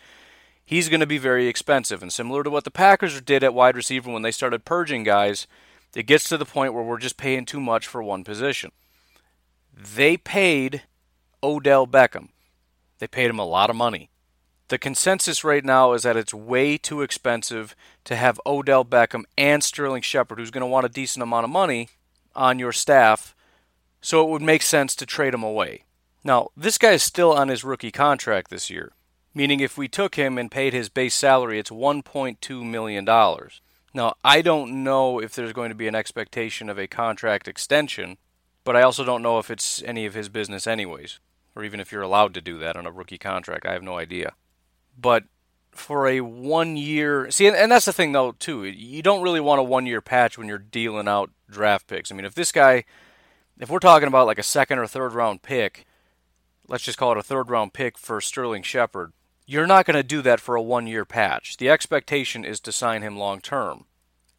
he's 0.65 0.89
going 0.89 1.01
to 1.01 1.07
be 1.07 1.19
very 1.19 1.47
expensive. 1.47 2.03
And 2.03 2.13
similar 2.13 2.43
to 2.43 2.51
what 2.51 2.65
the 2.65 2.73
Packers 2.73 3.21
did 3.21 3.45
at 3.45 3.55
wide 3.55 3.77
receiver 3.77 4.11
when 4.11 4.23
they 4.23 4.33
started 4.33 4.65
purging 4.65 5.05
guys, 5.05 5.47
it 5.95 6.07
gets 6.07 6.29
to 6.31 6.37
the 6.37 6.45
point 6.45 6.75
where 6.75 6.83
we're 6.83 6.99
just 6.99 7.17
paying 7.17 7.45
too 7.45 7.61
much 7.61 7.87
for 7.87 8.03
one 8.03 8.25
position. 8.25 8.73
They 9.73 10.17
paid 10.17 10.83
Odell 11.45 11.87
Beckham. 11.87 12.31
They 12.99 13.07
paid 13.07 13.31
him 13.31 13.39
a 13.39 13.47
lot 13.47 13.71
of 13.71 13.77
money. 13.77 14.11
The 14.69 14.79
consensus 14.79 15.45
right 15.45 15.65
now 15.65 15.93
is 15.93 16.03
that 16.03 16.17
it's 16.17 16.35
way 16.35 16.79
too 16.79 17.03
expensive 17.03 17.77
to 18.05 18.17
have 18.17 18.41
Odell 18.47 18.85
Beckham 18.85 19.25
and 19.37 19.63
Sterling 19.63 20.03
Shepard, 20.03 20.39
who's 20.39 20.51
going 20.51 20.63
to 20.63 20.67
want 20.67 20.87
a 20.87 20.91
decent 20.91 21.23
amount 21.23 21.45
of 21.45 21.51
money, 21.51 21.89
on 22.35 22.59
your 22.59 22.73
staff. 22.73 23.35
So 24.01 24.23
it 24.23 24.31
would 24.31 24.43
make 24.43 24.63
sense 24.63 24.97
to 24.97 25.07
trade 25.07 25.35
him 25.35 25.43
away. 25.43 25.85
Now, 26.25 26.49
this 26.57 26.79
guy 26.79 26.93
is 26.93 27.03
still 27.03 27.33
on 27.33 27.49
his 27.49 27.65
rookie 27.65 27.93
contract 27.93 28.51
this 28.51 28.71
year 28.71 28.93
meaning 29.35 29.61
if 29.61 29.77
we 29.77 29.89
took 29.89 30.15
him 30.15 30.39
and 30.39 30.51
paid 30.51 30.73
his 30.73 30.89
base 30.89 31.15
salary, 31.15 31.59
it's 31.59 31.71
$1.2 31.71 32.65
million. 32.65 33.05
Now, 33.93 34.15
I 34.25 34.41
don't 34.41 34.85
know 34.85 35.19
if 35.19 35.35
there's 35.35 35.53
going 35.53 35.71
to 35.71 35.75
be 35.75 35.89
an 35.89 35.95
expectation 35.95 36.71
of 36.71 36.79
a 36.79 36.87
contract 36.87 37.49
extension, 37.49 38.17
but 38.63 38.77
I 38.77 38.83
also 38.83 39.05
don't 39.05 39.23
know 39.23 39.39
if 39.39 39.51
it's 39.51 39.83
any 39.83 40.07
of 40.07 40.15
his 40.15 40.29
business, 40.29 40.67
anyways, 40.67 41.19
or 41.55 41.65
even 41.65 41.81
if 41.81 41.93
you're 41.93 42.03
allowed 42.03 42.35
to 42.35 42.41
do 42.41 42.59
that 42.59 42.77
on 42.77 42.87
a 42.87 42.93
rookie 42.93 43.19
contract. 43.19 43.67
I 43.67 43.73
have 43.73 43.83
no 43.83 43.99
idea. 43.99 44.35
But 44.99 45.25
for 45.73 46.07
a 46.07 46.21
one 46.21 46.77
year, 46.77 47.31
see, 47.31 47.47
and, 47.47 47.57
and 47.57 47.73
that's 47.73 47.87
the 47.87 47.93
thing, 47.93 48.13
though, 48.13 48.33
too. 48.33 48.65
You 48.65 49.03
don't 49.03 49.23
really 49.23 49.41
want 49.41 49.61
a 49.61 49.65
one 49.65 49.87
year 49.87 50.01
patch 50.01 50.39
when 50.39 50.49
you're 50.49 50.59
dealing 50.59 51.09
out 51.09 51.31
draft 51.51 51.87
picks. 51.87 52.11
I 52.11 52.15
mean, 52.15 52.25
if 52.25 52.35
this 52.35 52.53
guy, 52.53 52.85
if 53.59 53.71
we're 53.71 53.79
talking 53.79 54.09
about 54.09 54.27
like 54.27 54.39
a 54.39 54.45
second 54.45 54.79
or 54.79 54.87
third 54.87 55.13
round 55.13 55.43
pick, 55.43 55.85
let's 56.69 56.85
just 56.85 56.99
call 56.99 57.13
it 57.13 57.19
a 57.19 57.23
third 57.23 57.51
round 57.51 57.73
pick 57.73 57.99
for 57.99 58.21
Sterling 58.21 58.63
Shepard, 58.63 59.13
you're 59.47 59.67
not 59.67 59.85
going 59.85 59.97
to 59.97 60.03
do 60.03 60.23
that 60.23 60.41
for 60.41 60.55
a 60.55 60.63
one 60.63 60.87
year 60.87 61.05
patch. 61.05 61.57
The 61.57 61.69
expectation 61.69 62.45
is 62.45 62.61
to 62.61 62.73
sign 62.73 63.03
him 63.03 63.19
long 63.19 63.41
term. 63.41 63.87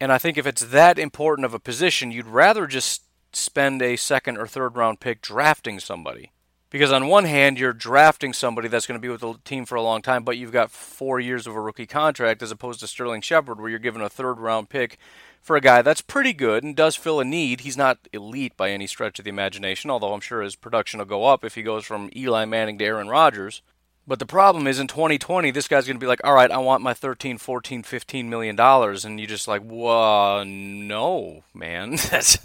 And 0.00 0.12
I 0.12 0.18
think 0.18 0.36
if 0.36 0.46
it's 0.46 0.62
that 0.62 0.98
important 0.98 1.46
of 1.46 1.54
a 1.54 1.58
position, 1.58 2.10
you'd 2.10 2.26
rather 2.26 2.66
just 2.66 3.02
spend 3.32 3.82
a 3.82 3.96
second 3.96 4.36
or 4.36 4.46
third 4.46 4.76
round 4.76 5.00
pick 5.00 5.22
drafting 5.22 5.78
somebody. 5.78 6.32
Because 6.70 6.90
on 6.90 7.06
one 7.06 7.24
hand, 7.24 7.58
you're 7.58 7.72
drafting 7.72 8.32
somebody 8.32 8.68
that's 8.68 8.86
going 8.86 8.98
to 8.98 9.02
be 9.02 9.08
with 9.08 9.20
the 9.20 9.34
team 9.44 9.64
for 9.64 9.76
a 9.76 9.82
long 9.82 10.02
time, 10.02 10.24
but 10.24 10.36
you've 10.36 10.52
got 10.52 10.70
four 10.70 11.20
years 11.20 11.46
of 11.46 11.54
a 11.54 11.60
rookie 11.60 11.86
contract 11.86 12.42
as 12.42 12.50
opposed 12.50 12.80
to 12.80 12.86
Sterling 12.86 13.20
Shepard, 13.20 13.60
where 13.60 13.70
you're 13.70 13.78
given 13.78 14.02
a 14.02 14.08
third 14.08 14.40
round 14.40 14.68
pick 14.68 14.98
for 15.40 15.54
a 15.54 15.60
guy 15.60 15.80
that's 15.80 16.00
pretty 16.00 16.32
good 16.32 16.64
and 16.64 16.74
does 16.74 16.96
fill 16.96 17.20
a 17.20 17.24
need. 17.24 17.60
He's 17.60 17.76
not 17.76 18.08
elite 18.12 18.56
by 18.56 18.70
any 18.70 18.88
stretch 18.88 19.20
of 19.20 19.24
the 19.24 19.30
imagination, 19.30 19.90
although 19.90 20.12
I'm 20.12 20.20
sure 20.20 20.42
his 20.42 20.56
production 20.56 20.98
will 20.98 21.06
go 21.06 21.24
up 21.24 21.44
if 21.44 21.54
he 21.54 21.62
goes 21.62 21.84
from 21.84 22.10
Eli 22.16 22.44
Manning 22.46 22.78
to 22.78 22.84
Aaron 22.84 23.08
Rodgers. 23.08 23.62
But 24.08 24.18
the 24.18 24.26
problem 24.26 24.66
is 24.66 24.78
in 24.78 24.86
2020, 24.86 25.50
this 25.50 25.68
guy's 25.68 25.86
going 25.86 25.96
to 25.96 26.00
be 26.00 26.06
like, 26.06 26.20
all 26.22 26.34
right, 26.34 26.50
I 26.50 26.58
want 26.58 26.82
my 26.82 26.94
13, 26.94 27.38
14, 27.38 27.82
15 27.82 28.30
million 28.30 28.56
dollars. 28.56 29.04
And 29.04 29.18
you're 29.18 29.28
just 29.28 29.48
like, 29.48 29.62
whoa, 29.62 30.44
no, 30.44 31.44
man. 31.54 31.90
That's 32.10 32.38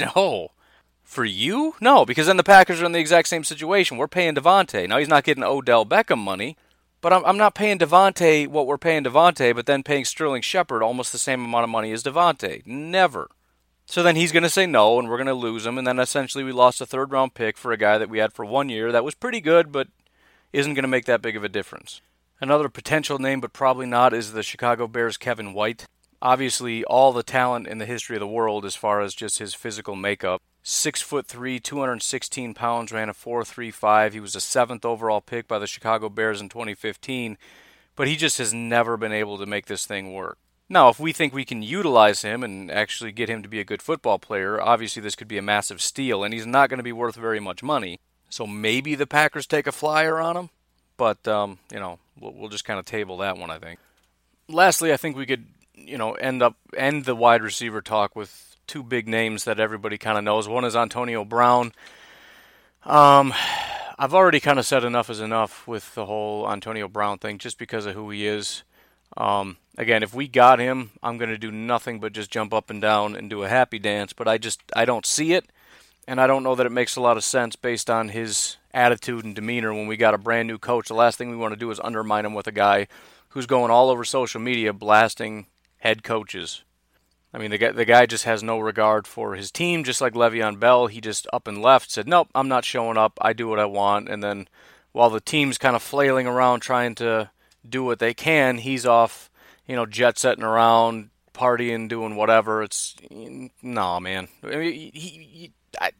no. 0.00 0.52
For 1.06 1.24
you? 1.24 1.76
No, 1.80 2.04
because 2.04 2.26
then 2.26 2.36
the 2.36 2.42
Packers 2.42 2.82
are 2.82 2.84
in 2.84 2.92
the 2.92 2.98
exact 2.98 3.28
same 3.28 3.44
situation. 3.44 3.96
We're 3.96 4.08
paying 4.08 4.34
Davante. 4.34 4.88
Now 4.88 4.98
he's 4.98 5.08
not 5.08 5.24
getting 5.24 5.44
Odell 5.44 5.86
Beckham 5.86 6.18
money, 6.18 6.56
but 7.00 7.12
I'm, 7.12 7.24
I'm 7.24 7.38
not 7.38 7.54
paying 7.54 7.78
Davante 7.78 8.48
what 8.48 8.66
we're 8.66 8.76
paying 8.76 9.04
Davante, 9.04 9.54
but 9.54 9.66
then 9.66 9.84
paying 9.84 10.04
Sterling 10.04 10.42
Shepard 10.42 10.82
almost 10.82 11.12
the 11.12 11.18
same 11.18 11.44
amount 11.44 11.62
of 11.62 11.70
money 11.70 11.92
as 11.92 12.02
Davante. 12.02 12.66
Never. 12.66 13.30
So 13.86 14.02
then 14.02 14.16
he's 14.16 14.32
going 14.32 14.42
to 14.42 14.50
say 14.50 14.66
no, 14.66 14.98
and 14.98 15.08
we're 15.08 15.16
going 15.16 15.28
to 15.28 15.34
lose 15.34 15.64
him. 15.64 15.78
And 15.78 15.86
then 15.86 16.00
essentially 16.00 16.42
we 16.42 16.50
lost 16.50 16.80
a 16.80 16.86
third 16.86 17.12
round 17.12 17.34
pick 17.34 17.56
for 17.56 17.70
a 17.70 17.78
guy 17.78 17.98
that 17.98 18.10
we 18.10 18.18
had 18.18 18.32
for 18.32 18.44
one 18.44 18.68
year 18.68 18.90
that 18.90 19.04
was 19.04 19.14
pretty 19.14 19.40
good, 19.40 19.70
but 19.70 19.86
isn't 20.52 20.74
going 20.74 20.82
to 20.82 20.88
make 20.88 21.04
that 21.04 21.22
big 21.22 21.36
of 21.36 21.44
a 21.44 21.48
difference. 21.48 22.00
Another 22.40 22.68
potential 22.68 23.20
name, 23.20 23.40
but 23.40 23.52
probably 23.52 23.86
not, 23.86 24.12
is 24.12 24.32
the 24.32 24.42
Chicago 24.42 24.88
Bears' 24.88 25.16
Kevin 25.16 25.54
White. 25.54 25.86
Obviously, 26.20 26.84
all 26.84 27.12
the 27.12 27.22
talent 27.22 27.68
in 27.68 27.78
the 27.78 27.86
history 27.86 28.16
of 28.16 28.20
the 28.20 28.26
world 28.26 28.64
as 28.64 28.74
far 28.74 29.00
as 29.00 29.14
just 29.14 29.38
his 29.38 29.54
physical 29.54 29.94
makeup. 29.94 30.42
Six 30.68 31.00
foot 31.00 31.28
three, 31.28 31.60
216 31.60 32.52
pounds, 32.52 32.90
ran 32.90 33.08
a 33.08 33.14
4.35. 33.14 34.14
He 34.14 34.18
was 34.18 34.34
a 34.34 34.40
seventh 34.40 34.84
overall 34.84 35.20
pick 35.20 35.46
by 35.46 35.60
the 35.60 35.66
Chicago 35.68 36.08
Bears 36.08 36.40
in 36.40 36.48
2015, 36.48 37.38
but 37.94 38.08
he 38.08 38.16
just 38.16 38.38
has 38.38 38.52
never 38.52 38.96
been 38.96 39.12
able 39.12 39.38
to 39.38 39.46
make 39.46 39.66
this 39.66 39.86
thing 39.86 40.12
work. 40.12 40.38
Now, 40.68 40.88
if 40.88 40.98
we 40.98 41.12
think 41.12 41.32
we 41.32 41.44
can 41.44 41.62
utilize 41.62 42.22
him 42.22 42.42
and 42.42 42.68
actually 42.68 43.12
get 43.12 43.28
him 43.28 43.44
to 43.44 43.48
be 43.48 43.60
a 43.60 43.64
good 43.64 43.80
football 43.80 44.18
player, 44.18 44.60
obviously 44.60 45.00
this 45.00 45.14
could 45.14 45.28
be 45.28 45.38
a 45.38 45.42
massive 45.42 45.80
steal, 45.80 46.24
and 46.24 46.34
he's 46.34 46.46
not 46.46 46.68
going 46.68 46.78
to 46.78 46.82
be 46.82 46.90
worth 46.90 47.14
very 47.14 47.38
much 47.38 47.62
money. 47.62 48.00
So 48.28 48.44
maybe 48.44 48.96
the 48.96 49.06
Packers 49.06 49.46
take 49.46 49.68
a 49.68 49.72
flyer 49.72 50.18
on 50.18 50.36
him, 50.36 50.50
but 50.96 51.28
um, 51.28 51.60
you 51.72 51.78
know 51.78 52.00
we'll, 52.18 52.32
we'll 52.32 52.48
just 52.48 52.64
kind 52.64 52.80
of 52.80 52.86
table 52.86 53.18
that 53.18 53.38
one. 53.38 53.52
I 53.52 53.60
think. 53.60 53.78
Lastly, 54.48 54.92
I 54.92 54.96
think 54.96 55.16
we 55.16 55.26
could 55.26 55.46
you 55.76 55.96
know 55.96 56.14
end 56.14 56.42
up 56.42 56.56
end 56.76 57.04
the 57.04 57.14
wide 57.14 57.44
receiver 57.44 57.80
talk 57.80 58.16
with 58.16 58.45
two 58.66 58.82
big 58.82 59.08
names 59.08 59.44
that 59.44 59.60
everybody 59.60 59.98
kind 59.98 60.18
of 60.18 60.24
knows. 60.24 60.48
One 60.48 60.64
is 60.64 60.76
Antonio 60.76 61.24
Brown. 61.24 61.72
Um, 62.84 63.32
I've 63.98 64.14
already 64.14 64.40
kind 64.40 64.58
of 64.58 64.66
said 64.66 64.84
enough 64.84 65.08
is 65.10 65.20
enough 65.20 65.66
with 65.66 65.94
the 65.94 66.06
whole 66.06 66.50
Antonio 66.50 66.88
Brown 66.88 67.18
thing, 67.18 67.38
just 67.38 67.58
because 67.58 67.86
of 67.86 67.94
who 67.94 68.10
he 68.10 68.26
is. 68.26 68.62
Um, 69.16 69.56
again, 69.78 70.02
if 70.02 70.14
we 70.14 70.28
got 70.28 70.58
him, 70.58 70.90
I'm 71.02 71.16
going 71.16 71.30
to 71.30 71.38
do 71.38 71.50
nothing 71.50 72.00
but 72.00 72.12
just 72.12 72.30
jump 72.30 72.52
up 72.52 72.70
and 72.70 72.80
down 72.80 73.16
and 73.16 73.30
do 73.30 73.42
a 73.42 73.48
happy 73.48 73.78
dance. 73.78 74.12
But 74.12 74.28
I 74.28 74.38
just 74.38 74.60
I 74.74 74.84
don't 74.84 75.06
see 75.06 75.32
it, 75.32 75.46
and 76.06 76.20
I 76.20 76.26
don't 76.26 76.42
know 76.42 76.54
that 76.54 76.66
it 76.66 76.72
makes 76.72 76.96
a 76.96 77.00
lot 77.00 77.16
of 77.16 77.24
sense 77.24 77.56
based 77.56 77.88
on 77.88 78.10
his 78.10 78.56
attitude 78.74 79.24
and 79.24 79.34
demeanor. 79.34 79.72
When 79.72 79.86
we 79.86 79.96
got 79.96 80.14
a 80.14 80.18
brand 80.18 80.48
new 80.48 80.58
coach, 80.58 80.88
the 80.88 80.94
last 80.94 81.16
thing 81.16 81.30
we 81.30 81.36
want 81.36 81.52
to 81.52 81.60
do 81.60 81.70
is 81.70 81.80
undermine 81.82 82.26
him 82.26 82.34
with 82.34 82.46
a 82.46 82.52
guy 82.52 82.88
who's 83.30 83.46
going 83.46 83.70
all 83.70 83.90
over 83.90 84.04
social 84.04 84.40
media 84.40 84.72
blasting 84.72 85.46
head 85.78 86.02
coaches. 86.02 86.62
I 87.36 87.38
mean, 87.38 87.50
the 87.50 87.58
guy, 87.58 87.70
the 87.70 87.84
guy 87.84 88.06
just 88.06 88.24
has 88.24 88.42
no 88.42 88.58
regard 88.58 89.06
for 89.06 89.34
his 89.34 89.50
team, 89.50 89.84
just 89.84 90.00
like 90.00 90.14
Le'Veon 90.14 90.58
Bell. 90.58 90.86
He 90.86 91.02
just 91.02 91.26
up 91.34 91.46
and 91.46 91.60
left, 91.60 91.90
said, 91.90 92.08
"Nope, 92.08 92.30
I'm 92.34 92.48
not 92.48 92.64
showing 92.64 92.96
up. 92.96 93.18
I 93.20 93.34
do 93.34 93.46
what 93.46 93.58
I 93.58 93.66
want." 93.66 94.08
And 94.08 94.24
then, 94.24 94.48
while 94.92 95.10
the 95.10 95.20
team's 95.20 95.58
kind 95.58 95.76
of 95.76 95.82
flailing 95.82 96.26
around 96.26 96.60
trying 96.60 96.94
to 96.94 97.30
do 97.68 97.84
what 97.84 97.98
they 97.98 98.14
can, 98.14 98.56
he's 98.56 98.86
off, 98.86 99.30
you 99.66 99.76
know, 99.76 99.84
jet 99.84 100.18
setting 100.18 100.44
around, 100.44 101.10
partying, 101.34 101.90
doing 101.90 102.16
whatever. 102.16 102.62
It's 102.62 102.96
no, 103.10 104.00
man. 104.00 104.28
I 104.42 104.56
mean, 104.56 104.72
he, 104.72 104.90
he, 104.94 105.52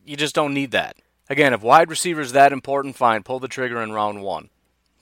you 0.06 0.16
just 0.16 0.34
don't 0.34 0.54
need 0.54 0.70
that. 0.70 0.96
Again, 1.28 1.52
if 1.52 1.60
wide 1.60 1.90
receivers 1.90 2.32
that 2.32 2.50
important, 2.50 2.96
fine, 2.96 3.22
pull 3.22 3.40
the 3.40 3.48
trigger 3.48 3.82
in 3.82 3.92
round 3.92 4.22
one. 4.22 4.48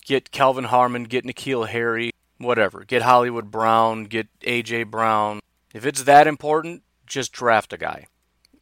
Get 0.04 0.32
Kelvin 0.32 0.64
Harmon, 0.64 1.04
get 1.04 1.24
N'Keal 1.24 1.68
Harry, 1.68 2.10
whatever. 2.38 2.82
Get 2.82 3.02
Hollywood 3.02 3.52
Brown, 3.52 4.06
get 4.06 4.26
AJ 4.40 4.90
Brown, 4.90 5.38
if 5.74 5.84
it's 5.84 6.04
that 6.04 6.26
important, 6.26 6.82
just 7.06 7.32
draft 7.32 7.74
a 7.74 7.76
guy. 7.76 8.06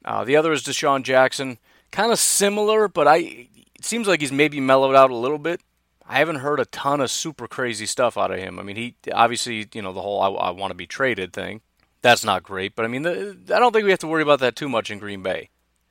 Uh, 0.05 0.25
the 0.25 0.35
other 0.35 0.53
is 0.53 0.64
DeSean 0.64 1.05
Jackson. 1.05 1.59
Kind 1.92 2.11
of 2.11 2.18
similar, 2.18 2.88
but 2.88 3.07
I 3.07 3.16
it 3.16 3.85
seems 3.85 4.09
like 4.09 4.20
he's 4.20 4.33
maybe 4.33 4.59
mellowed 4.59 4.96
out 4.96 5.11
a 5.11 5.16
little 5.16 5.38
bit. 5.38 5.61
I 6.09 6.18
haven't 6.18 6.37
heard 6.37 6.59
a 6.59 6.64
ton 6.64 7.01
of 7.01 7.11
super 7.11 7.46
crazy 7.46 7.87
stuff 7.87 8.18
out 8.18 8.31
of 8.31 8.38
him. 8.38 8.59
I 8.59 8.62
mean, 8.62 8.77
he 8.77 8.96
obviously, 9.12 9.68
you 9.72 9.83
know, 9.83 9.92
the 9.92 10.03
whole 10.03 10.20
I, 10.20 10.29
I 10.29 10.51
want 10.51 10.70
to 10.70 10.77
be 10.77 10.87
traded 10.87 11.33
thing. 11.33 11.61
That's 12.01 12.25
not 12.25 12.42
great, 12.42 12.75
but 12.75 12.85
I 12.85 12.88
mean, 12.88 13.03
the, 13.03 13.37
I 13.55 13.61
don't 13.61 13.72
think 13.72 13.85
we 13.85 13.90
have 13.90 14.01
to 14.01 14.09
worry 14.09 14.22
about 14.22 14.40
that 14.40 14.57
too 14.57 14.68
much 14.68 14.90
in 14.90 14.98
Green 14.98 15.22
Bay. 15.22 15.51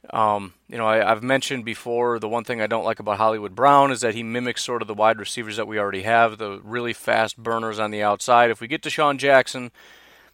Um, 0.10 0.56
you 0.68 0.78
know, 0.78 0.88
I, 0.88 0.98
have 0.98 1.24
mentioned 1.24 1.64
before 1.64 2.18
the 2.20 2.28
one 2.28 2.44
thing 2.44 2.60
I 2.60 2.68
don't 2.68 2.84
like 2.84 3.00
about 3.00 3.18
Hollywood 3.18 3.56
Brown 3.56 3.92
is 3.92 4.02
that 4.02 4.16
he 4.16 4.24
mimics 4.24 4.64
sort 4.64 4.82
of 4.82 4.88
the 4.88 4.94
wide 4.94 5.20
receivers 5.20 5.58
that 5.58 5.68
we 5.68 5.80
already 5.80 6.02
have, 6.02 6.38
the 6.38 6.60
really 6.64 6.92
fast 6.92 7.38
burners 7.38 7.80
on 7.80 7.92
the 7.92 8.02
outside. 8.02 8.50
If 8.50 8.60
we 8.60 8.68
get 8.68 8.82
DeSean 8.82 9.18
Jackson, 9.18 9.72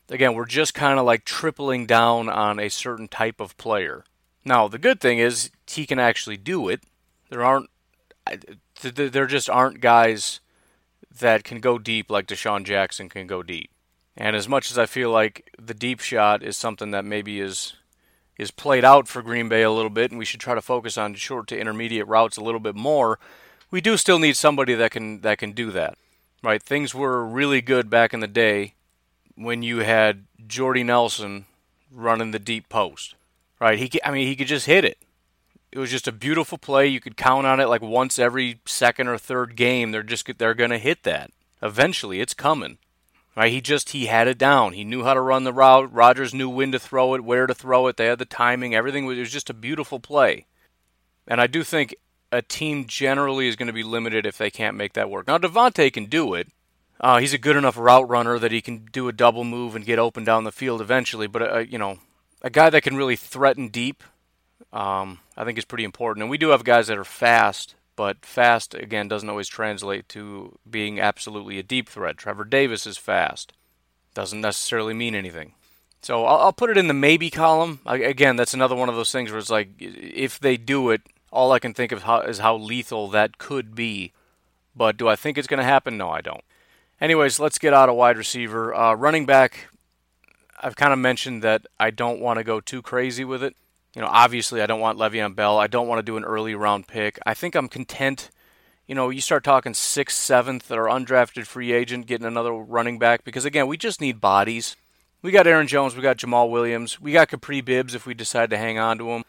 again, 0.09 0.33
we're 0.33 0.45
just 0.45 0.73
kind 0.73 0.99
of 0.99 1.05
like 1.05 1.25
tripling 1.25 1.85
down 1.85 2.29
on 2.29 2.59
a 2.59 2.69
certain 2.69 3.07
type 3.07 3.39
of 3.39 3.57
player. 3.57 4.03
Now, 4.45 4.67
the 4.67 4.77
good 4.77 5.01
thing 5.01 5.19
is 5.19 5.51
he 5.67 5.85
can 5.85 5.99
actually 5.99 6.37
do 6.37 6.69
it. 6.69 6.81
There 7.29 7.43
aren't, 7.43 7.69
there 8.81 9.27
just 9.27 9.49
aren't 9.49 9.81
guys 9.81 10.39
that 11.19 11.43
can 11.43 11.59
go 11.59 11.77
deep 11.77 12.09
like 12.09 12.27
DeSean 12.27 12.63
Jackson 12.63 13.09
can 13.09 13.27
go 13.27 13.43
deep. 13.43 13.71
And 14.15 14.35
as 14.35 14.47
much 14.47 14.71
as 14.71 14.77
I 14.77 14.85
feel 14.85 15.11
like 15.11 15.51
the 15.61 15.73
deep 15.73 15.99
shot 15.99 16.41
is 16.41 16.57
something 16.57 16.91
that 16.91 17.05
maybe 17.05 17.39
is 17.39 17.73
is 18.37 18.51
played 18.51 18.85
out 18.85 19.07
for 19.07 19.23
Green 19.23 19.49
Bay 19.49 19.63
a 19.63 19.71
little 19.71 19.89
bit, 19.89 20.11
and 20.11 20.19
we 20.19 20.25
should 20.25 20.39
try 20.39 20.53
to 20.53 20.61
focus 20.61 20.95
on 20.97 21.15
short 21.15 21.47
to 21.47 21.59
intermediate 21.59 22.07
routes 22.07 22.37
a 22.37 22.43
little 22.43 22.59
bit 22.59 22.75
more, 22.75 23.17
we 23.71 23.81
do 23.81 23.97
still 23.97 24.19
need 24.19 24.37
somebody 24.37 24.75
that 24.75 24.91
can 24.91 25.21
that 25.21 25.37
can 25.37 25.51
do 25.51 25.71
that. 25.71 25.97
Right? 26.43 26.61
Things 26.61 26.93
were 26.93 27.25
really 27.25 27.61
good 27.61 27.89
back 27.89 28.13
in 28.13 28.19
the 28.19 28.27
day 28.27 28.75
when 29.37 29.63
you 29.63 29.79
had 29.79 30.25
Jordy 30.47 30.83
Nelson 30.83 31.45
running 31.91 32.31
the 32.31 32.39
deep 32.39 32.67
post. 32.67 33.15
Right? 33.59 33.79
He 33.79 33.89
I 34.03 34.11
mean 34.11 34.27
he 34.27 34.35
could 34.35 34.47
just 34.47 34.65
hit 34.65 34.83
it. 34.83 34.97
It 35.71 35.79
was 35.79 35.91
just 35.91 36.07
a 36.07 36.11
beautiful 36.11 36.57
play. 36.57 36.87
You 36.87 36.99
could 36.99 37.17
count 37.17 37.45
on 37.45 37.59
it 37.59 37.67
like 37.67 37.81
once 37.81 38.19
every 38.19 38.59
second 38.65 39.07
or 39.07 39.17
third 39.17 39.55
game. 39.55 39.91
They're 39.91 40.03
just 40.03 40.37
they're 40.37 40.53
going 40.53 40.69
to 40.71 40.77
hit 40.77 41.03
that. 41.03 41.31
Eventually, 41.61 42.21
it's 42.21 42.33
coming. 42.33 42.77
Right? 43.35 43.51
He 43.51 43.61
just 43.61 43.91
he 43.91 44.07
had 44.07 44.27
it 44.27 44.37
down. 44.37 44.73
He 44.73 44.83
knew 44.83 45.03
how 45.03 45.13
to 45.13 45.21
run 45.21 45.43
the 45.43 45.53
route. 45.53 45.93
Rodgers 45.93 46.33
knew 46.33 46.49
when 46.49 46.71
to 46.71 46.79
throw 46.79 47.13
it, 47.13 47.23
where 47.23 47.45
to 47.45 47.53
throw 47.53 47.87
it. 47.87 47.97
They 47.97 48.05
had 48.05 48.19
the 48.19 48.25
timing. 48.25 48.73
Everything 48.73 49.05
was, 49.05 49.17
it 49.17 49.21
was 49.21 49.31
just 49.31 49.49
a 49.49 49.53
beautiful 49.53 49.99
play. 49.99 50.45
And 51.27 51.39
I 51.39 51.47
do 51.47 51.63
think 51.63 51.95
a 52.31 52.41
team 52.41 52.85
generally 52.87 53.47
is 53.47 53.55
going 53.55 53.67
to 53.67 53.73
be 53.73 53.83
limited 53.83 54.25
if 54.25 54.37
they 54.37 54.49
can't 54.49 54.77
make 54.77 54.93
that 54.93 55.09
work. 55.09 55.27
Now 55.27 55.37
Davante 55.37 55.91
can 55.91 56.05
do 56.05 56.33
it. 56.33 56.47
Uh, 56.99 57.19
he's 57.19 57.33
a 57.33 57.37
good 57.37 57.55
enough 57.55 57.77
route 57.77 58.09
runner 58.09 58.39
that 58.39 58.51
he 58.51 58.61
can 58.61 58.85
do 58.91 59.07
a 59.07 59.13
double 59.13 59.43
move 59.43 59.75
and 59.75 59.85
get 59.85 59.99
open 59.99 60.23
down 60.23 60.43
the 60.43 60.51
field 60.51 60.81
eventually. 60.81 61.27
But 61.27 61.41
uh, 61.41 61.59
you 61.59 61.77
know, 61.77 61.99
a 62.41 62.49
guy 62.49 62.69
that 62.69 62.81
can 62.81 62.95
really 62.95 63.15
threaten 63.15 63.67
deep, 63.67 64.03
um, 64.73 65.19
I 65.35 65.43
think 65.43 65.57
is 65.57 65.65
pretty 65.65 65.83
important. 65.83 66.23
And 66.23 66.29
we 66.29 66.37
do 66.37 66.49
have 66.49 66.63
guys 66.63 66.87
that 66.87 66.97
are 66.97 67.05
fast, 67.05 67.75
but 67.95 68.25
fast 68.25 68.73
again 68.73 69.07
doesn't 69.07 69.29
always 69.29 69.47
translate 69.47 70.09
to 70.09 70.57
being 70.69 70.99
absolutely 70.99 71.59
a 71.59 71.63
deep 71.63 71.89
threat. 71.89 72.17
Trevor 72.17 72.45
Davis 72.45 72.87
is 72.87 72.97
fast, 72.97 73.53
doesn't 74.13 74.41
necessarily 74.41 74.93
mean 74.93 75.15
anything. 75.15 75.53
So 76.01 76.25
I'll, 76.25 76.39
I'll 76.39 76.53
put 76.53 76.69
it 76.69 76.77
in 76.77 76.87
the 76.87 76.93
maybe 76.93 77.29
column. 77.29 77.79
I, 77.85 77.97
again, 77.97 78.35
that's 78.35 78.53
another 78.53 78.75
one 78.75 78.89
of 78.89 78.95
those 78.95 79.11
things 79.11 79.29
where 79.29 79.39
it's 79.39 79.49
like 79.49 79.69
if 79.79 80.39
they 80.39 80.57
do 80.57 80.89
it, 80.89 81.01
all 81.31 81.51
I 81.51 81.59
can 81.59 81.73
think 81.73 81.91
of 81.91 82.03
how, 82.03 82.21
is 82.21 82.39
how 82.39 82.55
lethal 82.55 83.07
that 83.09 83.37
could 83.37 83.75
be. 83.75 84.13
But 84.75 84.97
do 84.97 85.07
I 85.07 85.15
think 85.15 85.37
it's 85.37 85.47
going 85.47 85.57
to 85.57 85.63
happen? 85.63 85.97
No, 85.97 86.09
I 86.09 86.21
don't. 86.21 86.43
Anyways, 86.99 87.39
let's 87.39 87.59
get 87.59 87.73
out 87.73 87.89
of 87.89 87.95
wide 87.95 88.17
receiver. 88.17 88.73
Uh, 88.73 88.93
running 88.95 89.25
back, 89.25 89.69
I've 90.61 90.75
kind 90.75 90.93
of 90.93 90.99
mentioned 90.99 91.43
that 91.43 91.67
I 91.79 91.91
don't 91.91 92.19
want 92.19 92.37
to 92.37 92.43
go 92.43 92.59
too 92.59 92.81
crazy 92.81 93.23
with 93.23 93.43
it. 93.43 93.55
You 93.95 94.01
know, 94.01 94.09
obviously, 94.09 94.61
I 94.61 94.65
don't 94.65 94.79
want 94.79 94.97
Le'Veon 94.97 95.35
Bell. 95.35 95.57
I 95.57 95.67
don't 95.67 95.87
want 95.87 95.99
to 95.99 96.03
do 96.03 96.17
an 96.17 96.23
early 96.23 96.55
round 96.55 96.87
pick. 96.87 97.19
I 97.25 97.33
think 97.33 97.55
I'm 97.55 97.67
content. 97.67 98.31
You 98.87 98.95
know, 98.95 99.09
you 99.09 99.21
start 99.21 99.43
talking 99.43 99.73
sixth, 99.73 100.17
seventh, 100.17 100.71
or 100.71 100.85
undrafted 100.85 101.45
free 101.45 101.71
agent, 101.71 102.07
getting 102.07 102.25
another 102.25 102.53
running 102.53 102.99
back 102.99 103.23
because 103.23 103.45
again, 103.45 103.67
we 103.67 103.77
just 103.77 104.01
need 104.01 104.21
bodies. 104.21 104.75
We 105.21 105.31
got 105.31 105.47
Aaron 105.47 105.67
Jones, 105.67 105.95
we 105.95 106.01
got 106.01 106.17
Jamaal 106.17 106.49
Williams, 106.49 107.01
we 107.01 107.11
got 107.11 107.29
Kapri 107.29 107.65
Bibbs 107.65 107.95
if 107.95 108.05
we 108.05 108.13
decide 108.13 108.49
to 108.51 108.57
hang 108.57 108.77
on 108.77 108.97
to 108.99 109.09
him. 109.09 109.23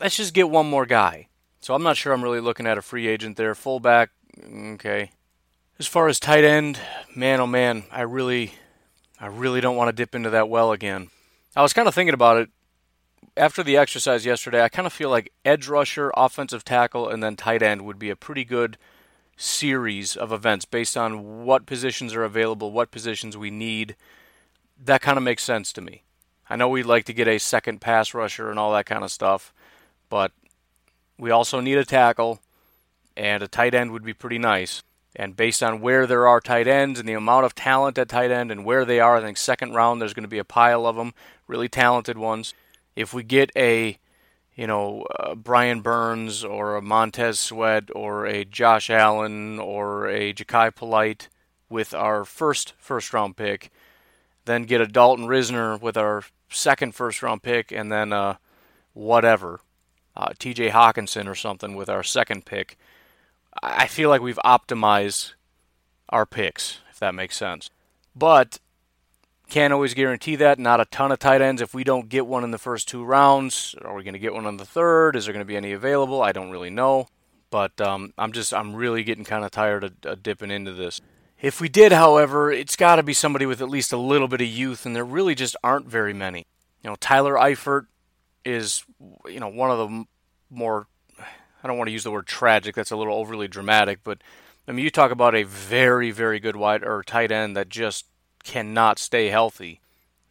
Let's 0.00 0.16
just 0.16 0.34
get 0.34 0.50
one 0.50 0.68
more 0.68 0.86
guy. 0.86 1.28
So 1.60 1.74
I'm 1.74 1.82
not 1.82 1.96
sure 1.96 2.12
I'm 2.12 2.22
really 2.22 2.40
looking 2.40 2.66
at 2.66 2.78
a 2.78 2.82
free 2.82 3.06
agent 3.06 3.36
there. 3.36 3.54
Fullback, 3.54 4.10
okay. 4.42 5.10
As 5.80 5.86
far 5.86 6.08
as 6.08 6.18
tight 6.18 6.42
end, 6.42 6.80
man, 7.14 7.38
oh 7.38 7.46
man, 7.46 7.84
I 7.92 8.00
really, 8.00 8.54
I 9.20 9.26
really 9.28 9.60
don't 9.60 9.76
want 9.76 9.86
to 9.86 9.92
dip 9.92 10.12
into 10.12 10.30
that 10.30 10.48
well 10.48 10.72
again. 10.72 11.10
I 11.54 11.62
was 11.62 11.72
kind 11.72 11.86
of 11.86 11.94
thinking 11.94 12.14
about 12.14 12.36
it 12.38 12.50
after 13.36 13.62
the 13.62 13.76
exercise 13.76 14.26
yesterday. 14.26 14.60
I 14.60 14.70
kind 14.70 14.86
of 14.86 14.92
feel 14.92 15.08
like 15.08 15.32
edge 15.44 15.68
rusher, 15.68 16.10
offensive 16.16 16.64
tackle, 16.64 17.08
and 17.08 17.22
then 17.22 17.36
tight 17.36 17.62
end 17.62 17.82
would 17.82 17.96
be 17.96 18.10
a 18.10 18.16
pretty 18.16 18.44
good 18.44 18.76
series 19.36 20.16
of 20.16 20.32
events 20.32 20.64
based 20.64 20.96
on 20.96 21.44
what 21.44 21.64
positions 21.64 22.12
are 22.12 22.24
available, 22.24 22.72
what 22.72 22.90
positions 22.90 23.36
we 23.36 23.52
need. 23.52 23.94
That 24.84 25.00
kind 25.00 25.16
of 25.16 25.22
makes 25.22 25.44
sense 25.44 25.72
to 25.74 25.80
me. 25.80 26.02
I 26.50 26.56
know 26.56 26.68
we'd 26.68 26.86
like 26.86 27.04
to 27.04 27.12
get 27.12 27.28
a 27.28 27.38
second 27.38 27.80
pass 27.80 28.14
rusher 28.14 28.50
and 28.50 28.58
all 28.58 28.72
that 28.72 28.86
kind 28.86 29.04
of 29.04 29.12
stuff, 29.12 29.54
but 30.08 30.32
we 31.16 31.30
also 31.30 31.60
need 31.60 31.78
a 31.78 31.84
tackle, 31.84 32.40
and 33.16 33.44
a 33.44 33.48
tight 33.48 33.74
end 33.74 33.92
would 33.92 34.04
be 34.04 34.12
pretty 34.12 34.38
nice. 34.38 34.82
And 35.16 35.36
based 35.36 35.62
on 35.62 35.80
where 35.80 36.06
there 36.06 36.28
are 36.28 36.40
tight 36.40 36.68
ends 36.68 37.00
and 37.00 37.08
the 37.08 37.14
amount 37.14 37.46
of 37.46 37.54
talent 37.54 37.98
at 37.98 38.08
tight 38.08 38.30
end 38.30 38.50
and 38.50 38.64
where 38.64 38.84
they 38.84 39.00
are, 39.00 39.16
I 39.16 39.20
think 39.20 39.36
second 39.36 39.74
round 39.74 40.00
there's 40.00 40.14
going 40.14 40.24
to 40.24 40.28
be 40.28 40.38
a 40.38 40.44
pile 40.44 40.86
of 40.86 40.96
them, 40.96 41.14
really 41.46 41.68
talented 41.68 42.18
ones. 42.18 42.54
If 42.94 43.14
we 43.14 43.22
get 43.22 43.50
a, 43.56 43.98
you 44.54 44.66
know, 44.66 45.06
uh, 45.18 45.34
Brian 45.34 45.80
Burns 45.80 46.44
or 46.44 46.76
a 46.76 46.82
Montez 46.82 47.40
Sweat 47.40 47.88
or 47.94 48.26
a 48.26 48.44
Josh 48.44 48.90
Allen 48.90 49.58
or 49.58 50.08
a 50.08 50.32
Jachai 50.32 50.74
Polite 50.74 51.28
with 51.70 51.94
our 51.94 52.24
first 52.24 52.74
first 52.78 53.12
round 53.12 53.36
pick, 53.36 53.70
then 54.44 54.64
get 54.64 54.80
a 54.80 54.86
Dalton 54.86 55.26
Risner 55.26 55.80
with 55.80 55.96
our 55.96 56.22
second 56.48 56.94
first 56.94 57.22
round 57.22 57.42
pick, 57.42 57.70
and 57.70 57.92
then 57.92 58.12
uh, 58.12 58.36
whatever, 58.94 59.60
uh, 60.16 60.32
T.J. 60.38 60.70
Hockenson 60.70 61.28
or 61.28 61.34
something 61.34 61.76
with 61.76 61.88
our 61.88 62.02
second 62.02 62.46
pick 62.46 62.76
I 63.62 63.86
feel 63.86 64.08
like 64.08 64.20
we've 64.20 64.38
optimized 64.44 65.34
our 66.08 66.26
picks, 66.26 66.80
if 66.90 66.98
that 66.98 67.14
makes 67.14 67.36
sense. 67.36 67.70
But 68.14 68.58
can't 69.48 69.72
always 69.72 69.94
guarantee 69.94 70.36
that. 70.36 70.58
Not 70.58 70.80
a 70.80 70.84
ton 70.84 71.12
of 71.12 71.18
tight 71.18 71.40
ends. 71.40 71.62
If 71.62 71.72
we 71.72 71.84
don't 71.84 72.08
get 72.08 72.26
one 72.26 72.44
in 72.44 72.50
the 72.50 72.58
first 72.58 72.88
two 72.88 73.04
rounds, 73.04 73.74
are 73.82 73.94
we 73.94 74.04
going 74.04 74.14
to 74.14 74.18
get 74.18 74.34
one 74.34 74.46
in 74.46 74.58
the 74.58 74.64
third? 74.64 75.16
Is 75.16 75.24
there 75.24 75.32
going 75.32 75.44
to 75.44 75.48
be 75.48 75.56
any 75.56 75.72
available? 75.72 76.22
I 76.22 76.32
don't 76.32 76.50
really 76.50 76.70
know. 76.70 77.08
But 77.50 77.80
um, 77.80 78.12
I'm 78.18 78.32
just 78.32 78.52
I'm 78.52 78.74
really 78.74 79.02
getting 79.02 79.24
kind 79.24 79.44
of 79.44 79.50
tired 79.50 79.84
of, 79.84 79.94
of 80.04 80.22
dipping 80.22 80.50
into 80.50 80.72
this. 80.72 81.00
If 81.40 81.60
we 81.60 81.68
did, 81.68 81.92
however, 81.92 82.50
it's 82.50 82.76
got 82.76 82.96
to 82.96 83.02
be 83.02 83.14
somebody 83.14 83.46
with 83.46 83.62
at 83.62 83.70
least 83.70 83.92
a 83.92 83.96
little 83.96 84.28
bit 84.28 84.40
of 84.40 84.48
youth, 84.48 84.84
and 84.84 84.94
there 84.94 85.04
really 85.04 85.34
just 85.34 85.56
aren't 85.62 85.86
very 85.86 86.12
many. 86.12 86.46
You 86.82 86.90
know, 86.90 86.96
Tyler 86.96 87.34
Eifert 87.34 87.86
is 88.44 88.84
you 89.26 89.40
know 89.40 89.48
one 89.48 89.70
of 89.70 89.78
the 89.78 90.04
more 90.50 90.88
I 91.62 91.66
don't 91.66 91.78
want 91.78 91.88
to 91.88 91.92
use 91.92 92.04
the 92.04 92.10
word 92.10 92.26
tragic. 92.26 92.74
That's 92.74 92.90
a 92.90 92.96
little 92.96 93.14
overly 93.14 93.48
dramatic, 93.48 94.00
but 94.04 94.18
I 94.68 94.72
mean, 94.72 94.84
you 94.84 94.90
talk 94.90 95.10
about 95.10 95.34
a 95.34 95.44
very, 95.44 96.10
very 96.10 96.38
good 96.38 96.56
wide 96.56 96.84
or 96.84 97.02
tight 97.02 97.32
end 97.32 97.56
that 97.56 97.70
just 97.70 98.04
cannot 98.44 98.98
stay 98.98 99.28
healthy. 99.28 99.80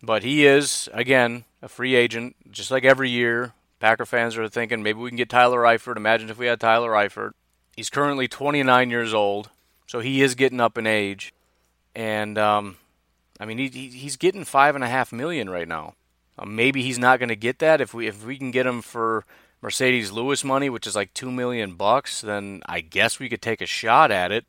But 0.01 0.23
he 0.23 0.45
is 0.45 0.88
again 0.93 1.45
a 1.61 1.67
free 1.67 1.95
agent, 1.95 2.36
just 2.51 2.71
like 2.71 2.86
every 2.86 3.09
year. 3.09 3.53
Packer 3.80 4.05
fans 4.05 4.38
are 4.38 4.47
thinking 4.47 4.82
maybe 4.82 4.99
we 4.99 5.09
can 5.09 5.17
get 5.17 5.30
Tyler 5.30 5.61
Eifert. 5.61 5.97
Imagine 5.97 6.30
if 6.30 6.38
we 6.38 6.47
had 6.47 6.59
Tyler 6.59 6.91
Eifert. 6.91 7.32
He's 7.75 7.89
currently 7.89 8.28
29 8.28 8.89
years 8.89 9.13
old, 9.13 9.49
so 9.86 9.99
he 9.99 10.21
is 10.21 10.34
getting 10.34 10.59
up 10.59 10.78
in 10.80 10.88
age, 10.88 11.34
and 11.95 12.38
um, 12.38 12.78
I 13.39 13.45
mean 13.45 13.57
he, 13.57 13.67
he's 13.67 14.17
getting 14.17 14.45
five 14.45 14.75
and 14.75 14.84
a 14.84 14.88
half 14.88 15.11
million 15.11 15.49
right 15.49 15.67
now. 15.67 15.93
Uh, 16.39 16.45
maybe 16.45 16.82
he's 16.84 16.99
not 16.99 17.19
going 17.19 17.30
to 17.30 17.36
get 17.36 17.59
that 17.59 17.82
if 17.82 17.93
we 17.93 18.07
if 18.07 18.25
we 18.25 18.38
can 18.38 18.51
get 18.51 18.65
him 18.65 18.82
for 18.82 19.25
Marcedes 19.61 20.11
Lewis 20.11 20.43
money, 20.43 20.69
which 20.69 20.85
is 20.85 20.95
like 20.95 21.13
two 21.13 21.31
million 21.31 21.73
bucks, 21.73 22.21
then 22.21 22.61
I 22.65 22.81
guess 22.81 23.19
we 23.19 23.29
could 23.29 23.41
take 23.41 23.61
a 23.61 23.65
shot 23.65 24.11
at 24.11 24.31
it. 24.31 24.45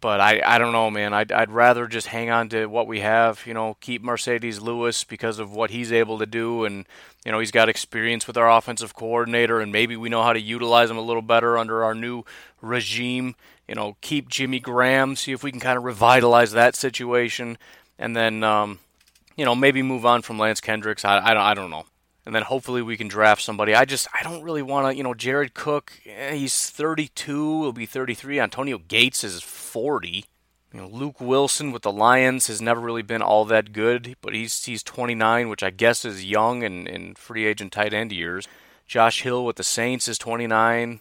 But 0.00 0.20
I, 0.20 0.42
I 0.44 0.58
don't 0.58 0.72
know, 0.72 0.90
man. 0.90 1.14
I'd, 1.14 1.32
I'd 1.32 1.50
rather 1.50 1.86
just 1.86 2.08
hang 2.08 2.30
on 2.30 2.48
to 2.50 2.66
what 2.66 2.86
we 2.86 3.00
have, 3.00 3.46
you 3.46 3.54
know, 3.54 3.76
keep 3.80 4.02
Marcedes 4.02 4.60
Lewis 4.60 5.04
because 5.04 5.38
of 5.38 5.52
what 5.52 5.70
he's 5.70 5.90
able 5.90 6.18
to 6.18 6.26
do. 6.26 6.64
And, 6.64 6.86
you 7.24 7.32
know, 7.32 7.38
he's 7.38 7.50
got 7.50 7.68
experience 7.68 8.26
with 8.26 8.36
our 8.36 8.50
offensive 8.50 8.94
coordinator, 8.94 9.58
and 9.58 9.72
maybe 9.72 9.96
we 9.96 10.10
know 10.10 10.22
how 10.22 10.34
to 10.34 10.40
utilize 10.40 10.90
him 10.90 10.98
a 10.98 11.02
little 11.02 11.22
better 11.22 11.56
under 11.56 11.82
our 11.82 11.94
new 11.94 12.24
regime. 12.60 13.36
You 13.66 13.74
know, 13.74 13.96
keep 14.02 14.28
Jimmy 14.28 14.60
Graham, 14.60 15.16
see 15.16 15.32
if 15.32 15.42
we 15.42 15.50
can 15.50 15.60
kind 15.60 15.78
of 15.78 15.84
revitalize 15.84 16.52
that 16.52 16.76
situation. 16.76 17.56
And 17.98 18.14
then, 18.14 18.44
um, 18.44 18.78
you 19.34 19.46
know, 19.46 19.54
maybe 19.54 19.82
move 19.82 20.04
on 20.04 20.20
from 20.22 20.38
Lance 20.38 20.60
Kendricks. 20.60 21.04
I, 21.04 21.18
I, 21.18 21.34
don't, 21.34 21.42
I 21.42 21.54
don't 21.54 21.70
know 21.70 21.86
and 22.26 22.34
then 22.34 22.42
hopefully 22.42 22.82
we 22.82 22.96
can 22.96 23.06
draft 23.06 23.40
somebody. 23.40 23.74
I 23.74 23.84
just 23.84 24.08
I 24.12 24.24
don't 24.24 24.42
really 24.42 24.62
want 24.62 24.88
to, 24.88 24.96
you 24.96 25.04
know, 25.04 25.14
Jared 25.14 25.54
Cook, 25.54 25.92
eh, 26.04 26.34
he's 26.34 26.68
32, 26.68 27.62
he'll 27.62 27.72
be 27.72 27.86
33. 27.86 28.40
Antonio 28.40 28.78
Gates 28.78 29.22
is 29.22 29.40
40. 29.42 30.24
You 30.74 30.80
know, 30.80 30.88
Luke 30.88 31.20
Wilson 31.20 31.70
with 31.70 31.82
the 31.82 31.92
Lions 31.92 32.48
has 32.48 32.60
never 32.60 32.80
really 32.80 33.02
been 33.02 33.22
all 33.22 33.44
that 33.46 33.72
good, 33.72 34.16
but 34.20 34.34
he's 34.34 34.64
he's 34.64 34.82
29, 34.82 35.48
which 35.48 35.62
I 35.62 35.70
guess 35.70 36.04
is 36.04 36.24
young 36.24 36.64
and 36.64 36.88
in 36.88 37.14
free 37.14 37.46
agent 37.46 37.72
tight 37.72 37.94
end 37.94 38.10
years. 38.10 38.48
Josh 38.86 39.22
Hill 39.22 39.44
with 39.44 39.56
the 39.56 39.64
Saints 39.64 40.08
is 40.08 40.18
29. 40.18 41.00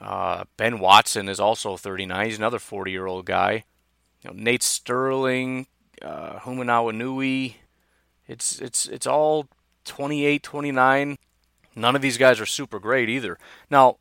Uh, 0.00 0.44
ben 0.56 0.78
Watson 0.78 1.28
is 1.28 1.40
also 1.40 1.76
39. 1.76 2.26
He's 2.26 2.38
another 2.38 2.58
40 2.58 2.92
year 2.92 3.06
old 3.06 3.26
guy. 3.26 3.64
You 4.22 4.30
know, 4.30 4.36
Nate 4.36 4.62
Sterling, 4.62 5.66
uh, 6.00 6.38
Nui. 6.46 7.56
It's 8.28 8.60
it's 8.60 8.86
it's 8.86 9.06
all 9.06 9.48
28, 9.86 10.42
29. 10.42 11.16
None 11.74 11.96
of 11.96 12.02
these 12.02 12.18
guys 12.18 12.40
are 12.40 12.46
super 12.46 12.78
great 12.78 13.08
either. 13.08 13.38
Now, 13.70 13.96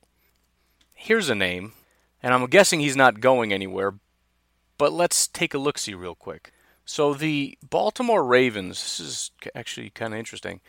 here's 0.93 1.29
a 1.29 1.35
name, 1.35 1.73
and 2.21 2.33
I'm 2.33 2.45
guessing 2.47 2.79
he's 2.79 2.95
not 2.95 3.19
going 3.19 3.53
anywhere, 3.53 3.95
but 4.77 4.91
let's 4.91 5.27
take 5.27 5.53
a 5.53 5.59
look 5.59 5.77
see 5.77 5.93
real 5.93 6.15
quick. 6.15 6.51
So 6.85 7.13
the 7.13 7.57
Baltimore 7.67 8.23
Ravens, 8.23 8.81
this 8.81 8.99
is 8.99 9.31
actually 9.55 9.89
kind 9.89 10.13
of 10.13 10.19
interesting. 10.19 10.61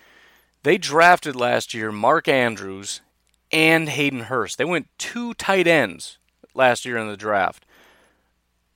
They 0.62 0.78
drafted 0.78 1.36
last 1.36 1.74
year 1.74 1.92
Mark 1.92 2.26
Andrews 2.26 3.02
and 3.52 3.88
Hayden 3.88 4.20
Hurst. 4.20 4.58
They 4.58 4.64
went 4.64 4.88
two 4.98 5.34
tight 5.34 5.66
ends 5.66 6.18
last 6.54 6.84
year 6.84 6.96
in 6.96 7.08
the 7.08 7.16
draft. 7.16 7.65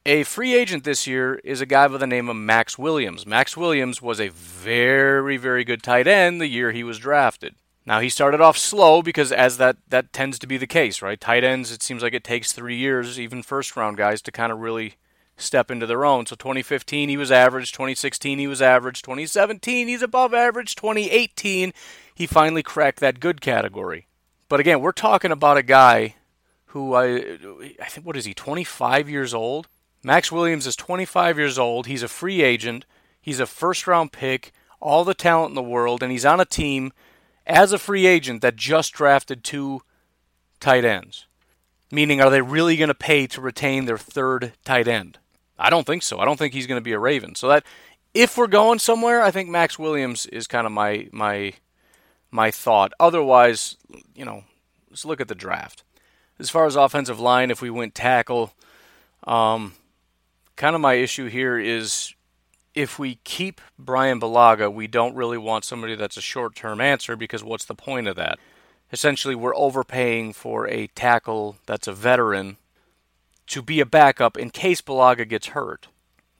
A 0.06 0.22
free 0.22 0.54
agent 0.54 0.84
this 0.84 1.06
year 1.06 1.34
is 1.44 1.60
a 1.60 1.66
guy 1.66 1.86
by 1.86 1.98
the 1.98 2.06
name 2.06 2.30
of 2.30 2.36
Maxx 2.36 2.78
Williams. 2.78 3.26
Maxx 3.26 3.54
Williams 3.54 4.00
was 4.00 4.18
a 4.18 4.28
very, 4.28 5.36
very 5.36 5.62
good 5.62 5.82
tight 5.82 6.06
end 6.06 6.40
the 6.40 6.46
year 6.46 6.72
he 6.72 6.82
was 6.82 6.98
drafted. 6.98 7.54
Now 7.84 8.00
he 8.00 8.08
started 8.08 8.40
off 8.40 8.56
slow 8.56 9.02
because 9.02 9.30
as 9.30 9.58
that 9.58 9.76
that 9.88 10.14
tends 10.14 10.38
to 10.38 10.46
be 10.46 10.56
the 10.56 10.66
case, 10.66 11.02
right? 11.02 11.20
Tight 11.20 11.44
ends, 11.44 11.70
it 11.70 11.82
seems 11.82 12.02
like 12.02 12.14
it 12.14 12.24
takes 12.24 12.52
three 12.52 12.76
years, 12.76 13.20
even 13.20 13.42
first 13.42 13.76
round 13.76 13.98
guys, 13.98 14.22
to 14.22 14.32
kind 14.32 14.50
of 14.50 14.60
really 14.60 14.94
step 15.36 15.70
into 15.70 15.84
their 15.84 16.06
own. 16.06 16.24
So 16.24 16.34
2015 16.34 17.10
he 17.10 17.18
was 17.18 17.30
average, 17.30 17.70
2016 17.72 18.38
he 18.38 18.46
was 18.46 18.62
average, 18.62 19.02
2017 19.02 19.86
he's 19.86 20.02
above 20.02 20.32
average, 20.32 20.76
2018 20.76 21.74
he 22.14 22.26
finally 22.26 22.62
cracked 22.62 23.00
that 23.00 23.20
good 23.20 23.42
category. 23.42 24.06
But 24.48 24.60
again, 24.60 24.80
we're 24.80 24.92
talking 24.92 25.30
about 25.30 25.58
a 25.58 25.62
guy 25.62 26.14
who 26.66 26.94
I 26.94 27.38
I 27.82 27.86
think 27.88 28.06
what 28.06 28.16
is 28.16 28.24
he, 28.24 28.32
25 28.32 29.10
years 29.10 29.34
old? 29.34 29.68
Maxx 30.02 30.32
Williams 30.32 30.66
is 30.66 30.76
25 30.76 31.38
years 31.38 31.58
old. 31.58 31.86
He's 31.86 32.02
a 32.02 32.08
free 32.08 32.42
agent. 32.42 32.84
He's 33.20 33.40
a 33.40 33.46
first 33.46 33.86
round 33.86 34.12
pick, 34.12 34.52
all 34.80 35.04
the 35.04 35.14
talent 35.14 35.50
in 35.50 35.54
the 35.54 35.62
world, 35.62 36.02
and 36.02 36.10
he's 36.10 36.24
on 36.24 36.40
a 36.40 36.46
team 36.46 36.92
as 37.46 37.72
a 37.72 37.78
free 37.78 38.06
agent 38.06 38.40
that 38.42 38.56
just 38.56 38.92
drafted 38.92 39.44
two 39.44 39.82
tight 40.58 40.84
ends. 40.84 41.26
Meaning, 41.92 42.20
are 42.20 42.30
they 42.30 42.40
really 42.40 42.76
going 42.76 42.88
to 42.88 42.94
pay 42.94 43.26
to 43.26 43.40
retain 43.40 43.84
their 43.84 43.98
third 43.98 44.52
tight 44.64 44.86
end? 44.88 45.18
I 45.58 45.68
don't 45.68 45.86
think 45.86 46.02
so. 46.02 46.18
I 46.18 46.24
don't 46.24 46.38
think 46.38 46.54
he's 46.54 46.66
going 46.66 46.80
to 46.80 46.84
be 46.84 46.92
a 46.92 46.98
Raven. 46.98 47.34
So 47.34 47.48
that 47.48 47.64
if 48.14 48.38
we're 48.38 48.46
going 48.46 48.78
somewhere, 48.78 49.22
I 49.22 49.30
think 49.30 49.50
Maxx 49.50 49.78
Williams 49.78 50.26
is 50.26 50.46
kind 50.46 50.66
of 50.66 50.72
my 50.72 51.08
my 51.12 51.54
my 52.30 52.50
thought. 52.50 52.92
Otherwise, 52.98 53.76
you 54.14 54.24
know, 54.24 54.44
let's 54.88 55.04
look 55.04 55.20
at 55.20 55.28
the 55.28 55.34
draft. 55.34 55.82
As 56.38 56.48
far 56.48 56.64
as 56.64 56.76
offensive 56.76 57.20
line, 57.20 57.50
if 57.50 57.60
we 57.60 57.68
went 57.68 57.94
tackle, 57.94 58.54
um, 59.24 59.74
kind 60.60 60.74
of 60.74 60.80
my 60.82 60.92
issue 60.92 61.26
here 61.26 61.58
is 61.58 62.14
if 62.74 62.98
we 62.98 63.14
keep 63.24 63.62
Brian 63.78 64.20
Bulaga, 64.20 64.70
we 64.70 64.86
don't 64.86 65.16
really 65.16 65.38
want 65.38 65.64
somebody 65.64 65.94
that's 65.94 66.18
a 66.18 66.20
short 66.20 66.54
term 66.54 66.82
answer 66.82 67.16
because 67.16 67.42
what's 67.42 67.64
the 67.64 67.74
point 67.74 68.06
of 68.06 68.16
that? 68.16 68.38
Essentially, 68.92 69.34
we're 69.34 69.56
overpaying 69.56 70.34
for 70.34 70.68
a 70.68 70.88
tackle 70.88 71.56
that's 71.64 71.88
a 71.88 71.94
veteran 71.94 72.58
to 73.46 73.62
be 73.62 73.80
a 73.80 73.86
backup 73.86 74.36
in 74.36 74.50
case 74.50 74.82
Bulaga 74.82 75.26
gets 75.26 75.48
hurt. 75.48 75.88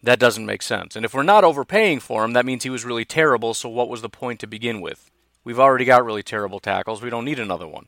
That 0.03 0.21
doesn't 0.21 0.45
make 0.45 0.61
sense. 0.61 0.97
And 0.97 1.07
if 1.07 1.15
we're 1.15 1.23
not 1.23 1.43
overpaying 1.43 2.01
for 2.01 2.23
him, 2.23 2.35
that 2.35 2.45
means 2.45 2.63
he 2.63 2.71
was 2.71 2.85
really 2.85 3.07
terrible, 3.07 3.55
so 3.55 3.71
what 3.71 3.89
was 3.89 4.03
the 4.03 4.11
point 4.11 4.39
to 4.41 4.47
begin 4.47 4.83
with? 4.83 5.11
We've 5.45 5.59
already 5.59 5.87
got 5.87 6.05
really 6.05 6.23
terrible 6.23 6.61
tackles, 6.61 7.01
we 7.01 7.11
don't 7.11 7.25
need 7.25 7.39
another 7.39 7.67
one 7.67 7.87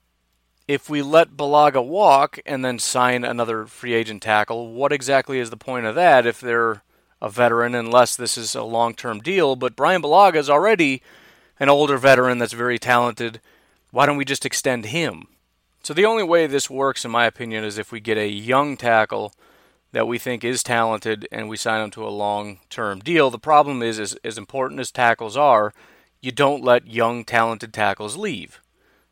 if 0.73 0.89
we 0.89 1.03
let 1.03 1.37
Bulaga 1.37 1.85
walk 1.85 2.39
and 2.47 2.65
then 2.65 2.79
sign 2.79 3.25
another 3.25 3.67
free 3.67 3.93
agent 3.93 4.23
tackle, 4.23 4.73
what 4.73 4.91
exactly 4.91 5.39
is 5.39 5.51
the 5.51 5.57
point 5.57 5.85
of 5.85 5.95
that 5.95 6.25
if 6.27 6.41
they're 6.41 6.83
a 7.21 7.29
veteran, 7.29 7.75
unless 7.75 8.17
this 8.17 8.39
is 8.39 8.55
a 8.55 8.63
long 8.63 8.95
term 8.95 9.21
deal? 9.21 9.55
But 9.55 9.77
Brian 9.77 10.01
Bulaga 10.01 10.37
is 10.37 10.49
already 10.49 11.03
an 11.61 11.69
older 11.69 11.99
veteran 11.99 12.39
that's 12.39 12.55
very 12.55 12.79
talented. 12.79 13.39
Why 13.91 14.07
don't 14.07 14.17
we 14.17 14.25
just 14.25 14.47
extend 14.47 14.87
him? 14.87 15.27
So 15.83 15.93
the 15.93 16.07
only 16.07 16.23
way 16.23 16.47
this 16.47 16.71
works, 16.71 17.05
in 17.05 17.11
my 17.11 17.27
opinion, 17.27 17.65
is 17.65 17.77
if 17.77 17.93
we 17.93 18.01
get 18.01 18.17
a 18.17 18.29
young 18.29 18.79
tackle 18.79 19.35
that 19.91 20.09
we 20.09 20.19
think 20.19 20.43
is 20.43 20.63
talented 20.63 21.29
and 21.31 21.51
we 21.51 21.59
sign 21.59 21.85
him 21.85 21.91
to 21.91 22.07
a 22.07 22.09
long 22.09 22.61
term 22.71 23.01
deal. 23.01 23.29
The 23.29 23.39
problem 23.39 23.83
is, 23.83 23.99
is, 23.99 24.15
as 24.25 24.39
important 24.39 24.81
as 24.81 24.91
tackles 24.91 25.37
are, 25.37 25.75
you 26.23 26.33
don't 26.33 26.65
let 26.65 26.87
young, 26.87 27.25
talented 27.25 27.75
tackles 27.75 28.17
leave. 28.17 28.63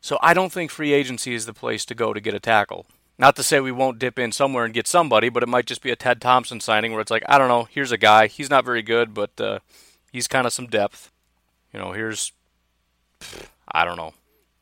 So 0.01 0.17
I 0.21 0.33
don't 0.33 0.51
think 0.51 0.71
free 0.71 0.93
agency 0.93 1.35
is 1.35 1.45
the 1.45 1.53
place 1.53 1.85
to 1.85 1.95
go 1.95 2.11
to 2.11 2.19
get 2.19 2.33
a 2.33 2.39
tackle. 2.39 2.87
Not 3.19 3.35
to 3.35 3.43
say 3.43 3.59
we 3.59 3.71
won't 3.71 3.99
dip 3.99 4.17
in 4.17 4.31
somewhere 4.31 4.65
and 4.65 4.73
get 4.73 4.87
somebody, 4.87 5.29
but 5.29 5.43
it 5.43 5.49
might 5.49 5.67
just 5.67 5.83
be 5.83 5.91
a 5.91 5.95
Ted 5.95 6.19
Thompson 6.19 6.59
signing 6.59 6.91
where 6.91 7.01
it's 7.01 7.11
like, 7.11 7.23
I 7.27 7.37
don't 7.37 7.49
know, 7.49 7.65
here's 7.65 7.91
a 7.91 7.97
guy. 7.97 8.25
He's 8.25 8.49
not 8.49 8.65
very 8.65 8.81
good, 8.81 9.13
but 9.13 9.39
uh, 9.39 9.59
he's 10.11 10.27
kind 10.27 10.47
of 10.47 10.53
some 10.53 10.65
depth. 10.65 11.11
You 11.71 11.79
know, 11.79 11.91
here's, 11.91 12.31
I 13.71 13.85
don't 13.85 13.95
know, 13.95 14.15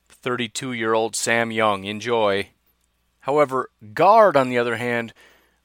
32 0.10 0.74
year 0.74 0.94
old 0.94 1.16
Sam 1.16 1.52
Young. 1.52 1.86
Enjoy. 1.86 2.50
However, 3.22 3.70
guard, 3.94 4.36
on 4.36 4.50
the 4.50 4.58
other 4.58 4.76
hand, 4.76 5.14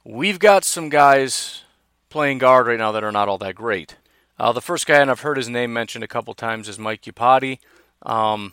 we've 0.04 0.38
got 0.38 0.64
some 0.64 0.88
guys 0.88 1.64
playing 2.10 2.38
guard 2.38 2.68
right 2.68 2.78
now 2.78 2.92
that 2.92 3.02
are 3.02 3.10
not 3.10 3.28
all 3.28 3.38
that 3.38 3.56
great. 3.56 3.96
Uh, 4.38 4.52
the 4.52 4.60
first 4.60 4.86
guy, 4.86 5.00
and 5.00 5.10
I've 5.10 5.20
heard 5.20 5.36
his 5.36 5.48
name 5.48 5.72
mentioned 5.72 6.04
a 6.04 6.08
couple 6.08 6.32
times, 6.34 6.68
is 6.68 6.78
Mike 6.78 7.02
Iupati. 7.02 7.58
Um, 8.02 8.52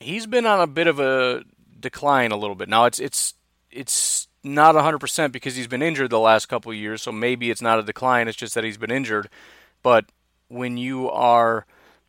he's 0.00 0.26
been 0.26 0.46
on 0.46 0.60
a 0.60 0.66
bit 0.66 0.86
of 0.86 0.98
a 0.98 1.44
decline 1.78 2.32
a 2.32 2.36
little 2.36 2.56
bit. 2.56 2.68
Now 2.68 2.86
it's 2.86 2.98
it's 2.98 3.34
it's 3.70 4.26
not 4.42 4.74
100% 4.74 5.32
because 5.32 5.54
he's 5.54 5.66
been 5.66 5.82
injured 5.82 6.10
the 6.10 6.18
last 6.18 6.46
couple 6.46 6.72
years, 6.72 7.02
so 7.02 7.12
maybe 7.12 7.50
it's 7.50 7.62
not 7.62 7.78
a 7.78 7.82
decline, 7.82 8.26
it's 8.26 8.36
just 8.36 8.54
that 8.54 8.64
he's 8.64 8.78
been 8.78 8.90
injured. 8.90 9.28
But 9.82 10.06
when 10.48 10.76
you 10.76 11.10
are 11.10 11.66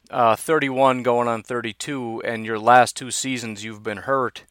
uh, 0.10 0.36
31 0.36 1.04
going 1.04 1.28
on 1.28 1.44
32 1.44 2.22
and 2.26 2.46
your 2.46 2.58
last 2.58 2.96
two 2.96 3.12
seasons 3.12 3.64
you've 3.64 3.84
been 3.84 4.00
hurt, 4.00 4.46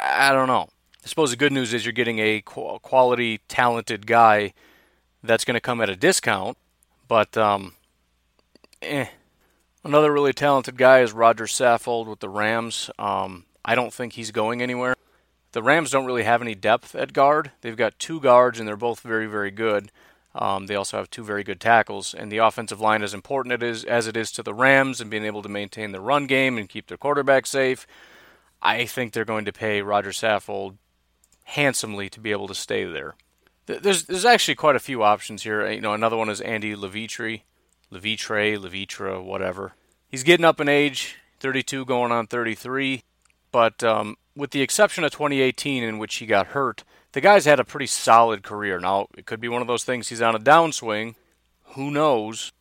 I 0.00 0.32
don't 0.32 0.48
know. 0.48 0.68
I 1.04 1.08
suppose 1.08 1.30
the 1.30 1.36
good 1.36 1.52
news 1.52 1.72
is 1.72 1.84
you're 1.86 1.92
getting 1.92 2.18
a 2.18 2.42
quality, 2.42 3.40
talented 3.48 4.06
guy 4.06 4.52
that's 5.22 5.44
going 5.44 5.54
to 5.54 5.60
come 5.60 5.80
at 5.80 5.88
a 5.88 5.96
discount, 5.96 6.58
but 7.06 7.36
um, 7.36 7.74
eh, 8.82 9.06
Another 9.84 10.12
really 10.12 10.32
talented 10.32 10.76
guy 10.76 11.00
is 11.00 11.12
Roger 11.12 11.44
Saffold 11.44 12.06
with 12.06 12.20
the 12.20 12.28
Rams. 12.28 12.90
Um, 12.98 13.46
I 13.64 13.74
don't 13.74 13.92
think 13.92 14.14
he's 14.14 14.30
going 14.30 14.60
anywhere. 14.60 14.94
The 15.52 15.62
Rams 15.62 15.90
don't 15.90 16.04
really 16.04 16.24
have 16.24 16.42
any 16.42 16.54
depth 16.54 16.94
at 16.94 17.12
guard. 17.12 17.52
They've 17.60 17.76
got 17.76 17.98
two 17.98 18.20
guards, 18.20 18.58
and 18.58 18.68
they're 18.68 18.76
both 18.76 19.00
very, 19.00 19.26
very 19.26 19.50
good. 19.50 19.90
Um, 20.34 20.66
they 20.66 20.74
also 20.74 20.98
have 20.98 21.10
two 21.10 21.24
very 21.24 21.42
good 21.42 21.60
tackles, 21.60 22.12
and 22.12 22.30
the 22.30 22.38
offensive 22.38 22.80
line, 22.80 23.02
as 23.02 23.14
important 23.14 23.52
it 23.52 23.62
is 23.62 23.84
as 23.84 24.06
it 24.06 24.16
is 24.16 24.30
to 24.32 24.42
the 24.42 24.52
Rams, 24.52 25.00
and 25.00 25.10
being 25.10 25.24
able 25.24 25.42
to 25.42 25.48
maintain 25.48 25.92
the 25.92 26.00
run 26.00 26.26
game 26.26 26.58
and 26.58 26.68
keep 26.68 26.86
their 26.86 26.98
quarterback 26.98 27.46
safe, 27.46 27.86
I 28.60 28.84
think 28.84 29.12
they're 29.12 29.24
going 29.24 29.46
to 29.46 29.52
pay 29.52 29.80
Roger 29.80 30.10
Saffold 30.10 30.76
handsomely 31.44 32.10
to 32.10 32.20
be 32.20 32.30
able 32.30 32.46
to 32.48 32.54
stay 32.54 32.84
there. 32.84 33.14
There's 33.66 34.04
there's 34.04 34.24
actually 34.24 34.54
quite 34.54 34.76
a 34.76 34.80
few 34.80 35.02
options 35.02 35.42
here. 35.42 35.68
You 35.70 35.80
know, 35.80 35.94
another 35.94 36.16
one 36.16 36.28
is 36.28 36.40
Andy 36.40 36.76
Levitre. 36.76 37.38
Levitre, 37.90 38.58
Levitra, 38.58 39.22
whatever. 39.22 39.74
He's 40.08 40.22
getting 40.22 40.44
up 40.44 40.60
in 40.60 40.68
age. 40.68 41.16
32 41.40 41.84
going 41.84 42.12
on 42.12 42.26
33. 42.26 43.02
But 43.50 43.82
um, 43.82 44.16
with 44.36 44.50
the 44.50 44.62
exception 44.62 45.04
of 45.04 45.12
2018, 45.12 45.82
in 45.82 45.98
which 45.98 46.16
he 46.16 46.26
got 46.26 46.48
hurt, 46.48 46.84
the 47.12 47.20
guy's 47.20 47.44
had 47.44 47.60
a 47.60 47.64
pretty 47.64 47.86
solid 47.86 48.42
career. 48.42 48.78
Now, 48.78 49.06
it 49.16 49.26
could 49.26 49.40
be 49.40 49.48
one 49.48 49.62
of 49.62 49.68
those 49.68 49.84
things 49.84 50.08
he's 50.08 50.22
on 50.22 50.34
a 50.34 50.40
downswing. 50.40 51.14
Who 51.74 51.90
knows? 51.90 52.52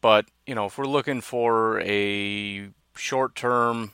But, 0.00 0.26
you 0.46 0.54
know, 0.54 0.66
if 0.66 0.78
we're 0.78 0.86
looking 0.86 1.20
for 1.20 1.80
a 1.80 2.68
short 2.94 3.34
term, 3.34 3.92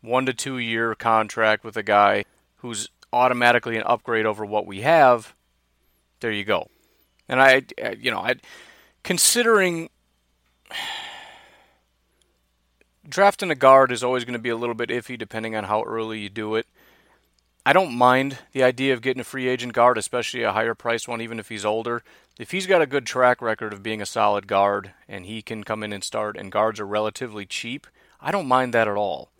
one 0.00 0.26
to 0.26 0.34
two 0.34 0.58
year 0.58 0.94
contract 0.94 1.64
with 1.64 1.76
a 1.76 1.82
guy 1.82 2.24
who's 2.56 2.88
automatically 3.12 3.76
an 3.76 3.82
upgrade 3.84 4.26
over 4.26 4.44
what 4.44 4.66
we 4.66 4.82
have, 4.82 5.34
there 6.20 6.30
you 6.30 6.44
go. 6.44 6.68
And 7.28 7.40
I, 7.40 7.62
you 7.98 8.10
know, 8.10 8.20
I, 8.20 8.36
considering 9.02 9.90
drafting 13.08 13.50
a 13.50 13.54
guard 13.54 13.92
is 13.92 14.02
always 14.04 14.24
going 14.24 14.32
to 14.32 14.38
be 14.38 14.48
a 14.48 14.56
little 14.56 14.74
bit 14.74 14.90
iffy 14.90 15.18
depending 15.18 15.54
on 15.56 15.64
how 15.64 15.82
early 15.82 16.20
you 16.20 16.28
do 16.28 16.54
it. 16.54 16.66
I 17.64 17.72
don't 17.72 17.94
mind 17.94 18.38
the 18.52 18.64
idea 18.64 18.92
of 18.92 19.02
getting 19.02 19.20
a 19.20 19.24
free 19.24 19.48
agent 19.48 19.72
guard, 19.72 19.96
especially 19.96 20.42
a 20.42 20.52
higher 20.52 20.74
priced 20.74 21.06
one, 21.06 21.20
even 21.20 21.38
if 21.38 21.48
he's 21.48 21.64
older. 21.64 22.02
If 22.38 22.50
he's 22.50 22.66
got 22.66 22.82
a 22.82 22.86
good 22.86 23.06
track 23.06 23.40
record 23.40 23.72
of 23.72 23.82
being 23.84 24.02
a 24.02 24.06
solid 24.06 24.48
guard 24.48 24.92
and 25.06 25.26
he 25.26 25.42
can 25.42 25.62
come 25.62 25.84
in 25.84 25.92
and 25.92 26.02
start, 26.02 26.36
and 26.36 26.50
guards 26.50 26.80
are 26.80 26.86
relatively 26.86 27.46
cheap, 27.46 27.86
I 28.20 28.32
don't 28.32 28.48
mind 28.48 28.74
that 28.74 28.88
at 28.88 28.96
all. 28.96 29.30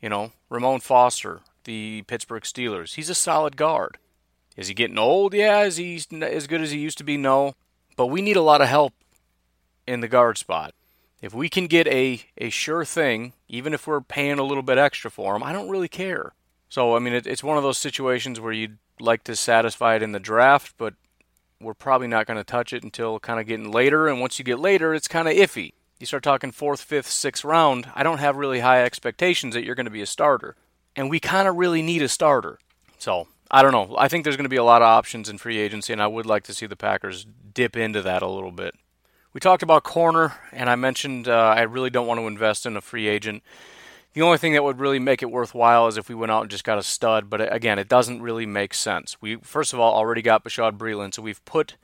You 0.00 0.08
know, 0.08 0.32
Ramon 0.48 0.80
Foster, 0.80 1.42
the 1.64 2.02
Pittsburgh 2.08 2.42
Steelers, 2.42 2.94
he's 2.94 3.10
a 3.10 3.14
solid 3.14 3.56
guard. 3.56 3.98
Is 4.56 4.68
he 4.68 4.74
getting 4.74 4.98
old? 4.98 5.32
Yeah. 5.32 5.62
Is 5.62 5.76
he 5.76 6.02
as 6.22 6.46
good 6.46 6.62
as 6.62 6.72
he 6.72 6.78
used 6.78 6.98
to 6.98 7.04
be? 7.04 7.16
No. 7.16 7.54
But 8.00 8.06
we 8.06 8.22
need 8.22 8.36
a 8.36 8.40
lot 8.40 8.62
of 8.62 8.68
help 8.68 8.94
in 9.86 10.00
the 10.00 10.08
guard 10.08 10.38
spot. 10.38 10.72
If 11.20 11.34
we 11.34 11.50
can 11.50 11.66
get 11.66 11.86
a, 11.86 12.22
a 12.38 12.48
sure 12.48 12.82
thing, 12.82 13.34
even 13.46 13.74
if 13.74 13.86
we're 13.86 14.00
paying 14.00 14.38
a 14.38 14.42
little 14.42 14.62
bit 14.62 14.78
extra 14.78 15.10
for 15.10 15.36
him, 15.36 15.42
I 15.42 15.52
don't 15.52 15.68
really 15.68 15.86
care. 15.86 16.32
So, 16.70 16.96
I 16.96 16.98
mean, 16.98 17.12
it, 17.12 17.26
it's 17.26 17.44
one 17.44 17.58
of 17.58 17.62
those 17.62 17.76
situations 17.76 18.40
where 18.40 18.54
you'd 18.54 18.78
like 19.00 19.22
to 19.24 19.36
satisfy 19.36 19.96
it 19.96 20.02
in 20.02 20.12
the 20.12 20.18
draft, 20.18 20.76
but 20.78 20.94
we're 21.60 21.74
probably 21.74 22.06
not 22.06 22.26
going 22.26 22.38
to 22.38 22.42
touch 22.42 22.72
it 22.72 22.82
until 22.82 23.20
kind 23.20 23.38
of 23.38 23.46
getting 23.46 23.70
later. 23.70 24.08
And 24.08 24.18
once 24.18 24.38
you 24.38 24.46
get 24.46 24.58
later, 24.58 24.94
it's 24.94 25.06
kind 25.06 25.28
of 25.28 25.34
iffy. 25.34 25.74
You 25.98 26.06
start 26.06 26.22
talking 26.22 26.52
fourth, 26.52 26.80
fifth, 26.80 27.10
sixth 27.10 27.44
round, 27.44 27.90
I 27.94 28.02
don't 28.02 28.16
have 28.16 28.36
really 28.36 28.60
high 28.60 28.82
expectations 28.82 29.52
that 29.52 29.62
you're 29.62 29.74
going 29.74 29.84
to 29.84 29.90
be 29.90 30.00
a 30.00 30.06
starter. 30.06 30.56
And 30.96 31.10
we 31.10 31.20
kind 31.20 31.46
of 31.46 31.56
really 31.56 31.82
need 31.82 32.00
a 32.00 32.08
starter. 32.08 32.60
So, 32.96 33.28
I 33.50 33.62
don't 33.62 33.72
know. 33.72 33.96
I 33.98 34.08
think 34.08 34.24
there's 34.24 34.36
going 34.36 34.44
to 34.44 34.48
be 34.48 34.56
a 34.56 34.64
lot 34.64 34.80
of 34.80 34.86
options 34.86 35.28
in 35.28 35.36
free 35.36 35.58
agency, 35.58 35.92
and 35.92 36.00
I 36.00 36.06
would 36.06 36.24
like 36.24 36.44
to 36.44 36.54
see 36.54 36.66
the 36.66 36.76
Packers 36.76 37.26
dip 37.60 37.76
into 37.76 38.00
that 38.00 38.22
a 38.22 38.26
little 38.26 38.52
bit. 38.52 38.74
We 39.34 39.38
talked 39.38 39.62
about 39.62 39.82
corner, 39.82 40.32
and 40.50 40.70
I 40.70 40.76
mentioned 40.76 41.28
uh, 41.28 41.52
I 41.54 41.60
really 41.60 41.90
don't 41.90 42.06
want 42.06 42.18
to 42.18 42.26
invest 42.26 42.64
in 42.64 42.74
a 42.74 42.80
free 42.80 43.06
agent. 43.06 43.42
The 44.14 44.22
only 44.22 44.38
thing 44.38 44.54
that 44.54 44.64
would 44.64 44.80
really 44.80 44.98
make 44.98 45.22
it 45.22 45.30
worthwhile 45.30 45.86
is 45.86 45.98
if 45.98 46.08
we 46.08 46.14
went 46.14 46.32
out 46.32 46.40
and 46.40 46.50
just 46.50 46.64
got 46.64 46.78
a 46.78 46.82
stud. 46.82 47.28
But 47.28 47.52
again, 47.52 47.78
it 47.78 47.86
doesn't 47.86 48.22
really 48.22 48.46
make 48.46 48.72
sense. 48.72 49.18
We 49.20 49.36
first 49.36 49.74
of 49.74 49.78
all 49.78 49.94
already 49.94 50.22
got 50.22 50.42
Bashaud 50.42 50.78
Breeland, 50.78 51.12
so 51.12 51.20
we've 51.20 51.44
put 51.44 51.76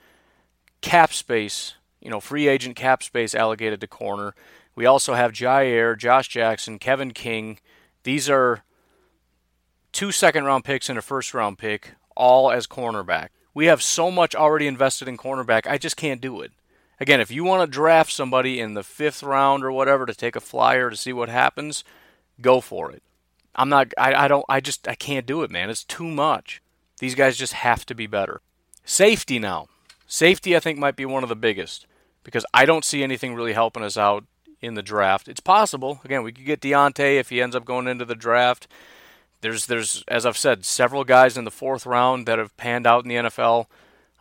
cap 0.81 1.13
space, 1.13 1.75
you 2.01 2.09
know, 2.09 2.21
free 2.21 2.49
agent 2.49 2.75
cap 2.75 3.03
space 3.03 3.35
allocated 3.35 3.83
to 3.83 3.87
corner. 3.87 4.35
We 4.75 4.87
also 4.87 5.13
have 5.13 5.33
Jaire, 5.33 5.97
Josh 5.97 6.29
Jackson, 6.29 6.79
Kevin 6.79 7.13
King. 7.13 7.59
These 8.05 8.31
are 8.31 8.65
two 9.93 10.11
second 10.11 10.45
round 10.45 10.65
picks 10.65 10.89
and 10.89 10.99
a 10.99 11.03
first 11.03 11.35
round 11.35 11.59
pick, 11.59 11.97
all 12.17 12.51
as 12.51 12.67
cornerback. 12.67 13.29
We 13.57 13.67
have 13.67 13.83
so 13.83 14.11
much 14.11 14.35
already 14.35 14.67
invested 14.67 15.09
in 15.09 15.17
cornerback, 15.17 15.67
I 15.67 15.79
just 15.79 15.97
can't 15.97 16.21
do 16.21 16.43
it. 16.43 16.53
Again, 17.01 17.23
if 17.23 17.31
you 17.31 17.43
want 17.43 17.63
to 17.63 17.75
draft 17.75 18.13
somebody 18.13 18.61
in 18.61 18.75
the 18.75 18.83
fifth 18.83 19.23
round 19.23 19.65
or 19.65 19.73
whatever 19.73 20.05
to 20.05 20.15
take 20.15 20.37
a 20.37 20.41
flyer 20.41 20.91
to 20.91 20.97
see 20.97 21.15
what 21.15 21.31
happens, 21.31 21.83
go 22.39 22.61
for 22.61 22.91
it. 22.91 23.03
I'm 23.55 23.71
not, 23.71 23.95
I, 23.97 24.13
I 24.13 24.29
don't, 24.29 24.45
I 24.47 24.61
just, 24.61 24.87
I 24.87 24.95
can't 24.95 25.25
do 25.25 25.43
it, 25.43 25.51
man. 25.51 25.71
It's 25.71 25.85
too 25.85 26.05
much. 26.05 26.61
These 26.99 27.15
guys 27.15 27.39
just 27.39 27.55
have 27.55 27.87
to 27.87 27.95
be 27.95 28.07
better. 28.07 28.43
Safety 28.85 29.39
now. 29.39 29.69
Safety, 30.07 30.55
I 30.55 30.61
think, 30.61 30.79
might 30.79 30.95
be 30.95 31.07
one 31.07 31.23
of 31.23 31.31
the 31.31 31.35
biggest 31.35 31.87
because 32.25 32.45
I 32.53 32.67
don't 32.67 32.85
see 32.85 33.03
anything 33.03 33.35
really 33.35 33.55
helping 33.55 33.83
us 33.83 33.97
out 33.97 34.25
in 34.61 34.75
the 34.75 34.83
draft. 34.83 35.29
It's 35.29 35.41
possible. 35.41 36.03
Again, 36.05 36.23
we 36.23 36.33
could 36.33 36.45
get 36.45 36.61
Diontae 36.61 37.19
if 37.19 37.31
he 37.31 37.41
ends 37.41 37.57
up 37.57 37.65
going 37.65 37.89
into 37.89 38.05
the 38.05 38.15
draft. 38.15 38.69
There's, 39.41 39.67
there's, 39.67 40.03
as 40.09 40.27
I've 40.27 40.37
said, 40.37 40.65
several 40.65 41.05
guys 41.05 41.37
in 41.37 41.45
the 41.45 41.51
fourth 41.51 41.87
round 41.87 42.27
that 42.27 42.39
have 42.39 42.57
panned 42.57 42.87
out 42.87 43.05
in 43.05 43.09
the 43.09 43.17
NFL. 43.17 43.67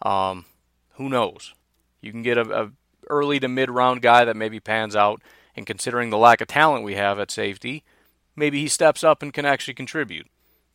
Um, 0.01 0.45
who 0.93 1.09
knows? 1.09 1.53
You 2.01 2.11
can 2.11 2.21
get 2.21 2.37
a, 2.37 2.63
a 2.63 2.71
early 3.09 3.39
to 3.39 3.47
mid 3.47 3.69
round 3.69 4.01
guy 4.01 4.25
that 4.25 4.35
maybe 4.35 4.59
pans 4.59 4.95
out, 4.95 5.21
and 5.55 5.65
considering 5.65 6.09
the 6.09 6.17
lack 6.17 6.41
of 6.41 6.47
talent 6.47 6.83
we 6.83 6.95
have 6.95 7.19
at 7.19 7.31
safety, 7.31 7.83
maybe 8.35 8.59
he 8.59 8.67
steps 8.67 9.03
up 9.03 9.21
and 9.21 9.33
can 9.33 9.45
actually 9.45 9.73
contribute. 9.73 10.27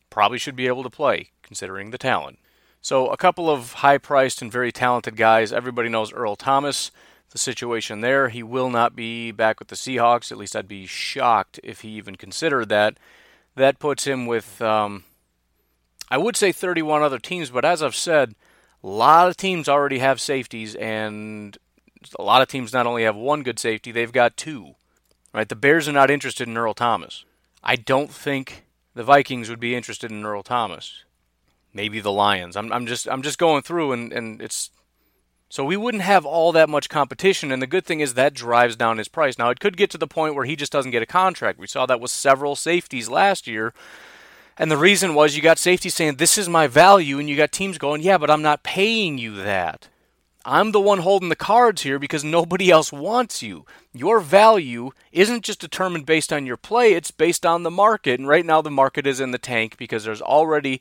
Probably 0.09 0.37
should 0.37 0.55
be 0.55 0.67
able 0.67 0.83
to 0.83 0.89
play, 0.89 1.29
considering 1.41 1.91
the 1.91 1.97
talent. 1.97 2.39
So, 2.81 3.07
a 3.07 3.17
couple 3.17 3.49
of 3.49 3.73
high 3.73 3.99
priced 3.99 4.41
and 4.41 4.51
very 4.51 4.71
talented 4.71 5.15
guys. 5.15 5.53
Everybody 5.53 5.87
knows 5.87 6.11
Earl 6.11 6.35
Thomas. 6.35 6.91
The 7.29 7.37
situation 7.37 8.01
there, 8.01 8.27
he 8.27 8.43
will 8.43 8.69
not 8.69 8.93
be 8.93 9.31
back 9.31 9.59
with 9.59 9.69
the 9.69 9.75
Seahawks. 9.75 10.31
At 10.31 10.37
least 10.37 10.55
I'd 10.55 10.67
be 10.67 10.85
shocked 10.85 11.59
if 11.63 11.81
he 11.81 11.89
even 11.89 12.17
considered 12.17 12.67
that. 12.69 12.97
That 13.55 13.79
puts 13.79 14.05
him 14.05 14.25
with, 14.25 14.61
um, 14.61 15.03
I 16.09 16.17
would 16.17 16.35
say 16.35 16.51
31 16.51 17.03
other 17.03 17.19
teams, 17.19 17.49
but 17.49 17.65
as 17.65 17.83
I've 17.83 17.95
said, 17.95 18.35
a 18.83 18.87
lot 18.87 19.27
of 19.27 19.37
teams 19.37 19.69
already 19.69 19.99
have 19.99 20.19
safeties, 20.19 20.75
and 20.75 21.57
a 22.17 22.23
lot 22.23 22.41
of 22.41 22.47
teams 22.47 22.73
not 22.73 22.87
only 22.87 23.03
have 23.03 23.15
one 23.15 23.43
good 23.43 23.59
safety, 23.59 23.91
they've 23.91 24.11
got 24.11 24.37
two. 24.37 24.75
Right? 25.33 25.47
The 25.47 25.55
Bears 25.55 25.87
are 25.87 25.93
not 25.93 26.11
interested 26.11 26.47
in 26.47 26.57
Earl 26.57 26.73
Thomas. 26.73 27.25
I 27.63 27.75
don't 27.75 28.11
think 28.11 28.65
the 28.95 29.03
Vikings 29.03 29.49
would 29.49 29.59
be 29.59 29.75
interested 29.75 30.11
in 30.11 30.25
Earl 30.25 30.43
Thomas. 30.43 31.03
Maybe 31.73 31.99
the 31.99 32.11
Lions. 32.11 32.57
I'm, 32.57 32.71
I'm 32.73 32.85
just 32.85 33.07
I'm 33.07 33.21
just 33.21 33.37
going 33.37 33.61
through, 33.61 33.93
and, 33.93 34.11
and 34.11 34.41
it's 34.41 34.71
so 35.51 35.63
we 35.63 35.77
wouldn't 35.77 36.03
have 36.03 36.25
all 36.25 36.51
that 36.53 36.69
much 36.69 36.89
competition. 36.89 37.51
And 37.51 37.61
the 37.61 37.67
good 37.67 37.85
thing 37.85 37.99
is 37.99 38.15
that 38.15 38.33
drives 38.33 38.75
down 38.75 38.97
his 38.97 39.07
price. 39.07 39.37
Now 39.37 39.49
it 39.49 39.59
could 39.59 39.77
get 39.77 39.89
to 39.91 39.97
the 39.97 40.07
point 40.07 40.33
where 40.33 40.45
he 40.45 40.55
just 40.55 40.71
doesn't 40.71 40.91
get 40.91 41.03
a 41.03 41.05
contract. 41.05 41.59
We 41.59 41.67
saw 41.67 41.85
that 41.85 41.99
with 41.99 42.11
several 42.11 42.55
safeties 42.55 43.09
last 43.09 43.45
year 43.45 43.73
and 44.61 44.69
the 44.69 44.77
reason 44.77 45.15
was 45.15 45.35
you 45.35 45.41
got 45.41 45.57
safety 45.57 45.89
saying, 45.89 46.17
This 46.17 46.37
is 46.37 46.47
my 46.47 46.67
value, 46.67 47.17
and 47.17 47.27
you 47.27 47.35
got 47.35 47.51
teams 47.51 47.79
going, 47.79 48.03
Yeah, 48.03 48.19
but 48.19 48.29
I'm 48.29 48.43
not 48.43 48.63
paying 48.63 49.17
you 49.17 49.35
that. 49.37 49.87
I'm 50.43 50.71
the 50.71 50.79
one 50.79 50.99
holding 50.99 51.29
the 51.29 51.35
cards 51.35 51.83
here 51.83 51.99
because 51.99 52.23
nobody 52.23 52.69
else 52.69 52.91
wants 52.91 53.41
you. 53.41 53.65
Your 53.93 54.19
value 54.19 54.91
isn't 55.11 55.43
just 55.43 55.61
determined 55.61 56.05
based 56.05 56.33
on 56.33 56.45
your 56.45 56.57
play, 56.57 56.93
it's 56.93 57.11
based 57.11 57.45
on 57.45 57.63
the 57.63 57.71
market. 57.71 58.19
And 58.19 58.27
right 58.27 58.45
now, 58.45 58.61
the 58.61 58.69
market 58.69 59.07
is 59.07 59.19
in 59.19 59.31
the 59.31 59.37
tank 59.37 59.77
because 59.77 60.03
there's 60.03 60.21
already 60.21 60.79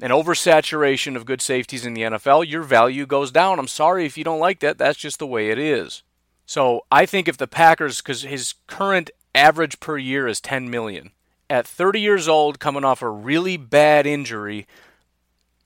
an 0.00 0.10
oversaturation 0.10 1.16
of 1.16 1.26
good 1.26 1.40
safeties 1.40 1.84
in 1.84 1.94
the 1.94 2.02
NFL. 2.02 2.48
Your 2.48 2.62
value 2.62 3.06
goes 3.06 3.30
down. 3.30 3.58
I'm 3.58 3.68
sorry 3.68 4.06
if 4.06 4.16
you 4.16 4.24
don't 4.24 4.38
like 4.38 4.60
that. 4.60 4.78
That's 4.78 4.98
just 4.98 5.18
the 5.18 5.26
way 5.26 5.50
it 5.50 5.58
is. 5.58 6.02
So 6.46 6.84
I 6.90 7.04
think 7.04 7.28
if 7.28 7.36
the 7.36 7.46
Packers, 7.46 7.98
because 7.98 8.22
his 8.22 8.54
current 8.66 9.10
average 9.34 9.80
per 9.80 9.98
year 9.98 10.26
is 10.26 10.40
10 10.40 10.70
million 10.70 11.10
at 11.50 11.66
30 11.66 12.00
years 12.00 12.28
old, 12.28 12.58
coming 12.58 12.84
off 12.84 13.02
a 13.02 13.10
really 13.10 13.56
bad 13.56 14.06
injury, 14.06 14.66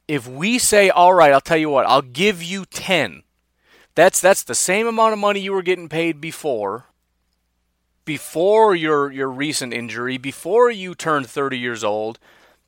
if 0.08 0.26
we 0.26 0.58
say, 0.58 0.90
all 0.90 1.14
right, 1.14 1.32
I'll 1.32 1.40
tell 1.40 1.56
you 1.56 1.70
what, 1.70 1.86
I'll 1.86 2.02
give 2.02 2.42
you 2.42 2.64
10, 2.64 3.22
that's, 3.94 4.20
that's 4.20 4.42
the 4.42 4.54
same 4.54 4.86
amount 4.86 5.12
of 5.12 5.18
money 5.18 5.40
you 5.40 5.52
were 5.52 5.62
getting 5.62 5.88
paid 5.88 6.20
before, 6.20 6.86
before 8.04 8.74
your, 8.74 9.10
your 9.12 9.28
recent 9.28 9.72
injury, 9.72 10.18
before 10.18 10.70
you 10.70 10.94
turned 10.94 11.28
30 11.28 11.58
years 11.58 11.84
old, 11.84 12.18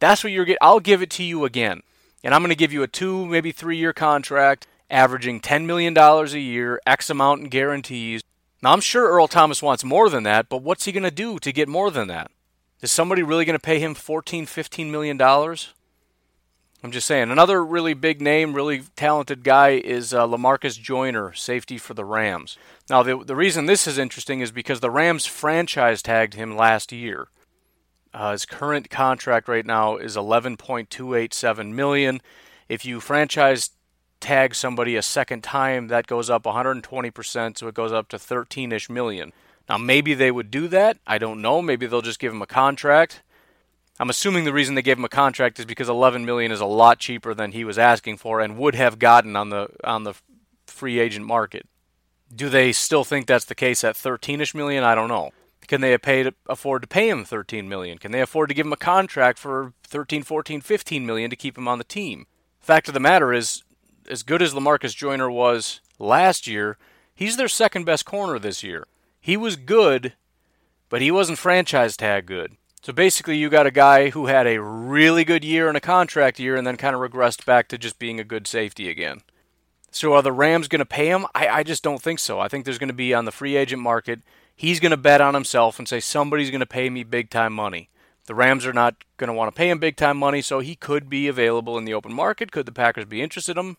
that's 0.05 0.23
what 0.23 0.33
you're 0.33 0.45
getting. 0.45 0.59
I'll 0.61 0.81
give 0.81 1.03
it 1.03 1.11
to 1.11 1.23
you 1.23 1.45
again. 1.45 1.83
And 2.23 2.35
I'm 2.35 2.41
going 2.43 2.51
to 2.51 2.57
give 2.57 2.73
you 2.73 2.83
a 2.83 2.89
two, 2.89 3.27
maybe 3.27 3.53
three 3.53 3.77
year 3.77 3.93
contract, 3.93 4.67
averaging 4.91 5.41
$10 5.41 5.65
million 5.65 5.97
a 5.97 6.25
year, 6.39 6.81
X 6.87 7.11
amount 7.11 7.43
in 7.43 7.49
guarantees. 7.49 8.23
Now, 8.63 8.73
I'm 8.73 8.81
sure 8.81 9.11
Earl 9.11 9.29
Thomas 9.29 9.63
wants 9.63 9.85
more 9.85 10.09
than 10.09 10.23
that, 10.23 10.49
but 10.49 10.63
what's 10.63 10.85
he 10.85 10.93
going 10.93 11.03
to 11.03 11.11
do 11.11 11.39
to 11.39 11.53
get 11.53 11.69
more 11.69 11.91
than 11.91 12.09
that? 12.09 12.31
Is 12.81 12.91
somebody 12.91 13.23
really 13.23 13.45
going 13.45 13.59
to 13.59 13.63
pay 13.63 13.79
him 13.79 13.95
$14, 13.95 14.47
15 14.49 14.91
million 14.91 15.17
dollars? 15.17 15.75
I'm 16.83 16.91
just 16.91 17.07
saying. 17.07 17.31
Another 17.31 17.65
really 17.65 17.95
big 17.95 18.21
name, 18.21 18.53
really 18.53 18.83
talented 18.95 19.43
guy 19.43 19.71
is 19.71 20.13
uh, 20.13 20.27
Lamarcus 20.27 20.79
Joyner, 20.79 21.33
safety 21.33 21.79
for 21.79 21.95
the 21.95 22.05
Rams. 22.05 22.59
Now, 22.91 23.03
the, 23.03 23.25
the 23.25 23.35
reason 23.35 23.65
this 23.65 23.87
is 23.87 23.97
interesting 23.97 24.41
is 24.41 24.53
because 24.53 24.81
the 24.81 24.91
Rams 24.91 25.25
franchise 25.25 26.03
tagged 26.03 26.35
him 26.35 26.59
last 26.59 26.93
year. 26.93 27.29
Uh, 28.15 28.31
his 28.31 28.47
current 28.47 28.91
contract 28.91 29.49
right 29.49 29.67
now 29.67 29.97
is 29.97 30.17
11.287 30.17 31.73
million. 31.73 32.21
If 32.69 32.85
you 32.85 33.01
franchise 33.01 33.71
tag 34.21 34.55
somebody 34.55 34.95
a 34.95 35.03
second 35.03 35.43
time, 35.43 35.89
that 35.89 36.07
goes 36.07 36.31
up 36.31 36.45
120%, 36.45 37.59
so 37.59 37.67
it 37.67 37.75
goes 37.75 37.93
up 37.93 38.09
to 38.11 38.17
13ish 38.17 38.89
million. 38.89 39.33
Now, 39.69 39.79
maybe 39.79 40.15
they 40.15 40.31
would 40.31 40.51
do 40.51 40.69
that. 40.69 40.99
I 41.07 41.19
don't 41.19 41.43
know. 41.43 41.61
Maybe 41.61 41.87
they'll 41.87 42.03
just 42.03 42.21
give 42.21 42.33
him 42.33 42.43
a 42.43 42.47
contract. 42.47 43.23
I'm 43.99 44.11
assuming 44.11 44.45
the 44.45 44.53
reason 44.53 44.77
they 44.77 44.83
gave 44.83 44.99
him 44.99 45.05
a 45.05 45.09
contract 45.09 45.59
is 45.59 45.65
because 45.65 45.89
11 45.89 46.25
million 46.25 46.53
is 46.53 46.61
a 46.61 46.67
lot 46.67 47.01
cheaper 47.01 47.35
than 47.35 47.53
he 47.53 47.65
was 47.65 47.79
asking 47.79 48.19
for 48.19 48.41
and 48.41 48.57
would 48.59 48.75
have 48.77 48.99
gotten 48.99 49.35
on 49.35 49.51
the 49.51 49.71
on 49.83 50.05
the 50.05 50.15
free 50.67 50.99
agent 50.99 51.27
market. 51.27 51.67
Do 52.35 52.49
they 52.49 52.73
still 52.73 53.05
think 53.05 53.27
that's 53.27 53.45
the 53.45 53.55
case 53.55 53.85
at 53.85 53.95
13ish 53.95 54.55
million? 54.55 54.85
I 54.85 54.95
don't 54.95 55.09
know. 55.09 55.33
Can 55.67 55.81
they 55.81 55.97
to 55.97 56.35
afford 56.49 56.83
to 56.83 56.89
pay 56.89 57.09
him 57.09 57.25
13 57.25 57.69
million? 57.69 57.99
Can 57.99 58.13
they 58.13 58.21
afford 58.21 58.49
to 58.49 58.55
give 58.55 58.67
him 58.67 58.73
a 58.73 58.77
contract 58.77 59.39
for 59.39 59.73
13, 59.85 60.23
14, 60.23 60.61
15 60.61 61.07
million 61.07 61.31
to 61.31 61.37
keep 61.37 61.57
him 61.57 61.69
on 61.69 61.79
the 61.79 61.85
team? 61.85 62.27
Fact 62.61 62.89
of 62.89 62.95
the 62.95 63.01
matter 63.01 63.33
is, 63.33 63.63
as 64.09 64.23
good 64.23 64.43
as 64.43 64.55
Lamarcus 64.55 64.95
Joyner 64.95 65.31
was 65.31 65.81
last 65.99 66.47
year, 66.47 66.77
he's 67.15 67.37
their 67.37 67.49
second 67.49 67.85
best 67.85 68.05
corner 68.05 68.39
this 68.39 68.63
year. 68.63 68.87
He 69.21 69.37
was 69.37 69.57
good, 69.57 70.15
but 70.89 71.03
he 71.03 71.11
wasn't 71.11 71.39
franchise 71.39 71.97
tag 71.97 72.27
good. 72.27 72.57
So 72.83 72.93
basically, 72.93 73.39
you 73.39 73.49
got 73.49 73.67
a 73.67 73.71
guy 73.71 74.11
who 74.11 74.27
had 74.27 74.47
a 74.47 74.61
really 74.61 75.25
good 75.25 75.43
year 75.43 75.69
and 75.69 75.77
a 75.77 75.81
contract 75.81 76.39
year 76.39 76.55
and 76.55 76.67
then 76.67 76.77
kind 76.77 76.95
of 76.95 77.01
regressed 77.01 77.47
back 77.47 77.67
to 77.69 77.79
just 77.79 77.99
being 77.99 78.21
a 78.21 78.25
good 78.25 78.47
safety 78.47 78.91
again. 78.91 79.23
So 79.91 80.13
are 80.13 80.23
the 80.23 80.33
Rams 80.33 80.69
going 80.69 80.81
to 80.81 80.85
pay 80.85 81.09
him? 81.09 81.25
I, 81.35 81.49
I 81.49 81.63
just 81.63 81.83
don't 81.83 82.03
think 82.03 82.19
so. 82.19 82.41
I 82.41 82.49
think 82.49 82.65
there's 82.65 82.79
going 82.79 82.89
to 82.89 82.95
be 82.95 83.15
on 83.15 83.25
the 83.25 83.33
free 83.33 83.57
agent 83.57 83.81
market, 83.81 84.21
he's 84.55 84.81
going 84.81 84.91
to 84.91 84.97
bet 84.97 85.21
on 85.21 85.35
himself 85.35 85.79
and 85.79 85.89
say, 85.89 86.01
somebody's 86.01 86.51
going 86.51 86.61
to 86.61 86.67
pay 86.67 86.91
me 86.91 87.05
big 87.05 87.31
time 87.31 87.53
money. 87.53 87.91
The 88.27 88.35
Rams 88.35 88.65
are 88.65 88.73
not 88.73 89.05
going 89.17 89.29
to 89.29 89.35
want 89.35 89.55
to 89.55 89.59
pay 89.59 89.69
him 89.71 89.79
big 89.79 89.97
time 89.97 90.17
money, 90.17 90.41
so 90.41 90.61
he 90.61 90.77
could 90.77 91.11
be 91.11 91.29
available 91.29 91.77
in 91.77 91.85
the 91.85 91.95
open 91.95 92.13
market. 92.13 92.53
Could 92.53 92.67
the 92.67 92.73
Packers 92.73 93.05
be 93.05 93.23
interested 93.23 93.59
in 93.59 93.67
him? 93.67 93.77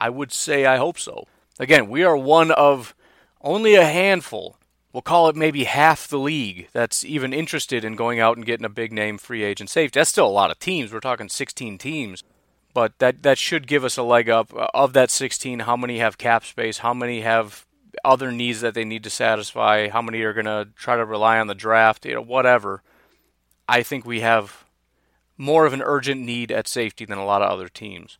I 0.00 0.10
would 0.10 0.32
say 0.32 0.66
I 0.66 0.78
hope 0.78 0.98
so. 0.98 1.26
Again, 1.58 1.88
we 1.88 2.02
are 2.02 2.16
one 2.16 2.50
of 2.50 2.94
only 3.40 3.74
a 3.74 3.84
handful 3.84 4.56
we'll 4.94 5.02
call 5.02 5.28
it 5.28 5.36
maybe 5.36 5.64
half 5.64 6.08
the 6.08 6.18
league 6.18 6.68
that's 6.72 7.04
even 7.04 7.34
interested 7.34 7.84
in 7.84 7.96
going 7.96 8.20
out 8.20 8.36
and 8.38 8.46
getting 8.46 8.64
a 8.64 8.70
big 8.70 8.92
name 8.92 9.18
free 9.18 9.42
agent 9.42 9.68
safety. 9.68 9.98
That's 10.00 10.08
still 10.08 10.26
a 10.26 10.28
lot 10.28 10.50
of 10.50 10.58
teams. 10.58 10.92
We're 10.92 11.00
talking 11.00 11.28
16 11.28 11.76
teams. 11.76 12.22
But 12.72 12.98
that, 12.98 13.22
that 13.22 13.38
should 13.38 13.66
give 13.66 13.84
us 13.84 13.96
a 13.96 14.02
leg 14.02 14.30
up. 14.30 14.54
Uh, 14.54 14.68
of 14.72 14.94
that 14.94 15.10
16, 15.10 15.60
how 15.60 15.76
many 15.76 15.98
have 15.98 16.16
cap 16.16 16.44
space? 16.44 16.78
How 16.78 16.94
many 16.94 17.20
have 17.20 17.66
other 18.04 18.30
needs 18.30 18.60
that 18.60 18.74
they 18.74 18.84
need 18.84 19.04
to 19.04 19.10
satisfy? 19.10 19.88
How 19.88 20.02
many 20.02 20.20
are 20.22 20.32
going 20.32 20.46
to 20.46 20.68
try 20.76 20.96
to 20.96 21.04
rely 21.04 21.38
on 21.38 21.46
the 21.46 21.54
draft? 21.54 22.06
You 22.06 22.14
know, 22.14 22.22
whatever. 22.22 22.82
I 23.68 23.82
think 23.82 24.04
we 24.04 24.20
have 24.20 24.64
more 25.36 25.66
of 25.66 25.72
an 25.72 25.82
urgent 25.82 26.20
need 26.20 26.52
at 26.52 26.68
safety 26.68 27.04
than 27.04 27.18
a 27.18 27.24
lot 27.24 27.42
of 27.42 27.50
other 27.50 27.68
teams. 27.68 28.18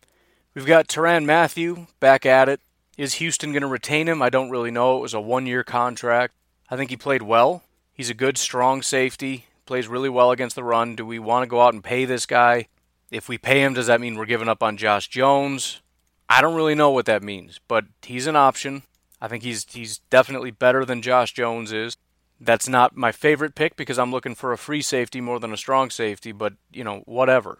We've 0.53 0.65
got 0.65 0.87
Tyrann 0.87 1.25
Mathieu 1.25 1.87
back 1.99 2.25
at 2.25 2.49
it. 2.49 2.61
Is 2.97 3.15
Houston 3.15 3.51
going 3.51 3.61
to 3.61 3.67
retain 3.67 4.07
him? 4.07 4.21
I 4.21 4.29
don't 4.29 4.49
really 4.49 4.71
know. 4.71 4.97
It 4.97 5.01
was 5.01 5.13
a 5.13 5.21
one 5.21 5.45
year 5.45 5.63
contract. 5.63 6.33
I 6.69 6.75
think 6.75 6.89
he 6.89 6.97
played 6.97 7.21
well. 7.21 7.63
He's 7.93 8.09
a 8.09 8.15
good, 8.15 8.37
strong 8.37 8.81
safety. 8.81 9.45
Plays 9.65 9.87
really 9.87 10.09
well 10.09 10.31
against 10.31 10.55
the 10.55 10.63
run. 10.63 10.95
Do 10.95 11.05
we 11.05 11.19
want 11.19 11.43
to 11.43 11.49
go 11.49 11.61
out 11.61 11.73
and 11.73 11.83
pay 11.83 12.05
this 12.05 12.25
guy? 12.25 12.67
If 13.11 13.29
we 13.29 13.37
pay 13.37 13.61
him, 13.61 13.73
does 13.73 13.87
that 13.87 14.01
mean 14.01 14.15
we're 14.15 14.25
giving 14.25 14.47
up 14.47 14.63
on 14.63 14.77
Josh 14.77 15.07
Jones? 15.07 15.81
I 16.29 16.41
don't 16.41 16.55
really 16.55 16.75
know 16.75 16.89
what 16.89 17.05
that 17.05 17.23
means, 17.23 17.59
but 17.67 17.85
he's 18.01 18.27
an 18.27 18.35
option. 18.35 18.83
I 19.25 19.27
think 19.27 19.41
he's 19.41 19.65
he's 19.71 19.97
definitely 20.11 20.51
better 20.51 20.85
than 20.85 21.01
Josh 21.01 21.33
Jones 21.33 21.71
is. 21.71 21.97
That's 22.39 22.69
not 22.69 22.95
my 22.95 23.11
favorite 23.11 23.55
pick 23.55 23.75
because 23.75 23.97
I'm 23.97 24.11
looking 24.11 24.35
for 24.35 24.51
a 24.51 24.57
free 24.57 24.83
safety 24.83 25.19
more 25.19 25.39
than 25.39 25.51
a 25.51 25.57
strong 25.57 25.89
safety, 25.89 26.31
but 26.31 26.53
you 26.71 26.83
know, 26.83 27.01
whatever. 27.05 27.57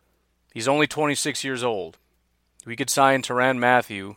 He's 0.53 0.68
only 0.68 0.86
26 0.86 1.43
years 1.43 1.63
old. 1.63 1.97
We 2.68 2.76
could 2.76 2.91
sign 2.91 3.24
Tyrann 3.24 3.57
Mathieu 3.57 4.13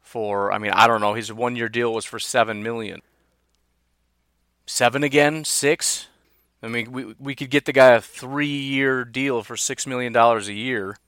for 0.00 0.52
I 0.52 0.58
mean, 0.58 0.70
I 0.70 0.86
don't 0.86 1.00
know, 1.00 1.14
his 1.14 1.32
one-year 1.32 1.68
deal 1.68 1.92
was 1.92 2.04
for 2.04 2.20
7 2.20 2.62
million. 2.62 3.02
7 4.66 5.02
again, 5.02 5.44
six. 5.44 6.06
I 6.62 6.68
mean, 6.68 6.92
we 6.92 7.16
we 7.18 7.34
could 7.34 7.50
get 7.50 7.64
the 7.64 7.72
guy 7.72 7.94
a 7.94 8.00
three-year 8.00 9.04
deal 9.04 9.42
for 9.42 9.56
six 9.56 9.88
million 9.88 10.12
dollars 10.12 10.46
a 10.46 10.54
year. 10.54 10.98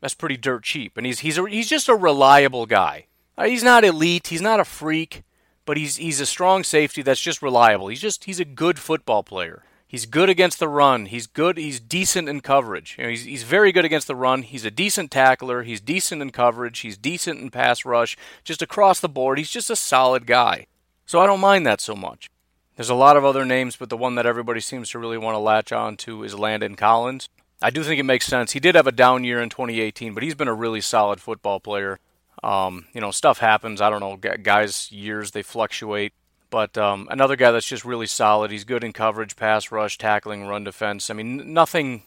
That's 0.00 0.14
pretty 0.14 0.36
dirt 0.36 0.64
cheap, 0.64 0.96
and 0.96 1.06
he's 1.06 1.20
he's 1.20 1.38
a, 1.38 1.48
he's 1.48 1.68
just 1.68 1.88
a 1.88 1.94
reliable 1.94 2.66
guy. 2.66 3.06
Uh, 3.36 3.44
he's 3.44 3.62
not 3.62 3.84
elite, 3.84 4.26
he's 4.26 4.42
not 4.42 4.58
a 4.58 4.64
freak, 4.64 5.22
but 5.68 5.76
he's 5.76 5.96
he's 5.96 6.18
a 6.18 6.24
strong 6.24 6.64
safety 6.64 7.02
that's 7.02 7.20
just 7.20 7.42
reliable. 7.42 7.88
He's 7.88 8.00
just 8.00 8.24
he's 8.24 8.40
a 8.40 8.46
good 8.46 8.78
football 8.78 9.22
player. 9.22 9.64
He's 9.86 10.06
good 10.06 10.30
against 10.30 10.58
the 10.58 10.66
run. 10.66 11.04
He's 11.04 11.26
good. 11.26 11.58
He's 11.58 11.78
decent 11.78 12.26
in 12.26 12.40
coverage. 12.40 12.94
You 12.96 13.04
know, 13.04 13.10
he's 13.10 13.24
he's 13.24 13.42
very 13.42 13.70
good 13.70 13.84
against 13.84 14.06
the 14.06 14.16
run. 14.16 14.44
He's 14.44 14.64
a 14.64 14.70
decent 14.70 15.10
tackler. 15.10 15.64
He's 15.64 15.82
decent 15.82 16.22
in 16.22 16.30
coverage. 16.30 16.78
He's 16.78 16.96
decent 16.96 17.40
in 17.40 17.50
pass 17.50 17.84
rush. 17.84 18.16
Just 18.44 18.62
across 18.62 18.98
the 18.98 19.10
board, 19.10 19.36
he's 19.36 19.50
just 19.50 19.68
a 19.68 19.76
solid 19.76 20.26
guy. 20.26 20.68
So 21.04 21.20
I 21.20 21.26
don't 21.26 21.38
mind 21.38 21.66
that 21.66 21.82
so 21.82 21.94
much. 21.94 22.30
There's 22.76 22.88
a 22.88 22.94
lot 22.94 23.18
of 23.18 23.26
other 23.26 23.44
names, 23.44 23.76
but 23.76 23.90
the 23.90 23.96
one 23.98 24.14
that 24.14 24.24
everybody 24.24 24.60
seems 24.60 24.88
to 24.90 24.98
really 24.98 25.18
want 25.18 25.34
to 25.34 25.38
latch 25.38 25.70
on 25.70 25.98
to 25.98 26.24
is 26.24 26.34
Landon 26.38 26.76
Collins. 26.76 27.28
I 27.60 27.68
do 27.68 27.82
think 27.82 28.00
it 28.00 28.04
makes 28.04 28.24
sense. 28.24 28.52
He 28.52 28.60
did 28.60 28.74
have 28.74 28.86
a 28.86 28.92
down 28.92 29.22
year 29.22 29.42
in 29.42 29.50
2018, 29.50 30.14
but 30.14 30.22
he's 30.22 30.34
been 30.34 30.48
a 30.48 30.54
really 30.54 30.80
solid 30.80 31.20
football 31.20 31.60
player. 31.60 31.98
Um, 32.42 32.86
you 32.92 33.00
know, 33.00 33.10
stuff 33.10 33.38
happens. 33.38 33.80
I 33.80 33.90
don't 33.90 34.00
know, 34.00 34.16
guys' 34.16 34.90
years 34.92 35.32
they 35.32 35.42
fluctuate. 35.42 36.12
But 36.50 36.78
um, 36.78 37.08
another 37.10 37.36
guy 37.36 37.50
that's 37.50 37.66
just 37.66 37.84
really 37.84 38.06
solid. 38.06 38.50
He's 38.50 38.64
good 38.64 38.82
in 38.82 38.92
coverage, 38.92 39.36
pass 39.36 39.70
rush, 39.70 39.98
tackling, 39.98 40.46
run 40.46 40.64
defense. 40.64 41.10
I 41.10 41.14
mean, 41.14 41.52
nothing 41.52 42.04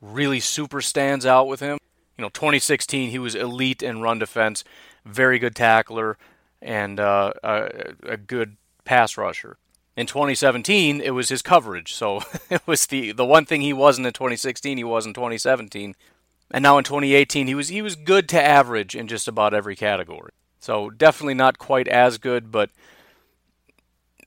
really 0.00 0.40
super 0.40 0.80
stands 0.80 1.26
out 1.26 1.48
with 1.48 1.60
him. 1.60 1.78
You 2.16 2.22
know, 2.22 2.28
2016 2.28 3.10
he 3.10 3.18
was 3.18 3.34
elite 3.34 3.82
in 3.82 4.00
run 4.02 4.18
defense, 4.18 4.62
very 5.04 5.38
good 5.38 5.56
tackler, 5.56 6.18
and 6.60 7.00
uh, 7.00 7.32
a, 7.42 7.94
a 8.02 8.16
good 8.16 8.56
pass 8.84 9.16
rusher. 9.16 9.56
In 9.96 10.06
2017, 10.06 11.00
it 11.00 11.10
was 11.10 11.30
his 11.30 11.42
coverage. 11.42 11.94
So 11.94 12.20
it 12.50 12.62
was 12.66 12.86
the 12.86 13.12
the 13.12 13.24
one 13.24 13.44
thing 13.44 13.60
he 13.62 13.72
wasn't 13.72 14.06
in 14.06 14.12
2016, 14.12 14.76
he 14.76 14.84
was 14.84 15.06
in 15.06 15.14
2017. 15.14 15.96
And 16.50 16.62
now 16.62 16.78
in 16.78 16.84
2018, 16.84 17.46
he 17.46 17.54
was 17.54 17.68
he 17.68 17.82
was 17.82 17.96
good 17.96 18.28
to 18.30 18.42
average 18.42 18.96
in 18.96 19.06
just 19.06 19.28
about 19.28 19.54
every 19.54 19.76
category. 19.76 20.32
So 20.58 20.90
definitely 20.90 21.34
not 21.34 21.58
quite 21.58 21.88
as 21.88 22.18
good, 22.18 22.50
but 22.50 22.70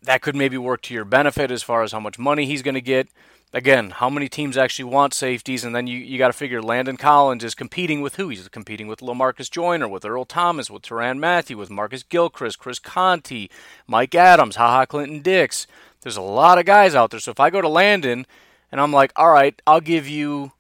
that 0.01 0.21
could 0.21 0.35
maybe 0.35 0.57
work 0.57 0.81
to 0.83 0.93
your 0.93 1.05
benefit 1.05 1.51
as 1.51 1.63
far 1.63 1.83
as 1.83 1.91
how 1.91 1.99
much 1.99 2.17
money 2.17 2.45
he's 2.45 2.61
going 2.61 2.75
to 2.75 2.81
get 2.81 3.07
again, 3.53 3.91
how 3.91 4.09
many 4.09 4.27
teams 4.27 4.57
actually 4.57 4.85
want 4.85 5.13
safeties? 5.13 5.63
And 5.63 5.75
then 5.75 5.87
you, 5.87 5.97
you 5.97 6.17
got 6.17 6.27
to 6.27 6.33
figure 6.33 6.61
Landon 6.61 6.97
Collins 6.97 7.43
is 7.43 7.53
competing 7.53 8.01
with 8.01 8.15
who? 8.15 8.29
He's 8.29 8.47
competing 8.49 8.87
with 8.87 8.99
Lamarcus 8.99 9.49
Joyner, 9.49 9.87
with 9.87 10.03
Earl 10.03 10.25
Thomas, 10.25 10.69
with 10.69 10.81
Tyrann 10.81 11.19
Mathieu, 11.19 11.57
with 11.57 11.69
Marcus 11.69 12.03
Gilchrist, 12.03 12.59
Chris 12.59 12.79
Conte, 12.79 13.47
Mike 13.87 14.15
Adams, 14.15 14.57
HaHa 14.57 14.87
Clinton 14.87 15.21
Dix. 15.21 15.67
There's 16.01 16.17
a 16.17 16.21
lot 16.21 16.57
of 16.57 16.65
guys 16.65 16.95
out 16.95 17.11
there. 17.11 17.19
So 17.19 17.31
if 17.31 17.39
I 17.39 17.49
go 17.49 17.61
to 17.61 17.69
Landon 17.69 18.25
and 18.71 18.81
I'm 18.81 18.91
like, 18.91 19.13
all 19.15 19.31
right, 19.31 19.61
I'll 19.67 19.81
give 19.81 20.07
you, 20.07 20.51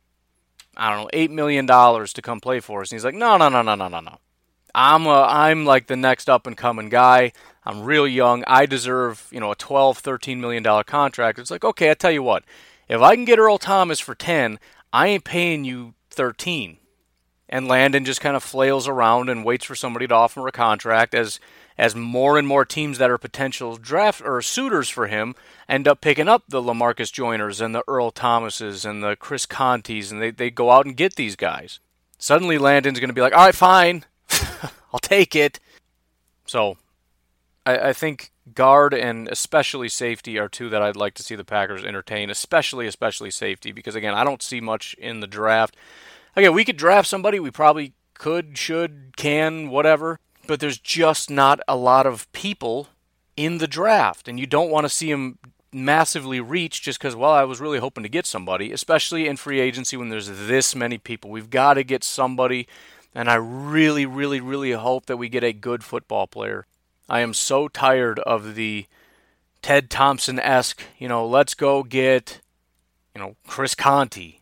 I 0.75 0.89
don't 0.89 1.03
know, 1.03 1.09
$8 1.13 1.29
million 1.29 1.67
to 1.67 2.21
come 2.21 2.39
play 2.39 2.59
for 2.59 2.81
us. 2.81 2.91
And 2.91 2.97
he's 2.97 3.05
like, 3.05 3.15
no, 3.15 3.37
no, 3.37 3.49
no, 3.49 3.61
no, 3.61 3.75
no, 3.75 3.87
no, 3.87 3.99
no. 3.99 4.19
I'm 4.75 5.05
a, 5.05 5.21
I'm 5.29 5.65
like 5.65 5.87
the 5.87 5.95
next 5.95 6.29
up 6.29 6.47
and 6.47 6.57
coming 6.57 6.89
guy. 6.89 7.31
I'm 7.63 7.83
real 7.83 8.07
young. 8.07 8.43
I 8.47 8.65
deserve, 8.65 9.27
you 9.31 9.39
know, 9.39 9.51
a 9.51 9.55
12, 9.55 9.99
13 9.99 10.41
million 10.41 10.63
dollar 10.63 10.83
contract. 10.83 11.39
It's 11.39 11.51
like, 11.51 11.63
okay, 11.63 11.91
I 11.91 11.93
tell 11.93 12.11
you 12.11 12.23
what. 12.23 12.43
If 12.89 13.01
I 13.01 13.15
can 13.15 13.25
get 13.25 13.39
Earl 13.39 13.57
Thomas 13.57 13.99
for 13.99 14.15
10, 14.15 14.59
I 14.91 15.07
ain't 15.07 15.23
paying 15.23 15.63
you 15.63 15.93
13. 16.09 16.77
And 17.53 17.67
Landon 17.67 18.03
just 18.03 18.19
kind 18.19 18.35
of 18.35 18.41
flails 18.41 18.87
around 18.87 19.29
and 19.29 19.45
waits 19.45 19.65
for 19.65 19.75
somebody 19.75 20.07
to 20.07 20.15
offer 20.15 20.47
a 20.47 20.51
contract 20.51 21.13
as 21.13 21.39
as 21.77 21.95
more 21.95 22.39
and 22.39 22.47
more 22.47 22.65
teams 22.65 22.97
that 22.97 23.11
are 23.11 23.19
potential 23.19 23.77
draft 23.77 24.23
or 24.25 24.41
suitors 24.41 24.89
for 24.89 25.05
him 25.05 25.35
end 25.69 25.87
up 25.87 26.01
picking 26.01 26.27
up 26.27 26.45
the 26.47 26.63
Lamarcus 26.63 27.11
Joyners 27.11 27.61
and 27.61 27.75
the 27.75 27.83
Earl 27.87 28.09
Thomases 28.09 28.85
and 28.85 29.03
the 29.03 29.15
Chris 29.15 29.45
Contes 29.45 30.11
and 30.11 30.19
they, 30.19 30.31
they 30.31 30.49
go 30.49 30.71
out 30.71 30.87
and 30.87 30.97
get 30.97 31.15
these 31.15 31.35
guys. 31.35 31.79
Suddenly 32.17 32.57
Landon's 32.57 32.99
going 32.99 33.09
to 33.09 33.13
be 33.13 33.21
like, 33.21 33.33
all 33.33 33.45
right, 33.45 33.53
fine, 33.53 34.05
I'll 34.91 34.99
take 34.99 35.35
it. 35.35 35.59
So 36.47 36.77
I, 37.67 37.89
I 37.89 37.93
think 37.93 38.31
guard 38.55 38.95
and 38.95 39.27
especially 39.27 39.89
safety 39.89 40.39
are 40.39 40.49
two 40.49 40.69
that 40.69 40.81
I'd 40.81 40.95
like 40.95 41.13
to 41.15 41.23
see 41.23 41.35
the 41.35 41.45
Packers 41.45 41.83
entertain, 41.85 42.31
especially 42.31 42.87
especially 42.87 43.29
safety 43.29 43.71
because 43.71 43.93
again, 43.93 44.15
I 44.15 44.23
don't 44.23 44.41
see 44.41 44.59
much 44.59 44.95
in 44.95 45.19
the 45.19 45.27
draft. 45.27 45.75
Again, 46.35 46.53
we 46.53 46.65
could 46.65 46.77
draft 46.77 47.07
somebody, 47.07 47.39
we 47.39 47.51
probably 47.51 47.93
could, 48.13 48.57
should, 48.57 49.13
can, 49.17 49.69
whatever, 49.69 50.19
but 50.47 50.59
there's 50.59 50.79
just 50.79 51.29
not 51.29 51.59
a 51.67 51.75
lot 51.75 52.05
of 52.05 52.31
people 52.31 52.89
in 53.35 53.57
the 53.57 53.67
draft 53.67 54.27
and 54.27 54.39
you 54.39 54.45
don't 54.45 54.69
want 54.69 54.85
to 54.85 54.89
see 54.89 55.11
them 55.11 55.39
massively 55.71 56.39
reach 56.39 56.83
just 56.83 56.99
because 56.99 57.15
well 57.15 57.31
I 57.31 57.45
was 57.45 57.59
really 57.59 57.79
hoping 57.79 58.03
to 58.03 58.09
get 58.09 58.27
somebody, 58.27 58.71
especially 58.71 59.27
in 59.27 59.37
free 59.37 59.59
agency 59.59 59.97
when 59.97 60.09
there's 60.09 60.47
this 60.47 60.75
many 60.75 60.99
people. 60.99 61.31
We've 61.31 61.49
got 61.49 61.73
to 61.75 61.83
get 61.83 62.03
somebody 62.03 62.67
and 63.15 63.27
I 63.27 63.35
really 63.35 64.05
really 64.05 64.39
really 64.39 64.73
hope 64.73 65.07
that 65.07 65.17
we 65.17 65.29
get 65.29 65.43
a 65.43 65.51
good 65.51 65.83
football 65.83 66.27
player 66.27 66.67
I 67.09 67.19
am 67.19 67.33
so 67.33 67.67
tired 67.67 68.19
of 68.19 68.55
the 68.55 68.85
Ted 69.61 69.89
Thompson 69.89 70.39
esque, 70.39 70.81
you 70.97 71.07
know, 71.07 71.25
let's 71.25 71.53
go 71.53 71.83
get, 71.83 72.41
you 73.13 73.21
know, 73.21 73.35
Chris 73.45 73.75
Conte. 73.75 74.39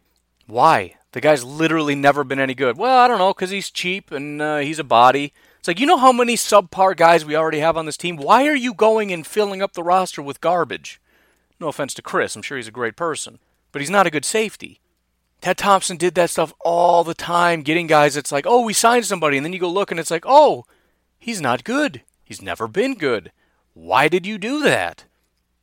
Why? 0.47 0.95
The 1.11 1.21
guy's 1.21 1.43
literally 1.43 1.95
never 1.95 2.23
been 2.23 2.39
any 2.39 2.53
good. 2.53 2.77
Well, 2.77 2.99
I 2.99 3.07
don't 3.07 3.17
know, 3.17 3.33
because 3.33 3.49
he's 3.49 3.69
cheap 3.69 4.11
and 4.11 4.41
uh, 4.41 4.57
he's 4.59 4.79
a 4.79 4.83
body. 4.83 5.33
It's 5.59 5.67
like, 5.67 5.79
you 5.79 5.85
know 5.85 5.97
how 5.97 6.11
many 6.11 6.35
subpar 6.35 6.95
guys 6.95 7.25
we 7.25 7.35
already 7.35 7.59
have 7.59 7.77
on 7.77 7.85
this 7.85 7.97
team? 7.97 8.15
Why 8.15 8.47
are 8.47 8.55
you 8.55 8.73
going 8.73 9.11
and 9.11 9.27
filling 9.27 9.61
up 9.61 9.73
the 9.73 9.83
roster 9.83 10.21
with 10.21 10.41
garbage? 10.41 10.99
No 11.59 11.67
offense 11.67 11.93
to 11.95 12.01
Chris, 12.01 12.35
I'm 12.35 12.41
sure 12.41 12.57
he's 12.57 12.67
a 12.67 12.71
great 12.71 12.95
person, 12.95 13.39
but 13.71 13.81
he's 13.81 13.89
not 13.89 14.07
a 14.07 14.11
good 14.11 14.25
safety. 14.25 14.79
Ted 15.41 15.57
Thompson 15.57 15.97
did 15.97 16.15
that 16.15 16.29
stuff 16.29 16.53
all 16.59 17.03
the 17.03 17.13
time, 17.13 17.61
getting 17.61 17.87
guys 17.87 18.15
It's 18.15 18.31
like, 18.31 18.45
oh, 18.47 18.63
we 18.63 18.73
signed 18.73 19.05
somebody, 19.05 19.37
and 19.37 19.45
then 19.45 19.53
you 19.53 19.59
go 19.59 19.69
look 19.69 19.91
and 19.91 19.99
it's 19.99 20.11
like, 20.11 20.23
oh, 20.25 20.65
he's 21.19 21.41
not 21.41 21.63
good. 21.63 22.03
He's 22.23 22.41
never 22.41 22.67
been 22.67 22.95
good. 22.95 23.31
Why 23.73 24.07
did 24.07 24.25
you 24.25 24.37
do 24.37 24.61
that? 24.63 25.05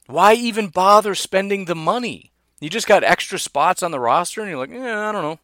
Why 0.06 0.34
even 0.34 0.68
bother 0.68 1.14
spending 1.14 1.64
the 1.64 1.74
money? 1.74 2.32
You 2.60 2.68
just 2.68 2.88
got 2.88 3.04
extra 3.04 3.38
spots 3.38 3.82
on 3.82 3.90
the 3.90 4.00
roster, 4.00 4.40
and 4.40 4.50
you're 4.50 4.58
like, 4.58 4.70
yeah, 4.70 5.08
I 5.08 5.12
don't 5.12 5.22
know. 5.22 5.38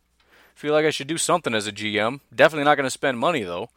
Feel 0.55 0.73
like 0.73 0.85
I 0.85 0.91
should 0.91 1.07
do 1.07 1.19
something 1.19 1.55
as 1.55 1.67
a 1.67 1.73
GM. 1.73 2.21
Definitely 2.35 2.65
not 2.65 2.77
going 2.77 2.87
to 2.87 2.91
spend 2.91 3.19
money 3.19 3.43
though. 3.43 3.71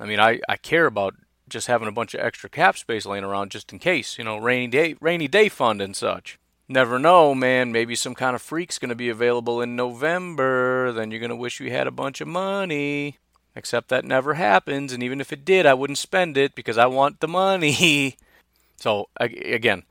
I 0.00 0.06
mean, 0.06 0.20
I, 0.20 0.40
I 0.48 0.56
care 0.56 0.86
about 0.86 1.14
just 1.48 1.68
having 1.68 1.88
a 1.88 1.92
bunch 1.92 2.14
of 2.14 2.20
extra 2.20 2.50
cap 2.50 2.76
space 2.76 3.06
laying 3.06 3.24
around 3.24 3.52
just 3.52 3.72
in 3.72 3.78
case, 3.78 4.18
you 4.18 4.24
know, 4.24 4.36
rainy 4.36 4.66
day 4.66 4.96
rainy 5.00 5.28
day 5.28 5.48
fund 5.48 5.80
and 5.80 5.94
such. 5.94 6.38
Never 6.68 6.98
know, 6.98 7.32
man. 7.32 7.70
Maybe 7.70 7.94
some 7.94 8.16
kind 8.16 8.34
of 8.34 8.42
freak's 8.42 8.78
going 8.78 8.88
to 8.88 8.96
be 8.96 9.08
available 9.08 9.62
in 9.62 9.76
November. 9.76 10.90
Then 10.92 11.10
you're 11.12 11.20
going 11.20 11.30
to 11.30 11.36
wish 11.36 11.60
you 11.60 11.70
had 11.70 11.86
a 11.86 11.92
bunch 11.92 12.20
of 12.20 12.26
money. 12.26 13.18
Except 13.54 13.88
that 13.88 14.04
never 14.04 14.34
happens, 14.34 14.92
and 14.92 15.02
even 15.02 15.18
if 15.18 15.32
it 15.32 15.42
did, 15.42 15.64
I 15.64 15.72
wouldn't 15.72 15.96
spend 15.96 16.36
it 16.36 16.54
because 16.54 16.76
I 16.76 16.86
want 16.86 17.20
the 17.20 17.28
money. 17.28 18.16
So, 18.78 19.08
again, 19.18 19.84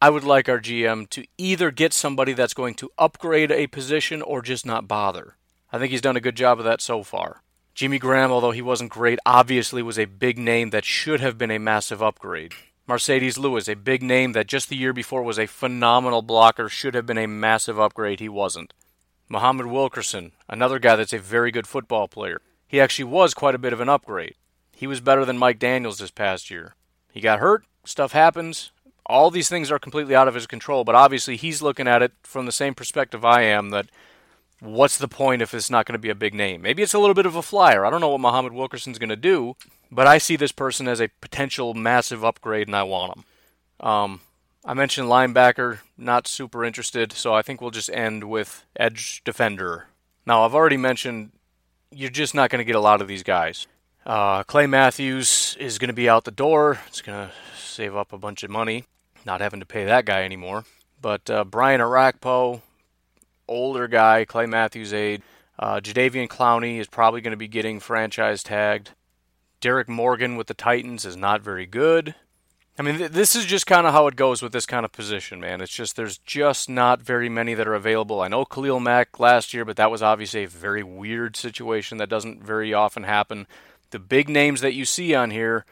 I 0.00 0.10
would 0.10 0.24
like 0.24 0.46
our 0.46 0.60
GM 0.60 1.08
to 1.10 1.24
either 1.38 1.70
get 1.70 1.94
somebody 1.94 2.34
that's 2.34 2.52
going 2.52 2.74
to 2.74 2.90
upgrade 2.98 3.50
a 3.50 3.66
position 3.66 4.20
or 4.20 4.42
just 4.42 4.66
not 4.66 4.86
bother. 4.86 5.36
I 5.72 5.78
think 5.78 5.90
he's 5.90 6.02
done 6.02 6.18
a 6.18 6.20
good 6.20 6.36
job 6.36 6.58
of 6.58 6.66
that 6.66 6.82
so 6.82 7.02
far. 7.02 7.42
Jimmy 7.74 7.98
Graham, 7.98 8.30
although 8.30 8.50
he 8.50 8.60
wasn't 8.60 8.90
great, 8.90 9.18
obviously 9.24 9.82
was 9.82 9.98
a 9.98 10.04
big 10.04 10.38
name 10.38 10.68
that 10.70 10.84
should 10.84 11.20
have 11.20 11.38
been 11.38 11.50
a 11.50 11.58
massive 11.58 12.02
upgrade. 12.02 12.52
Marcedes 12.86 13.38
Lewis, 13.38 13.68
a 13.68 13.74
big 13.74 14.02
name 14.02 14.32
that 14.32 14.46
just 14.46 14.68
the 14.68 14.76
year 14.76 14.92
before 14.92 15.22
was 15.22 15.38
a 15.38 15.46
phenomenal 15.46 16.20
blocker, 16.20 16.68
should 16.68 16.94
have 16.94 17.06
been 17.06 17.18
a 17.18 17.26
massive 17.26 17.80
upgrade. 17.80 18.20
He 18.20 18.28
wasn't. 18.28 18.74
Muhammad 19.30 19.66
Wilkerson, 19.66 20.32
another 20.46 20.78
guy 20.78 20.96
that's 20.96 21.14
a 21.14 21.18
very 21.18 21.50
good 21.50 21.66
football 21.66 22.06
player. 22.06 22.42
He 22.68 22.80
actually 22.80 23.06
was 23.06 23.32
quite 23.32 23.54
a 23.54 23.58
bit 23.58 23.72
of 23.72 23.80
an 23.80 23.88
upgrade. 23.88 24.34
He 24.76 24.86
was 24.86 25.00
better 25.00 25.24
than 25.24 25.38
Mike 25.38 25.58
Daniels 25.58 25.98
this 25.98 26.10
past 26.10 26.50
year. 26.50 26.74
He 27.12 27.20
got 27.20 27.40
hurt, 27.40 27.64
stuff 27.84 28.12
happens. 28.12 28.72
All 29.06 29.30
these 29.30 29.48
things 29.48 29.70
are 29.70 29.78
completely 29.78 30.14
out 30.14 30.28
of 30.28 30.34
his 30.34 30.46
control, 30.46 30.84
but 30.84 30.94
obviously 30.94 31.36
he's 31.36 31.62
looking 31.62 31.88
at 31.88 32.02
it 32.02 32.12
from 32.22 32.46
the 32.46 32.52
same 32.52 32.74
perspective 32.74 33.24
I 33.24 33.42
am 33.42 33.70
that 33.70 33.86
what's 34.60 34.98
the 34.98 35.08
point 35.08 35.42
if 35.42 35.54
it's 35.54 35.70
not 35.70 35.86
going 35.86 35.94
to 35.94 35.98
be 35.98 36.10
a 36.10 36.14
big 36.14 36.34
name? 36.34 36.62
Maybe 36.62 36.82
it's 36.82 36.94
a 36.94 36.98
little 36.98 37.14
bit 37.14 37.26
of 37.26 37.36
a 37.36 37.42
flyer. 37.42 37.84
I 37.84 37.90
don't 37.90 38.00
know 38.00 38.08
what 38.08 38.20
Muhammad 38.20 38.52
Wilkerson's 38.52 38.98
going 38.98 39.10
to 39.10 39.16
do, 39.16 39.54
but 39.90 40.06
I 40.06 40.18
see 40.18 40.36
this 40.36 40.52
person 40.52 40.88
as 40.88 41.00
a 41.00 41.10
potential 41.20 41.74
massive 41.74 42.24
upgrade, 42.24 42.68
and 42.68 42.76
I 42.76 42.82
want 42.82 43.16
him. 43.16 43.24
Um, 43.86 44.20
I 44.64 44.74
mentioned 44.74 45.08
linebacker, 45.08 45.78
not 45.96 46.26
super 46.26 46.64
interested, 46.64 47.12
so 47.12 47.34
I 47.34 47.42
think 47.42 47.60
we'll 47.60 47.70
just 47.70 47.90
end 47.90 48.24
with 48.24 48.64
edge 48.74 49.22
defender. 49.24 49.86
Now, 50.26 50.44
I've 50.44 50.54
already 50.54 50.76
mentioned 50.76 51.30
you're 51.90 52.10
just 52.10 52.34
not 52.34 52.50
going 52.50 52.58
to 52.58 52.64
get 52.64 52.74
a 52.74 52.80
lot 52.80 53.00
of 53.00 53.08
these 53.08 53.22
guys. 53.22 53.66
Uh, 54.04 54.42
Clay 54.42 54.66
Matthews 54.66 55.56
is 55.60 55.78
going 55.78 55.88
to 55.88 55.94
be 55.94 56.08
out 56.08 56.24
the 56.24 56.30
door. 56.30 56.80
It's 56.88 57.00
going 57.00 57.28
to 57.28 57.34
save 57.56 57.94
up 57.94 58.12
a 58.12 58.18
bunch 58.18 58.42
of 58.42 58.50
money, 58.50 58.84
not 59.26 59.40
having 59.40 59.60
to 59.60 59.66
pay 59.66 59.84
that 59.84 60.06
guy 60.06 60.22
anymore. 60.22 60.64
But 61.02 61.28
uh, 61.28 61.44
Brian 61.44 61.80
Orakpo, 61.80 62.62
older 63.46 63.88
guy, 63.88 64.24
Clay 64.24 64.46
Matthews' 64.46 64.94
aide. 64.94 65.22
Uh, 65.58 65.80
Jadeveon 65.80 66.28
Clowney 66.28 66.78
is 66.78 66.86
probably 66.86 67.20
going 67.20 67.32
to 67.32 67.36
be 67.36 67.48
getting 67.48 67.80
franchise 67.80 68.42
tagged. 68.42 68.90
Derrick 69.60 69.88
Morgan 69.88 70.36
with 70.36 70.46
the 70.46 70.54
Titans 70.54 71.04
is 71.04 71.16
not 71.16 71.40
very 71.42 71.66
good. 71.66 72.14
I 72.78 72.82
mean, 72.82 72.98
th- 72.98 73.12
this 73.12 73.34
is 73.34 73.46
just 73.46 73.66
kind 73.66 73.86
of 73.86 73.94
how 73.94 74.06
it 74.06 74.16
goes 74.16 74.42
with 74.42 74.52
this 74.52 74.66
kind 74.66 74.84
of 74.84 74.92
position, 74.92 75.40
man. 75.40 75.62
It's 75.62 75.72
just 75.72 75.96
there's 75.96 76.18
just 76.18 76.68
not 76.68 77.00
very 77.00 77.30
many 77.30 77.54
that 77.54 77.66
are 77.66 77.74
available. 77.74 78.20
I 78.20 78.28
know 78.28 78.44
Khalil 78.44 78.80
Mack 78.80 79.18
last 79.18 79.54
year, 79.54 79.64
but 79.64 79.76
that 79.76 79.90
was 79.90 80.02
obviously 80.02 80.44
a 80.44 80.48
very 80.48 80.82
weird 80.82 81.36
situation 81.36 81.96
that 81.98 82.10
doesn't 82.10 82.42
very 82.42 82.74
often 82.74 83.04
happen. 83.04 83.46
The 83.90 83.98
big 83.98 84.28
names 84.28 84.60
that 84.60 84.74
you 84.74 84.84
see 84.84 85.14
on 85.14 85.30
here, 85.30 85.64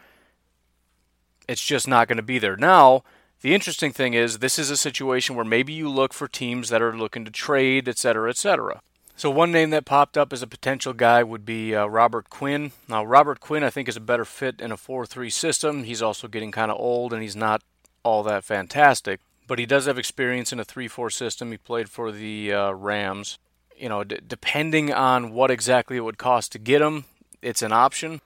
it's 1.46 1.64
just 1.64 1.86
not 1.86 2.08
going 2.08 2.16
to 2.16 2.22
be 2.22 2.38
there. 2.38 2.56
Now, 2.56 3.04
the 3.40 3.54
interesting 3.54 3.92
thing 3.92 4.14
is, 4.14 4.38
this 4.38 4.58
is 4.58 4.70
a 4.70 4.76
situation 4.76 5.36
where 5.36 5.44
maybe 5.44 5.72
you 5.72 5.88
look 5.88 6.12
for 6.12 6.26
teams 6.26 6.70
that 6.70 6.82
are 6.82 6.96
looking 6.96 7.24
to 7.24 7.30
trade, 7.30 7.88
et 7.88 7.98
cetera, 7.98 8.30
et 8.30 8.36
cetera. 8.36 8.80
So, 9.16 9.30
one 9.30 9.52
name 9.52 9.70
that 9.70 9.84
popped 9.84 10.18
up 10.18 10.32
as 10.32 10.42
a 10.42 10.46
potential 10.46 10.92
guy 10.92 11.22
would 11.22 11.44
be 11.44 11.74
uh, 11.74 11.86
Robert 11.86 12.30
Quinn. 12.30 12.72
Now, 12.88 13.04
Robert 13.04 13.38
Quinn, 13.38 13.62
I 13.62 13.70
think, 13.70 13.88
is 13.88 13.96
a 13.96 14.00
better 14.00 14.24
fit 14.24 14.60
in 14.60 14.72
a 14.72 14.76
4 14.76 15.06
3 15.06 15.30
system. 15.30 15.84
He's 15.84 16.02
also 16.02 16.26
getting 16.26 16.50
kind 16.50 16.70
of 16.70 16.80
old 16.80 17.12
and 17.12 17.22
he's 17.22 17.36
not 17.36 17.62
all 18.02 18.24
that 18.24 18.44
fantastic, 18.44 19.20
but 19.46 19.58
he 19.58 19.66
does 19.66 19.86
have 19.86 19.98
experience 19.98 20.52
in 20.52 20.58
a 20.58 20.64
3 20.64 20.88
4 20.88 21.10
system. 21.10 21.52
He 21.52 21.58
played 21.58 21.88
for 21.88 22.10
the 22.10 22.52
uh, 22.52 22.72
Rams. 22.72 23.38
You 23.76 23.88
know, 23.88 24.02
d- 24.02 24.18
depending 24.26 24.92
on 24.92 25.32
what 25.32 25.50
exactly 25.50 25.96
it 25.96 26.04
would 26.04 26.18
cost 26.18 26.50
to 26.52 26.58
get 26.58 26.82
him, 26.82 27.04
it's 27.40 27.62
an 27.62 27.72
option. 27.72 28.20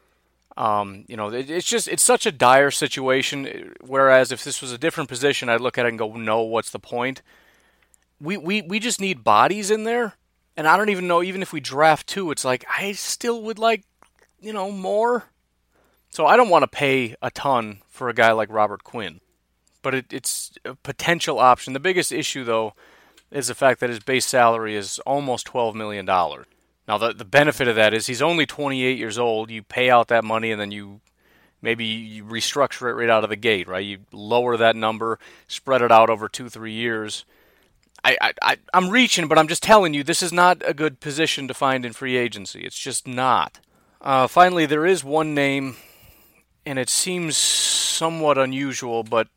Um, 0.59 1.05
you 1.07 1.17
know, 1.17 1.33
it, 1.33 1.49
it's 1.49 1.69
just 1.69 1.87
it's 1.87 2.03
such 2.03 2.27
a 2.27 2.33
dire 2.33 2.73
situation. 2.73 3.75
Whereas 3.81 4.33
if 4.33 4.43
this 4.43 4.61
was 4.61 4.73
a 4.73 4.79
different 4.79 5.09
position, 5.09 5.49
I'd 5.49 5.61
look 5.61 5.79
at 5.79 5.87
it 5.87 5.91
and 5.91 5.99
go, 5.99 6.13
"No, 6.15 6.43
what's 6.43 6.71
the 6.71 6.81
point?" 6.81 7.23
We 8.21 8.37
we 8.37 8.63
we 8.63 8.81
just 8.81 9.01
need 9.01 9.23
bodies 9.23 9.71
in 9.71 9.85
there, 9.85 10.15
and 10.57 10.67
I 10.67 10.77
don't 10.77 10.89
even 10.89 11.07
know. 11.07 11.23
Even 11.23 11.43
if 11.43 11.53
we 11.53 11.61
draft 11.61 12.09
two, 12.09 12.33
it's 12.33 12.45
like 12.45 12.65
I 12.69 12.91
still 12.93 13.41
would 13.45 13.61
like, 13.61 13.85
you 14.41 14.53
know, 14.53 14.73
more. 14.73 15.27
So 16.11 16.27
I 16.27 16.37
don't 16.37 16.49
want 16.49 16.65
to 16.65 16.69
pay 16.69 17.15
a 17.23 17.31
ton 17.31 17.83
for 17.87 18.09
a 18.09 18.15
guy 18.15 18.33
like 18.33 18.51
Robert 18.51 18.83
Quinn, 18.83 19.21
but 19.81 19.95
it, 19.95 20.13
it's 20.13 20.51
a 20.65 20.75
potential 20.75 21.39
option. 21.39 21.73
The 21.73 21.79
biggest 21.81 22.11
issue, 22.11 22.43
though, 22.43 22.75
is 23.31 23.47
the 23.47 23.55
fact 23.55 23.79
that 23.79 23.91
his 23.91 24.01
base 24.01 24.27
salary 24.27 24.75
is 24.75 24.99
almost 25.07 25.47
twelve 25.47 25.77
million 25.77 26.05
dollars. 26.05 26.47
Now, 26.89 26.97
the, 26.97 27.13
the 27.13 27.25
benefit 27.27 27.69
of 27.69 27.77
that 27.77 27.93
is 27.93 28.07
he's 28.07 28.23
only 28.23 28.47
28 28.47 28.99
years 28.99 29.19
old. 29.19 29.51
You 29.51 29.63
pay 29.63 29.91
out 29.91 30.09
that 30.09 30.25
money 30.25 30.51
and 30.51 30.61
then 30.61 30.73
you 30.73 31.01
maybe 31.61 31.85
you 31.85 32.25
restructure 32.25 32.89
it 32.89 32.95
right 32.95 33.11
out 33.11 33.25
of 33.25 33.31
the 33.31 33.37
gate, 33.37 33.69
right? 33.69 33.85
You 33.85 33.99
lower 34.11 34.57
that 34.57 34.75
number, 34.75 35.19
spread 35.47 35.83
it 35.83 35.93
out 35.93 36.09
over 36.09 36.29
two, 36.29 36.49
three 36.49 36.73
years. 36.73 37.27
I, 38.05 38.33
I, 38.41 38.57
I'm 38.73 38.91
reaching, 38.91 39.29
but 39.29 39.39
I'm 39.39 39.49
just 39.49 39.63
telling 39.63 39.93
you, 39.93 40.03
this 40.05 40.23
is 40.23 40.33
not 40.33 40.63
a 40.65 40.73
good 40.73 41.01
position 41.01 41.49
to 41.49 41.55
find 41.55 41.85
in 41.85 41.93
free 41.93 42.17
agency. 42.17 42.61
It's 42.61 42.79
just 42.79 43.07
not. 43.07 43.61
Uh, 44.01 44.29
finally, 44.29 44.67
there 44.67 44.87
is 44.87 45.03
one 45.03 45.35
name, 45.35 45.77
and 46.65 46.79
it 46.79 46.89
seems 46.89 47.37
somewhat 47.37 48.39
unusual, 48.39 49.03
but 49.03 49.29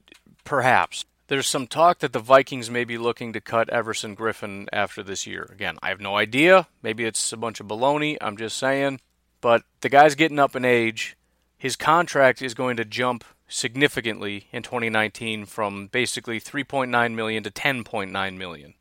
perhaps. 0.43 1.05
There's 1.31 1.47
some 1.47 1.65
talk 1.65 1.99
that 1.99 2.11
the 2.11 2.19
Vikings 2.19 2.69
may 2.69 2.83
be 2.83 2.97
looking 2.97 3.31
to 3.31 3.39
cut 3.39 3.69
Everson 3.69 4.17
Griffen 4.17 4.67
after 4.73 5.01
this 5.01 5.25
year. 5.25 5.47
Again, 5.49 5.77
I 5.81 5.87
have 5.87 6.01
no 6.01 6.17
idea. 6.17 6.67
Maybe 6.83 7.05
it's 7.05 7.31
a 7.31 7.37
bunch 7.37 7.61
of 7.61 7.67
baloney. 7.67 8.17
I'm 8.19 8.35
just 8.35 8.57
saying. 8.57 8.99
But 9.39 9.63
the 9.79 9.87
guy's 9.87 10.15
getting 10.15 10.39
up 10.39 10.57
in 10.57 10.65
age. 10.65 11.15
His 11.57 11.77
contract 11.77 12.41
is 12.41 12.53
going 12.53 12.75
to 12.75 12.83
jump 12.83 13.23
significantly 13.47 14.49
in 14.51 14.61
2019 14.61 15.45
from 15.45 15.87
basically 15.87 16.41
3.9 16.41 17.13
million 17.13 17.43
to 17.43 17.49
10.9 17.49 18.37
million. 18.37 18.73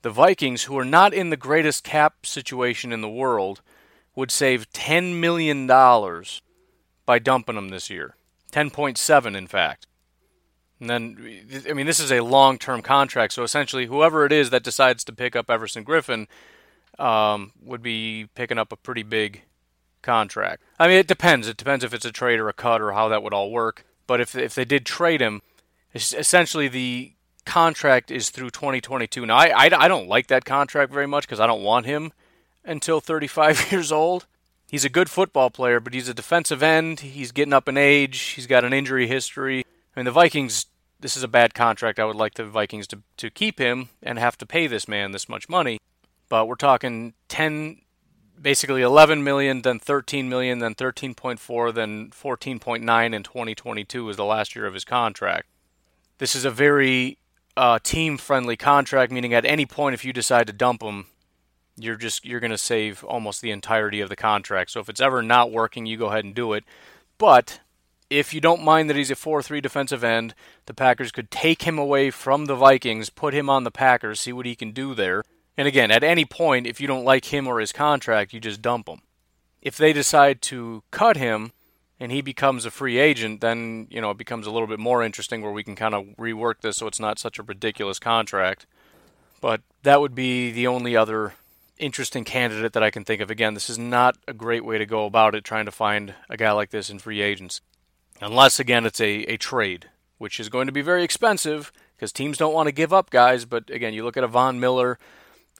The 0.00 0.08
Vikings, 0.08 0.62
who 0.62 0.78
are 0.78 0.82
not 0.82 1.12
in 1.12 1.28
the 1.28 1.36
greatest 1.36 1.84
cap 1.84 2.24
situation 2.24 2.90
in 2.90 3.02
the 3.02 3.06
world, 3.06 3.60
would 4.14 4.30
save 4.30 4.72
10 4.72 5.20
million 5.20 5.66
dollars 5.66 6.40
by 7.04 7.18
dumping 7.18 7.58
him 7.58 7.68
this 7.68 7.90
year. 7.90 8.16
10.7 8.50 9.36
in 9.36 9.46
fact. 9.46 9.86
And 10.80 10.90
then, 10.90 11.42
I 11.68 11.72
mean, 11.72 11.86
this 11.86 12.00
is 12.00 12.12
a 12.12 12.20
long 12.20 12.58
term 12.58 12.82
contract. 12.82 13.32
So 13.32 13.42
essentially, 13.42 13.86
whoever 13.86 14.26
it 14.26 14.32
is 14.32 14.50
that 14.50 14.62
decides 14.62 15.04
to 15.04 15.12
pick 15.12 15.34
up 15.34 15.50
Everson 15.50 15.84
Griffen 15.84 16.26
um, 16.98 17.52
would 17.62 17.82
be 17.82 18.28
picking 18.34 18.58
up 18.58 18.72
a 18.72 18.76
pretty 18.76 19.02
big 19.02 19.42
contract. 20.02 20.62
I 20.78 20.88
mean, 20.88 20.98
it 20.98 21.06
depends. 21.08 21.48
It 21.48 21.56
depends 21.56 21.84
if 21.84 21.94
it's 21.94 22.04
a 22.04 22.12
trade 22.12 22.40
or 22.40 22.48
a 22.48 22.52
cut 22.52 22.80
or 22.80 22.92
how 22.92 23.08
that 23.08 23.22
would 23.22 23.32
all 23.32 23.50
work. 23.50 23.84
But 24.06 24.20
if, 24.20 24.36
if 24.36 24.54
they 24.54 24.64
did 24.64 24.86
trade 24.86 25.20
him, 25.20 25.42
essentially 25.94 26.68
the 26.68 27.12
contract 27.44 28.10
is 28.10 28.30
through 28.30 28.50
2022. 28.50 29.24
Now, 29.26 29.36
I, 29.36 29.66
I, 29.66 29.84
I 29.84 29.88
don't 29.88 30.08
like 30.08 30.26
that 30.28 30.44
contract 30.44 30.92
very 30.92 31.06
much 31.06 31.24
because 31.24 31.40
I 31.40 31.46
don't 31.46 31.62
want 31.62 31.86
him 31.86 32.12
until 32.64 33.00
35 33.00 33.68
years 33.72 33.90
old. 33.90 34.26
He's 34.68 34.84
a 34.84 34.90
good 34.90 35.08
football 35.08 35.50
player, 35.50 35.80
but 35.80 35.94
he's 35.94 36.08
a 36.08 36.14
defensive 36.14 36.62
end. 36.62 37.00
He's 37.00 37.32
getting 37.32 37.52
up 37.52 37.68
in 37.68 37.76
age. 37.76 38.18
He's 38.18 38.46
got 38.48 38.64
an 38.64 38.72
injury 38.72 39.06
history. 39.06 39.64
I 39.96 40.00
mean, 40.00 40.04
the 40.04 40.12
Vikings. 40.12 40.66
This 40.98 41.16
is 41.16 41.22
a 41.22 41.28
bad 41.28 41.54
contract. 41.54 41.98
I 41.98 42.04
would 42.04 42.16
like 42.16 42.34
the 42.34 42.44
Vikings 42.44 42.86
to 42.88 43.02
to 43.16 43.30
keep 43.30 43.58
him 43.58 43.88
and 44.02 44.18
have 44.18 44.36
to 44.38 44.46
pay 44.46 44.66
this 44.66 44.86
man 44.86 45.12
this 45.12 45.28
much 45.28 45.48
money. 45.48 45.78
But 46.28 46.46
we're 46.46 46.56
talking 46.56 47.14
ten, 47.28 47.82
basically 48.40 48.82
11 48.82 49.22
million, 49.22 49.62
then 49.62 49.78
13 49.78 50.28
million, 50.28 50.58
then 50.58 50.74
13.4, 50.74 51.74
then 51.74 52.10
14.9 52.10 53.14
in 53.14 53.22
2022 53.22 54.10
is 54.10 54.16
the 54.16 54.24
last 54.24 54.56
year 54.56 54.66
of 54.66 54.74
his 54.74 54.84
contract. 54.84 55.48
This 56.18 56.34
is 56.34 56.44
a 56.44 56.50
very 56.50 57.18
uh, 57.56 57.78
team-friendly 57.82 58.56
contract, 58.56 59.12
meaning 59.12 59.34
at 59.34 59.44
any 59.44 59.66
point 59.66 59.94
if 59.94 60.04
you 60.04 60.12
decide 60.12 60.46
to 60.48 60.52
dump 60.52 60.82
him, 60.82 61.06
you're 61.76 61.96
just 61.96 62.24
you're 62.24 62.40
going 62.40 62.50
to 62.50 62.58
save 62.58 63.04
almost 63.04 63.42
the 63.42 63.50
entirety 63.50 64.00
of 64.00 64.08
the 64.08 64.16
contract. 64.16 64.70
So 64.70 64.80
if 64.80 64.88
it's 64.88 65.00
ever 65.00 65.22
not 65.22 65.52
working, 65.52 65.86
you 65.86 65.96
go 65.96 66.06
ahead 66.06 66.24
and 66.24 66.34
do 66.34 66.54
it. 66.54 66.64
But 67.18 67.60
if 68.10 68.32
you 68.32 68.40
don't 68.40 68.62
mind 68.62 68.88
that 68.88 68.96
he's 68.96 69.10
a 69.10 69.16
4 69.16 69.42
3 69.42 69.60
defensive 69.60 70.04
end, 70.04 70.34
the 70.66 70.74
Packers 70.74 71.12
could 71.12 71.30
take 71.30 71.62
him 71.62 71.78
away 71.78 72.10
from 72.10 72.46
the 72.46 72.54
Vikings, 72.54 73.10
put 73.10 73.34
him 73.34 73.50
on 73.50 73.64
the 73.64 73.70
Packers, 73.70 74.20
see 74.20 74.32
what 74.32 74.46
he 74.46 74.54
can 74.54 74.72
do 74.72 74.94
there. 74.94 75.22
And 75.56 75.66
again, 75.66 75.90
at 75.90 76.04
any 76.04 76.24
point, 76.24 76.66
if 76.66 76.80
you 76.80 76.86
don't 76.86 77.04
like 77.04 77.26
him 77.26 77.46
or 77.46 77.60
his 77.60 77.72
contract, 77.72 78.32
you 78.32 78.40
just 78.40 78.62
dump 78.62 78.88
him. 78.88 79.00
If 79.62 79.76
they 79.76 79.92
decide 79.92 80.42
to 80.42 80.82
cut 80.90 81.16
him, 81.16 81.52
and 81.98 82.12
he 82.12 82.20
becomes 82.20 82.64
a 82.64 82.70
free 82.70 82.98
agent, 82.98 83.40
then 83.40 83.86
you 83.90 84.00
know 84.00 84.10
it 84.10 84.18
becomes 84.18 84.46
a 84.46 84.50
little 84.50 84.68
bit 84.68 84.78
more 84.78 85.02
interesting 85.02 85.42
where 85.42 85.52
we 85.52 85.64
can 85.64 85.74
kind 85.74 85.94
of 85.94 86.04
rework 86.18 86.60
this 86.60 86.76
so 86.76 86.86
it's 86.86 87.00
not 87.00 87.18
such 87.18 87.38
a 87.38 87.42
ridiculous 87.42 87.98
contract. 87.98 88.66
But 89.40 89.62
that 89.82 90.00
would 90.00 90.14
be 90.14 90.50
the 90.50 90.66
only 90.66 90.96
other 90.96 91.34
interesting 91.78 92.24
candidate 92.24 92.72
that 92.72 92.82
I 92.82 92.90
can 92.90 93.04
think 93.04 93.20
of. 93.20 93.30
Again, 93.30 93.54
this 93.54 93.68
is 93.68 93.78
not 93.78 94.16
a 94.26 94.32
great 94.32 94.64
way 94.64 94.78
to 94.78 94.86
go 94.86 95.04
about 95.04 95.34
it, 95.34 95.44
trying 95.44 95.66
to 95.66 95.70
find 95.70 96.14
a 96.28 96.36
guy 96.36 96.52
like 96.52 96.70
this 96.70 96.90
in 96.90 96.98
free 96.98 97.20
agents. 97.20 97.60
Unless, 98.20 98.58
again, 98.60 98.86
it's 98.86 99.00
a, 99.00 99.22
a 99.24 99.36
trade, 99.36 99.90
which 100.18 100.40
is 100.40 100.48
going 100.48 100.66
to 100.66 100.72
be 100.72 100.82
very 100.82 101.04
expensive 101.04 101.72
because 101.96 102.12
teams 102.12 102.38
don't 102.38 102.54
want 102.54 102.66
to 102.66 102.72
give 102.72 102.92
up 102.92 103.10
guys. 103.10 103.44
But 103.44 103.70
again, 103.70 103.94
you 103.94 104.04
look 104.04 104.16
at 104.16 104.24
a 104.24 104.28
Von 104.28 104.58
Miller, 104.60 104.98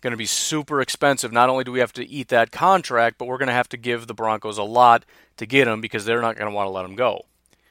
going 0.06 0.12
to 0.12 0.16
be 0.16 0.26
super 0.26 0.80
expensive. 0.80 1.32
Not 1.32 1.48
only 1.48 1.64
do 1.64 1.72
we 1.72 1.80
have 1.80 1.92
to 1.94 2.08
eat 2.08 2.28
that 2.28 2.52
contract, 2.52 3.18
but 3.18 3.26
we're 3.26 3.38
going 3.38 3.48
to 3.48 3.52
have 3.52 3.68
to 3.70 3.76
give 3.76 4.06
the 4.06 4.14
Broncos 4.14 4.56
a 4.56 4.62
lot 4.62 5.04
to 5.36 5.46
get 5.46 5.66
him 5.66 5.80
because 5.80 6.04
they're 6.04 6.20
not 6.20 6.36
going 6.36 6.48
to 6.48 6.54
want 6.54 6.68
to 6.68 6.70
let 6.70 6.84
him 6.84 6.94
go. 6.94 7.24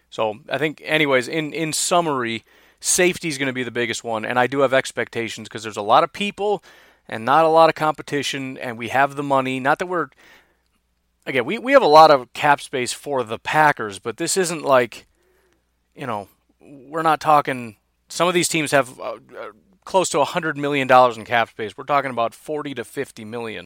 So 0.10 0.40
I 0.50 0.58
think, 0.58 0.82
anyways, 0.84 1.30
in, 1.30 1.54
in 1.54 1.72
summary, 1.72 2.44
safety 2.82 3.30
is 3.30 3.38
going 3.38 3.48
to 3.48 3.54
be 3.54 3.64
the 3.64 3.72
biggest 3.72 4.04
one. 4.04 4.26
And 4.26 4.38
I 4.38 4.48
do 4.48 4.60
have 4.60 4.74
expectations 4.74 5.48
because 5.48 5.64
there's 5.64 5.78
a 5.78 5.82
lot 5.82 6.04
of 6.04 6.12
people 6.12 6.62
and 7.08 7.24
not 7.24 7.46
a 7.46 7.50
lot 7.50 7.70
of 7.70 7.76
competition, 7.76 8.58
and 8.58 8.78
we 8.78 8.90
have 8.90 9.16
the 9.16 9.24
money. 9.24 9.62
Not 9.62 9.80
that 9.80 9.86
we're 9.86 10.10
again, 11.26 11.46
we, 11.46 11.58
we 11.58 11.74
have 11.74 11.82
a 11.82 11.88
lot 11.88 12.12
of 12.12 12.32
cap 12.34 12.62
space 12.62 12.94
for 12.94 13.24
the 13.24 13.40
Packers, 13.40 14.00
but 14.00 14.18
this 14.18 14.38
isn't 14.38 14.64
like, 14.64 15.08
you 15.96 16.08
know, 16.08 16.28
we're 16.60 17.02
not 17.02 17.20
talking. 17.20 17.78
Some 18.08 18.28
of 18.28 18.34
these 18.34 18.48
teams 18.48 18.72
have 18.72 19.00
uh, 19.00 19.18
uh, 19.38 19.52
close 19.84 20.10
to 20.10 20.18
$100 20.18 20.56
million 20.56 20.90
in 20.92 21.26
cap 21.26 21.50
space. 21.50 21.78
We're 21.78 21.86
talking 21.86 22.12
about 22.12 22.34
40 22.34 22.76
to 22.76 22.84
50 22.84 23.26
million. 23.26 23.66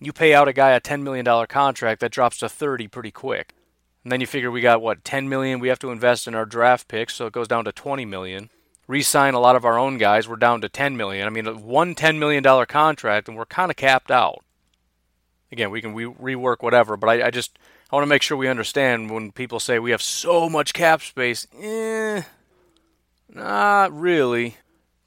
You 0.00 0.12
pay 0.12 0.34
out 0.34 0.48
a 0.48 0.52
guy 0.52 0.70
a 0.70 0.80
$10 0.80 1.02
million 1.02 1.46
contract, 1.46 2.00
that 2.00 2.12
drops 2.12 2.38
to 2.38 2.48
30 2.48 2.88
pretty 2.88 3.10
quick. 3.10 3.54
And 4.02 4.12
then 4.12 4.20
you 4.20 4.26
figure 4.26 4.50
we 4.50 4.60
got 4.60 4.82
what 4.82 5.04
10 5.04 5.28
million 5.28 5.60
we 5.60 5.68
have 5.68 5.78
to 5.78 5.90
invest 5.90 6.26
in 6.26 6.34
our 6.34 6.44
draft 6.44 6.88
picks, 6.88 7.14
so 7.14 7.26
it 7.26 7.32
goes 7.32 7.48
down 7.48 7.64
to 7.64 7.72
20 7.72 8.04
million. 8.04 8.50
Re-sign 8.86 9.32
a 9.32 9.40
lot 9.40 9.56
of 9.56 9.64
our 9.64 9.78
own 9.78 9.96
guys, 9.96 10.28
we're 10.28 10.36
down 10.36 10.60
to 10.60 10.68
10 10.68 10.96
million. 10.96 11.26
I 11.26 11.30
mean, 11.30 11.46
one 11.62 11.94
$10 11.94 12.18
million 12.18 12.44
contract, 12.66 13.28
and 13.28 13.36
we're 13.36 13.46
kind 13.46 13.70
of 13.70 13.76
capped 13.76 14.10
out 14.10 14.43
again, 15.54 15.70
we 15.70 15.80
can 15.80 15.94
re- 15.94 16.34
rework 16.34 16.56
whatever, 16.62 16.96
but 16.96 17.08
I, 17.08 17.28
I 17.28 17.30
just 17.30 17.58
I 17.90 17.96
want 17.96 18.04
to 18.04 18.08
make 18.08 18.22
sure 18.22 18.36
we 18.36 18.48
understand 18.48 19.10
when 19.10 19.32
people 19.32 19.60
say 19.60 19.78
we 19.78 19.92
have 19.92 20.02
so 20.02 20.48
much 20.50 20.74
cap 20.74 21.00
space. 21.00 21.46
Eh, 21.58 22.22
not 23.32 23.98
really. 23.98 24.56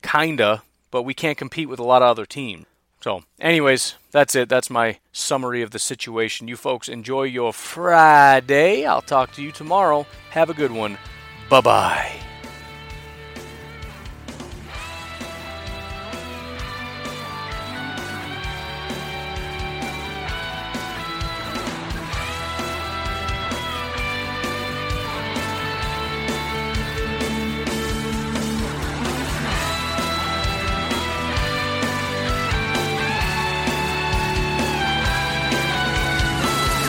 Kinda, 0.01 0.63
but 0.89 1.03
we 1.03 1.13
can't 1.13 1.37
compete 1.37 1.69
with 1.69 1.79
a 1.79 1.83
lot 1.83 2.01
of 2.01 2.07
other 2.07 2.25
teams. 2.25 2.65
So, 3.01 3.23
anyways, 3.39 3.95
that's 4.11 4.35
it. 4.35 4.49
That's 4.49 4.69
my 4.69 4.99
summary 5.11 5.61
of 5.61 5.71
the 5.71 5.79
situation. 5.79 6.47
You 6.47 6.55
folks 6.55 6.89
enjoy 6.89 7.23
your 7.23 7.53
Friday. 7.53 8.85
I'll 8.85 9.01
talk 9.01 9.33
to 9.33 9.43
you 9.43 9.51
tomorrow. 9.51 10.07
Have 10.31 10.49
a 10.49 10.55
good 10.55 10.71
one. 10.71 10.97
Bye 11.49 11.61
bye. 11.61 12.26